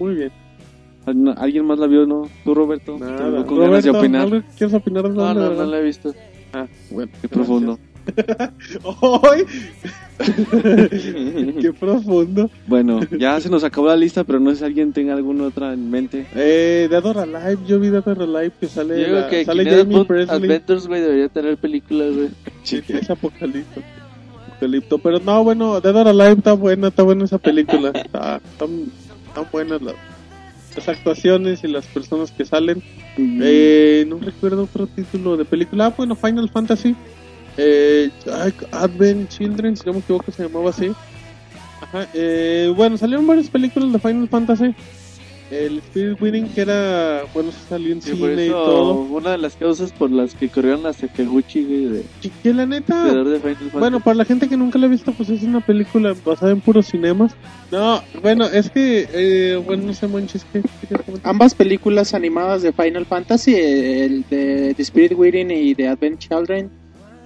Muy 0.00 0.14
bien. 0.14 0.32
¿Al- 1.06 1.34
¿Alguien 1.38 1.64
más 1.64 1.78
la 1.78 1.86
vio, 1.86 2.04
no? 2.06 2.28
¿Tú, 2.44 2.52
Roberto? 2.54 2.98
Nada. 2.98 3.44
Con 3.46 3.60
ganas 3.60 3.84
de 3.84 3.90
Roberto, 3.92 3.98
opinar. 3.98 4.22
¿algo 4.22 4.40
que 4.40 4.46
¿Quieres 4.56 4.74
opinar 4.74 5.04
No, 5.04 5.10
no, 5.10 5.34
no 5.34 5.40
Dragón? 5.50 5.70
la 5.70 5.78
he 5.78 5.82
visto. 5.84 6.12
Ah, 6.52 6.66
bueno. 6.90 7.12
Qué 7.20 7.28
profundo. 7.28 7.78
¡Ay! 9.22 9.44
¡Qué 11.60 11.72
profundo! 11.78 12.50
Bueno, 12.66 13.00
ya 13.18 13.40
se 13.40 13.48
nos 13.48 13.62
acabó 13.64 13.88
la 13.88 13.96
lista, 13.96 14.24
pero 14.24 14.40
no 14.40 14.50
sé 14.50 14.56
si 14.58 14.64
alguien 14.64 14.92
tenga 14.92 15.14
alguna 15.14 15.44
otra 15.44 15.72
en 15.72 15.90
mente. 15.90 16.26
Eh, 16.34 16.88
Dead 16.90 17.04
or 17.04 17.18
Alive, 17.18 17.58
yo 17.66 17.78
vi 17.78 17.88
Dead 17.90 18.06
or 18.06 18.22
Alive 18.22 18.52
que 18.60 18.66
sale, 18.68 19.00
Yo 19.00 19.06
digo 19.06 19.18
la- 19.20 19.28
que 19.28 19.44
sale 19.44 19.64
Jamie 19.64 20.04
Presley. 20.04 20.36
Adventures, 20.36 20.86
güey, 20.86 21.00
debería 21.00 21.28
tener 21.28 21.56
películas, 21.56 22.14
güey. 22.14 22.28
Sí, 22.64 22.82
es 22.88 23.10
apocalipto. 23.10 23.80
Apocalipto. 24.48 24.98
Pero 24.98 25.20
no, 25.20 25.44
bueno, 25.44 25.80
Dead 25.80 25.94
or 25.96 26.08
Alive 26.08 26.32
está 26.32 26.52
buena, 26.54 26.88
está 26.88 27.02
buena 27.02 27.24
esa 27.24 27.38
película. 27.38 27.90
Está, 27.94 28.40
están, 28.44 28.86
están 29.28 29.46
buenas 29.52 29.80
las, 29.82 29.94
las 30.76 30.88
actuaciones 30.88 31.62
y 31.62 31.68
las 31.68 31.86
personas 31.86 32.32
que 32.32 32.44
salen. 32.44 32.82
Eh, 33.16 34.04
no 34.08 34.18
recuerdo 34.18 34.64
otro 34.64 34.86
título 34.88 35.36
de 35.36 35.44
película. 35.44 35.86
Ah, 35.86 35.94
bueno, 35.96 36.16
Final 36.16 36.48
Fantasy. 36.50 36.96
Eh, 37.58 38.10
Advent 38.72 39.28
Children, 39.28 39.76
si 39.76 39.84
no 39.84 39.92
me 39.94 39.98
equivoco, 39.98 40.30
se 40.32 40.44
llamaba 40.44 40.70
así. 40.70 40.90
Ajá, 41.82 42.08
eh, 42.14 42.72
bueno, 42.76 42.96
salieron 42.96 43.26
varias 43.26 43.48
películas 43.50 43.92
de 43.92 43.98
Final 43.98 44.28
Fantasy. 44.28 44.74
El 45.50 45.78
Spirit 45.78 46.20
Winning, 46.20 46.48
que 46.50 46.60
era, 46.60 47.22
bueno, 47.32 47.50
se 47.52 47.68
salió 47.70 47.92
en 47.94 48.02
Sí, 48.02 48.10
por 48.10 48.28
cine 48.28 48.46
y 48.46 48.50
todo. 48.50 48.92
una 49.00 49.30
de 49.30 49.38
las 49.38 49.56
causas 49.56 49.92
por 49.92 50.10
las 50.10 50.34
que 50.34 50.50
corrieron 50.50 50.84
a 50.84 50.92
Sakaguchi, 50.92 51.64
güey, 51.64 51.84
de 51.86 52.04
Y 52.22 52.28
que 52.28 52.52
la 52.52 52.66
neta, 52.66 53.02
creador 53.02 53.28
de 53.30 53.38
Final 53.40 53.56
Fantasy. 53.56 53.78
bueno, 53.78 54.00
para 54.00 54.14
la 54.16 54.24
gente 54.26 54.46
que 54.46 54.58
nunca 54.58 54.78
la 54.78 54.86
ha 54.88 54.90
visto, 54.90 55.10
pues 55.12 55.30
es 55.30 55.42
una 55.44 55.60
película 55.64 56.14
basada 56.22 56.52
en 56.52 56.60
puros 56.60 56.88
cinemas. 56.88 57.34
No, 57.72 58.02
bueno, 58.20 58.44
es 58.44 58.68
que, 58.68 59.08
eh, 59.10 59.56
bueno, 59.64 59.84
no 59.86 59.94
sé, 59.94 60.06
Monchis, 60.06 60.44
¿qué 60.52 60.60
querías 60.82 61.00
comentar? 61.06 61.30
Ambas 61.30 61.54
películas 61.54 62.12
animadas 62.12 62.60
de 62.60 62.72
Final 62.72 63.06
Fantasy, 63.06 63.54
el 63.54 64.26
de 64.28 64.74
The 64.76 64.82
Spirit 64.82 65.14
Within 65.16 65.50
y 65.50 65.72
de 65.72 65.88
Advent 65.88 66.18
Children, 66.18 66.70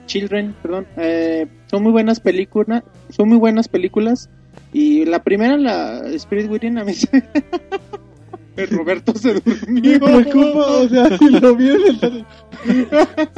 Children, 0.06 0.54
perdón, 0.62 0.86
eh, 0.96 1.46
son 1.70 1.82
muy 1.82 1.92
buenas 1.92 2.20
películas, 2.20 2.82
son 3.10 3.28
muy 3.28 3.38
buenas 3.38 3.68
películas. 3.68 4.28
Y 4.72 5.04
la 5.04 5.22
primera, 5.22 5.56
la 5.56 5.98
Spirit 6.14 6.50
Within, 6.50 6.78
a 6.78 6.84
mí 6.84 6.94
se- 6.94 7.22
Roberto 8.70 9.14
se 9.14 9.32
durmió. 9.34 9.98
preocupa, 9.98 10.66
o 10.66 10.88
sea, 10.88 11.16
si 11.16 11.30
lo 11.30 11.56
vieron, 11.56 12.26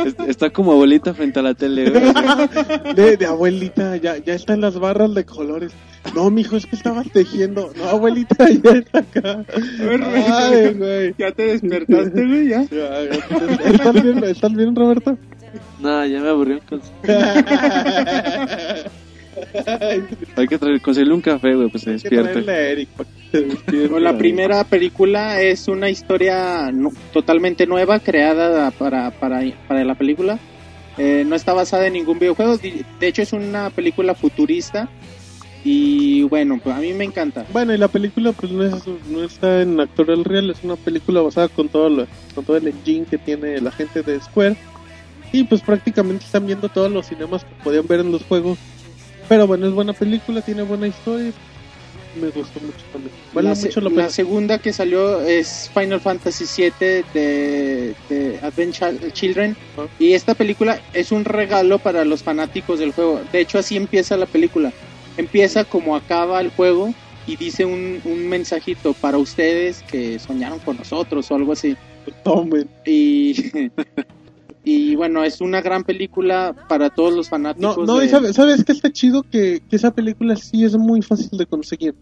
Es- 0.05 0.17
Está 0.29 0.51
como 0.51 0.73
abuelita 0.73 1.15
frente 1.15 1.39
a 1.39 1.43
la 1.43 1.55
tele. 1.55 1.89
de, 2.97 3.17
de 3.17 3.27
abuelita, 3.27 3.97
ya, 3.97 4.17
ya 4.19 4.35
están 4.35 4.61
las 4.61 4.77
barras 4.79 5.15
de 5.15 5.25
colores. 5.25 5.73
No, 6.17 6.31
mijo, 6.31 6.57
es 6.57 6.67
que 6.67 6.75
estabas 6.77 7.11
tejiendo. 7.13 7.71
No, 7.77 7.85
abuelita, 7.85 8.49
ya 8.51 8.71
está 8.73 8.99
acá. 8.99 9.45
Ay, 9.79 10.75
güey. 10.75 11.15
Ya 11.17 11.31
te 11.31 11.43
despertaste, 11.47 12.27
güey, 12.27 12.49
ya. 12.49 12.63
Ya, 12.65 13.05
ya, 13.05 13.67
¿Estás 13.71 14.03
bien, 14.03 14.25
¿Estás 14.25 14.53
bien, 14.55 14.75
Roberto? 14.75 15.17
No, 15.81 16.05
ya 16.07 16.21
me 16.21 16.29
aburrió 16.29 16.61
con 16.69 16.81
Hay 20.37 20.47
que 20.49 20.59
traer, 20.59 20.81
conseguirle 20.81 21.15
un 21.15 21.21
café, 21.21 21.55
güey, 21.55 21.69
pues 21.69 21.83
se 21.85 21.91
despierte. 21.93 22.51
a 22.51 22.61
Eric. 22.71 22.89
Bueno, 23.91 23.99
la 23.99 24.17
primera 24.17 24.63
película 24.65 25.41
es 25.41 25.67
una 25.69 25.91
historia 25.91 26.71
no- 26.73 26.93
totalmente 27.13 27.67
nueva 27.67 27.99
creada 27.99 28.71
para, 28.71 29.11
para, 29.11 29.43
para 29.67 29.85
la 29.85 29.95
película. 29.97 30.39
Eh, 30.97 31.25
no 31.27 31.35
está 31.35 31.53
basada 31.53 31.87
en 31.89 31.95
ningún 31.95 32.19
videojuego. 32.21 32.57
De 32.59 32.85
hecho, 33.09 33.23
es 33.23 33.33
una 33.33 33.71
película 33.71 34.15
futurista. 34.15 34.89
Y 35.65 36.23
bueno, 36.25 36.61
pues 36.63 36.77
a 36.77 36.79
mí 36.79 36.93
me 36.93 37.05
encanta. 37.05 37.47
Bueno, 37.53 37.73
y 37.75 37.79
la 37.79 37.89
película 37.89 38.33
pues 38.33 38.53
no, 38.53 38.63
es, 38.65 38.85
no 39.11 39.25
está 39.25 39.63
en 39.63 39.81
actorial 39.81 40.23
real, 40.23 40.51
es 40.51 40.63
una 40.63 40.77
película 40.77 41.23
basada 41.23 41.49
con 41.49 41.69
todo, 41.71 41.89
lo- 41.89 42.07
con 42.35 42.45
todo 42.45 42.57
el 42.59 42.69
engine 42.69 43.07
que 43.07 43.17
tiene 43.19 43.61
la 43.63 43.71
gente 43.73 44.03
de 44.03 44.21
Square. 44.21 44.57
Y 45.35 45.45
pues 45.45 45.61
prácticamente 45.63 46.25
están 46.25 46.47
viendo 46.47 46.69
todos 46.69 46.91
los 46.93 47.07
cinemas 47.07 47.43
que 47.45 47.55
podían 47.65 47.87
ver 47.87 48.01
en 48.01 48.13
los 48.13 48.23
juegos. 48.23 48.57
Pero 49.29 49.47
bueno, 49.47 49.67
es 49.67 49.73
buena 49.73 49.93
película, 49.93 50.41
tiene 50.43 50.63
buena 50.63 50.87
historia. 50.87 51.33
Me 52.21 52.29
gustó 52.29 52.61
mucho 52.61 52.79
también. 52.93 53.13
Vale 53.33 53.49
la, 53.49 53.55
se- 53.57 53.67
mucho 53.67 53.81
la 53.81 53.91
la 53.91 53.97
pena. 53.97 54.09
segunda 54.11 54.59
que 54.59 54.73
salió 54.73 55.21
es 55.23 55.69
Final 55.75 56.01
Fantasy 56.01 56.45
VII 56.57 57.03
de, 57.13 57.95
de 58.09 58.39
Advent 58.43 58.75
Chil- 58.75 59.13
Children. 59.13 59.57
Y 59.99 60.13
esta 60.13 60.35
película 60.35 60.81
es 60.93 61.11
un 61.11 61.25
regalo 61.25 61.81
para 61.81 62.05
los 62.05 62.23
fanáticos 62.23 62.79
del 62.79 62.93
juego. 62.93 63.21
De 63.33 63.41
hecho, 63.41 63.59
así 63.59 63.77
empieza 63.77 64.17
la 64.17 64.27
película. 64.27 64.73
Empieza 65.17 65.65
como 65.65 65.97
acaba 65.97 66.41
el 66.41 66.51
juego 66.51 66.95
y 67.27 67.35
dice 67.37 67.65
un, 67.65 68.01
un 68.05 68.29
mensajito 68.29 68.93
para 68.93 69.19
ustedes 69.19 69.83
que 69.91 70.21
soñaron 70.21 70.61
con 70.61 70.77
nosotros 70.77 71.29
o 71.31 71.35
algo 71.35 71.53
así. 71.53 71.77
Tomen. 72.23 72.69
Y, 72.87 73.35
y 74.65 74.95
bueno, 74.97 75.23
es 75.25 75.41
una 75.41 75.61
gran 75.61 75.85
película 75.85 76.57
para 76.67 76.91
todos 76.91 77.13
los 77.15 77.27
No, 77.27 77.31
fanáticos. 77.31 77.87
no, 77.87 77.99
de- 77.99 78.07
y 78.07 78.09
sabes, 78.09 78.35
sabes 78.37 78.65
que 78.65 78.73
está 78.73 78.91
chido 78.91 79.23
que, 79.31 79.61
que 79.69 79.77
esa 79.77 79.91
película 79.93 80.37
sí 80.37 80.65
es 80.65 80.77
muy 80.77 81.03
fácil 81.03 81.37
de 81.39 81.47
conseguir. 81.47 81.95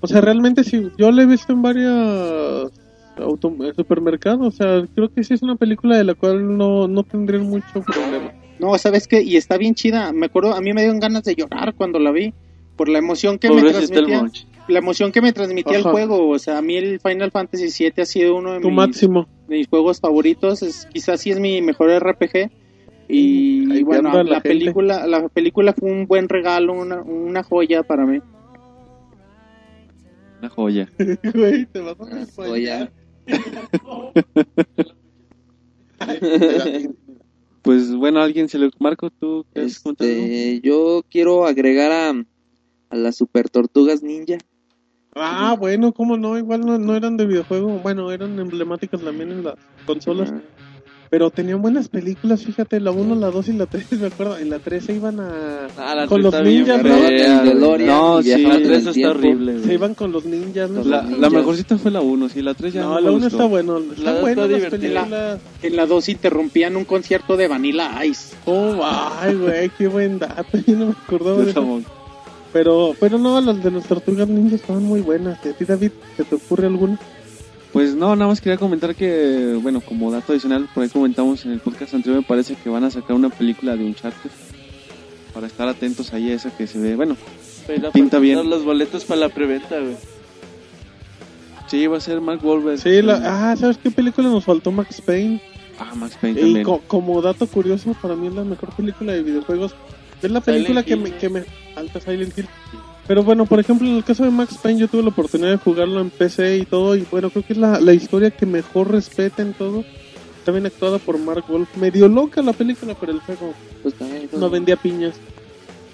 O 0.00 0.06
sea, 0.06 0.20
realmente 0.20 0.64
sí, 0.64 0.92
yo 0.96 1.10
la 1.10 1.22
he 1.22 1.26
visto 1.26 1.52
en 1.52 1.62
varios 1.62 2.70
auto- 3.16 3.56
supermercados. 3.76 4.46
O 4.46 4.50
sea, 4.50 4.86
creo 4.94 5.08
que 5.08 5.24
sí 5.24 5.34
es 5.34 5.42
una 5.42 5.56
película 5.56 5.96
de 5.96 6.04
la 6.04 6.14
cual 6.14 6.56
no, 6.56 6.86
no 6.88 7.02
tendrían 7.04 7.44
mucho 7.44 7.82
problema. 7.82 8.32
No, 8.58 8.76
¿sabes 8.78 9.08
qué? 9.08 9.22
Y 9.22 9.36
está 9.36 9.56
bien 9.56 9.74
chida. 9.74 10.12
Me 10.12 10.26
acuerdo, 10.26 10.54
a 10.54 10.60
mí 10.60 10.72
me 10.72 10.82
dieron 10.82 11.00
ganas 11.00 11.24
de 11.24 11.34
llorar 11.34 11.74
cuando 11.74 11.98
la 11.98 12.10
vi. 12.12 12.32
Por 12.76 12.88
la 12.88 12.98
emoción 12.98 13.38
que 13.38 13.50
me 13.50 13.62
transmitía. 13.62 14.24
La 14.68 14.78
emoción 14.78 15.12
que 15.12 15.20
me 15.20 15.32
transmitía 15.32 15.76
el 15.78 15.82
juego. 15.82 16.28
O 16.28 16.38
sea, 16.38 16.58
a 16.58 16.62
mí 16.62 16.76
el 16.76 17.00
Final 17.00 17.30
Fantasy 17.30 17.84
VII 17.84 18.02
ha 18.02 18.06
sido 18.06 18.36
uno 18.36 18.52
de 18.52 18.60
Tu 18.60 18.68
mis, 18.68 18.76
máximo. 18.76 19.28
de 19.48 19.58
mis 19.58 19.68
juegos 19.68 20.00
favoritos. 20.00 20.62
Es, 20.62 20.86
quizás 20.92 21.20
sí 21.20 21.30
es 21.30 21.38
mi 21.38 21.60
mejor 21.60 21.90
RPG. 21.90 22.50
Y, 23.08 23.82
bueno, 23.82 24.22
la 24.22 24.40
película 24.40 25.06
la 25.06 25.28
película 25.28 25.74
fue 25.74 25.90
un 25.92 26.06
buen 26.06 26.28
regalo, 26.28 26.72
una, 26.72 27.02
una 27.02 27.42
joya 27.42 27.82
para 27.82 28.06
mí. 28.06 28.20
Una 30.38 30.48
joya. 30.48 30.88
Güey, 31.34 31.66
te 31.66 31.80
vas 31.80 31.96
a 32.00 32.42
Oye, 32.42 32.88
Pues 37.62 37.94
bueno, 37.94 38.20
alguien 38.20 38.48
se 38.48 38.58
le 38.58 38.70
marco 38.78 39.10
tú. 39.10 39.46
este, 39.54 40.60
yo 40.60 41.02
quiero 41.10 41.46
agregar 41.46 41.92
a, 41.92 42.10
a 42.90 42.96
las 42.96 43.16
super 43.16 43.48
tortugas 43.48 44.02
ninja. 44.02 44.36
Ah, 45.16 45.56
bueno, 45.58 45.92
cómo 45.92 46.16
no, 46.16 46.36
igual 46.38 46.60
no, 46.66 46.78
no 46.78 46.96
eran 46.96 47.16
de 47.16 47.26
videojuego. 47.26 47.78
Bueno, 47.82 48.10
eran 48.10 48.38
emblemáticas 48.38 49.00
también 49.00 49.30
en 49.30 49.44
las 49.44 49.54
consolas. 49.86 50.30
Ajá. 50.30 50.40
Pero 51.10 51.30
tenían 51.30 51.62
buenas 51.62 51.88
películas, 51.88 52.42
fíjate, 52.42 52.80
la 52.80 52.90
1, 52.90 53.14
la 53.14 53.30
2 53.30 53.48
y 53.48 53.52
la 53.52 53.66
3, 53.66 53.92
me 54.00 54.06
acuerdo. 54.08 54.36
En 54.36 54.50
la 54.50 54.58
3 54.58 54.84
se 54.84 54.94
iban 54.94 55.20
a... 55.20 55.68
Ah, 55.78 55.94
la 55.94 56.06
Con 56.08 56.22
los 56.22 56.34
está 56.34 56.44
ninjas, 56.44 56.82
¿no? 56.82 56.96
DeLorean 56.96 57.86
No, 57.86 58.20
sí, 58.20 58.30
La 58.30 58.36
en 58.36 58.50
el 58.50 58.62
3 58.64 58.86
está 58.86 59.10
horrible, 59.10 59.62
Se 59.62 59.74
iban 59.74 59.94
con 59.94 60.10
los 60.10 60.24
ninjas, 60.24 60.68
¿no? 60.70 60.82
La, 60.82 61.02
ninjas. 61.02 61.20
la 61.20 61.30
mejorcita 61.30 61.78
fue 61.78 61.92
la 61.92 62.00
1, 62.00 62.28
sí, 62.30 62.42
la 62.42 62.54
3 62.54 62.72
ya 62.72 62.82
No, 62.82 62.88
no, 62.88 62.94
la 62.96 63.00
me 63.02 63.08
1 63.10 63.12
gustó. 63.16 63.28
está 63.28 63.44
bueno. 63.44 63.78
La 63.78 63.84
Están 63.94 64.04
dos 64.14 64.20
buenas 64.22 64.50
está 64.50 64.70
películas. 64.70 65.40
En 65.62 65.76
la 65.76 65.86
2 65.86 66.08
interrumpían 66.08 66.74
un 66.76 66.84
concierto 66.84 67.36
de 67.36 67.46
Vanilla 67.46 68.04
Ice. 68.04 68.34
Oh, 68.46 68.80
ay, 68.82 69.34
güey, 69.36 69.70
qué 69.78 69.86
buen 69.86 70.18
dato. 70.18 70.58
Yo 70.66 70.74
no 70.76 70.86
me 70.86 70.92
acordaba 70.92 71.42
de 71.44 71.50
eso. 71.50 71.80
Pero, 72.54 72.94
pero 72.98 73.18
no, 73.18 73.38
las 73.42 73.62
de 73.62 73.70
las 73.70 73.84
tortugas 73.84 74.28
ninjas 74.28 74.60
estaban 74.60 74.84
muy 74.84 75.00
buenas. 75.02 75.38
¿Y 75.44 75.48
a 75.48 75.52
ti, 75.52 75.64
David, 75.66 75.90
se 76.16 76.24
te 76.24 76.36
ocurre 76.36 76.66
alguna? 76.68 76.98
Pues 77.72 77.94
no, 77.96 78.14
nada 78.14 78.28
más 78.30 78.40
quería 78.40 78.56
comentar 78.56 78.94
que, 78.94 79.58
bueno, 79.60 79.80
como 79.82 80.10
dato 80.12 80.32
adicional, 80.32 80.68
por 80.72 80.84
ahí 80.84 80.88
comentamos 80.88 81.44
en 81.44 81.50
el 81.52 81.58
podcast 81.60 81.92
anterior, 81.94 82.20
me 82.22 82.26
parece 82.26 82.54
que 82.54 82.70
van 82.70 82.84
a 82.84 82.90
sacar 82.90 83.14
una 83.16 83.28
película 83.28 83.76
de 83.76 83.84
Uncharted. 83.84 84.30
Para 85.34 85.48
estar 85.48 85.66
atentos 85.68 86.12
ahí 86.14 86.30
a 86.30 86.34
esa 86.34 86.56
que 86.56 86.68
se 86.68 86.78
ve, 86.78 86.94
bueno, 86.94 87.16
Pero 87.66 87.90
Pinta 87.90 88.20
bien. 88.20 88.48
los 88.48 88.64
boletos 88.64 89.04
para 89.04 89.18
la 89.22 89.28
preventa, 89.28 89.80
güey. 89.80 89.96
sí, 91.66 91.86
va 91.88 91.96
a 91.96 92.00
ser 92.00 92.20
Mark 92.20 92.38
Wahlberg. 92.44 92.78
Sí, 92.78 93.02
la, 93.02 93.50
ah, 93.50 93.56
¿sabes 93.56 93.78
qué 93.78 93.90
película 93.90 94.28
nos 94.28 94.44
faltó? 94.44 94.70
Max 94.70 95.00
Payne. 95.00 95.42
Ah, 95.80 95.92
Max 95.96 96.16
Payne 96.20 96.38
Y 96.38 96.42
también. 96.44 96.64
co- 96.64 96.82
como 96.86 97.20
dato 97.20 97.48
curioso, 97.48 97.96
para 98.00 98.14
mí 98.14 98.28
es 98.28 98.34
la 98.34 98.44
mejor 98.44 98.70
película 98.76 99.12
de 99.12 99.24
videojuegos. 99.24 99.74
Es 100.24 100.32
la 100.32 100.40
película 100.40 100.82
que 100.82 100.96
me, 100.96 101.10
que 101.16 101.28
me... 101.28 101.44
Alta 101.76 102.00
Silent 102.00 102.36
Hill. 102.38 102.48
Pero 103.06 103.22
bueno, 103.22 103.44
por 103.44 103.60
ejemplo, 103.60 103.86
en 103.86 103.96
el 103.96 104.04
caso 104.04 104.24
de 104.24 104.30
Max 104.30 104.58
Payne, 104.62 104.80
yo 104.80 104.88
tuve 104.88 105.02
la 105.02 105.10
oportunidad 105.10 105.50
de 105.50 105.56
jugarlo 105.58 106.00
en 106.00 106.10
PC 106.10 106.58
y 106.58 106.64
todo. 106.64 106.96
Y 106.96 107.06
bueno, 107.10 107.30
creo 107.30 107.44
que 107.44 107.52
es 107.52 107.58
la, 107.58 107.80
la 107.80 107.92
historia 107.92 108.30
que 108.30 108.46
mejor 108.46 108.90
respeta 108.90 109.42
en 109.42 109.52
todo. 109.52 109.84
Está 110.38 110.52
bien 110.52 110.66
actuada 110.66 110.98
por 110.98 111.18
Mark 111.18 111.44
Wolf. 111.48 111.76
Medio 111.76 112.08
loca 112.08 112.42
la 112.42 112.52
película, 112.52 112.94
pero 112.98 113.12
el 113.12 113.20
juego 113.20 113.54
Pues 113.82 113.94
también, 113.94 114.28
no 114.32 114.48
vendía 114.48 114.76
piñas. 114.76 115.14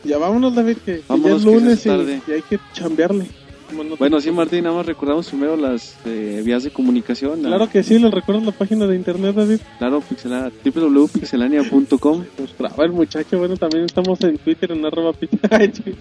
Ya 0.04 0.18
vámonos, 0.18 0.54
David, 0.54 0.78
que, 0.78 0.96
que 0.96 1.04
Vámonos, 1.08 1.42
ya 1.42 1.50
es 1.50 1.82
que 1.82 1.88
lunes 1.90 2.20
y, 2.26 2.30
y 2.30 2.34
hay 2.34 2.42
que 2.42 2.58
chambearle. 2.72 3.26
No 3.74 3.96
Bueno, 3.96 4.20
sí, 4.20 4.30
Martín, 4.30 4.64
nada 4.64 4.76
más 4.76 4.86
recordamos 4.86 5.28
primero 5.28 5.56
las 5.56 5.96
eh, 6.04 6.42
vías 6.44 6.62
de 6.64 6.70
comunicación. 6.70 7.42
Claro 7.42 7.68
que 7.70 7.82
sí, 7.82 7.98
¿les 7.98 8.10
recuerdas 8.12 8.44
la 8.44 8.52
página 8.52 8.86
de 8.86 8.96
internet, 8.96 9.34
David? 9.34 9.60
Claro, 9.78 10.00
pixela, 10.00 10.50
www.pixelania.com. 10.64 12.24
Pues 12.36 12.56
bravo 12.58 12.82
el 12.82 12.92
muchacho, 12.92 13.38
bueno, 13.38 13.56
también 13.56 13.84
estamos 13.84 14.20
en 14.22 14.38
Twitter 14.38 14.72
en 14.72 14.84
arroba 14.84 15.12
chico. 15.72 15.96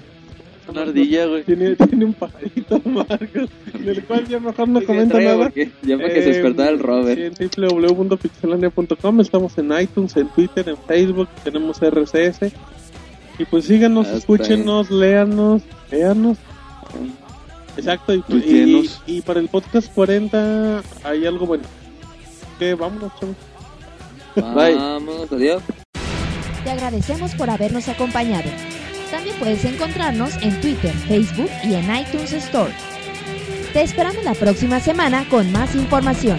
Una 0.68 0.82
ardilla, 0.84 1.26
güey. 1.26 1.44
Tiene, 1.44 1.76
tiene 1.76 2.06
un 2.06 2.14
pajarito, 2.14 2.80
Marcos, 2.86 3.50
del 3.74 4.04
cual 4.04 4.28
ya 4.28 4.40
mejor 4.40 4.68
no 4.70 4.84
comenta 4.84 5.20
nada. 5.20 5.52
Ya 5.82 5.98
para 5.98 6.14
que 6.14 6.22
se 6.22 6.30
Eh, 6.30 6.34
despertara 6.34 6.70
el 6.70 6.80
Robert. 6.80 7.36
sí, 7.38 7.44
en 7.50 7.68
www.pixelania.com 7.68 9.20
estamos 9.22 9.58
en 9.58 9.72
iTunes, 9.82 10.16
en 10.18 10.28
Twitter, 10.30 10.70
en 10.70 10.78
Facebook, 10.78 11.28
tenemos 11.44 11.82
RCS. 11.82 12.52
Y 13.40 13.46
pues 13.46 13.66
síganos, 13.66 14.06
Hasta 14.06 14.18
escúchenos, 14.20 14.92
léanos, 14.92 15.64
léanos. 15.92 16.38
Exacto, 17.80 18.14
y, 18.14 18.90
y, 19.08 19.22
para 19.22 19.40
el 19.40 19.48
podcast 19.48 19.92
40 19.94 20.84
hay 21.04 21.26
algo 21.26 21.46
bueno. 21.46 21.64
Que 22.58 22.74
vámonos, 22.76 23.12
chavos. 23.20 23.36
Bye. 24.36 24.76
Vamos, 24.76 25.32
adiós. 25.32 25.64
Te 26.64 26.70
agradecemos 26.72 27.34
por 27.36 27.50
habernos 27.50 27.88
acompañado. 27.88 28.50
También 29.10 29.36
puedes 29.40 29.64
encontrarnos 29.66 30.36
en 30.42 30.60
Twitter, 30.62 30.94
Facebook 30.94 31.50
y 31.64 31.74
en 31.74 31.96
iTunes 31.96 32.34
Store. 32.34 32.72
Te 33.74 33.82
esperamos 33.82 34.24
la 34.24 34.34
próxima 34.34 34.80
semana 34.80 35.28
con 35.30 35.52
más 35.52 35.76
información. 35.76 36.38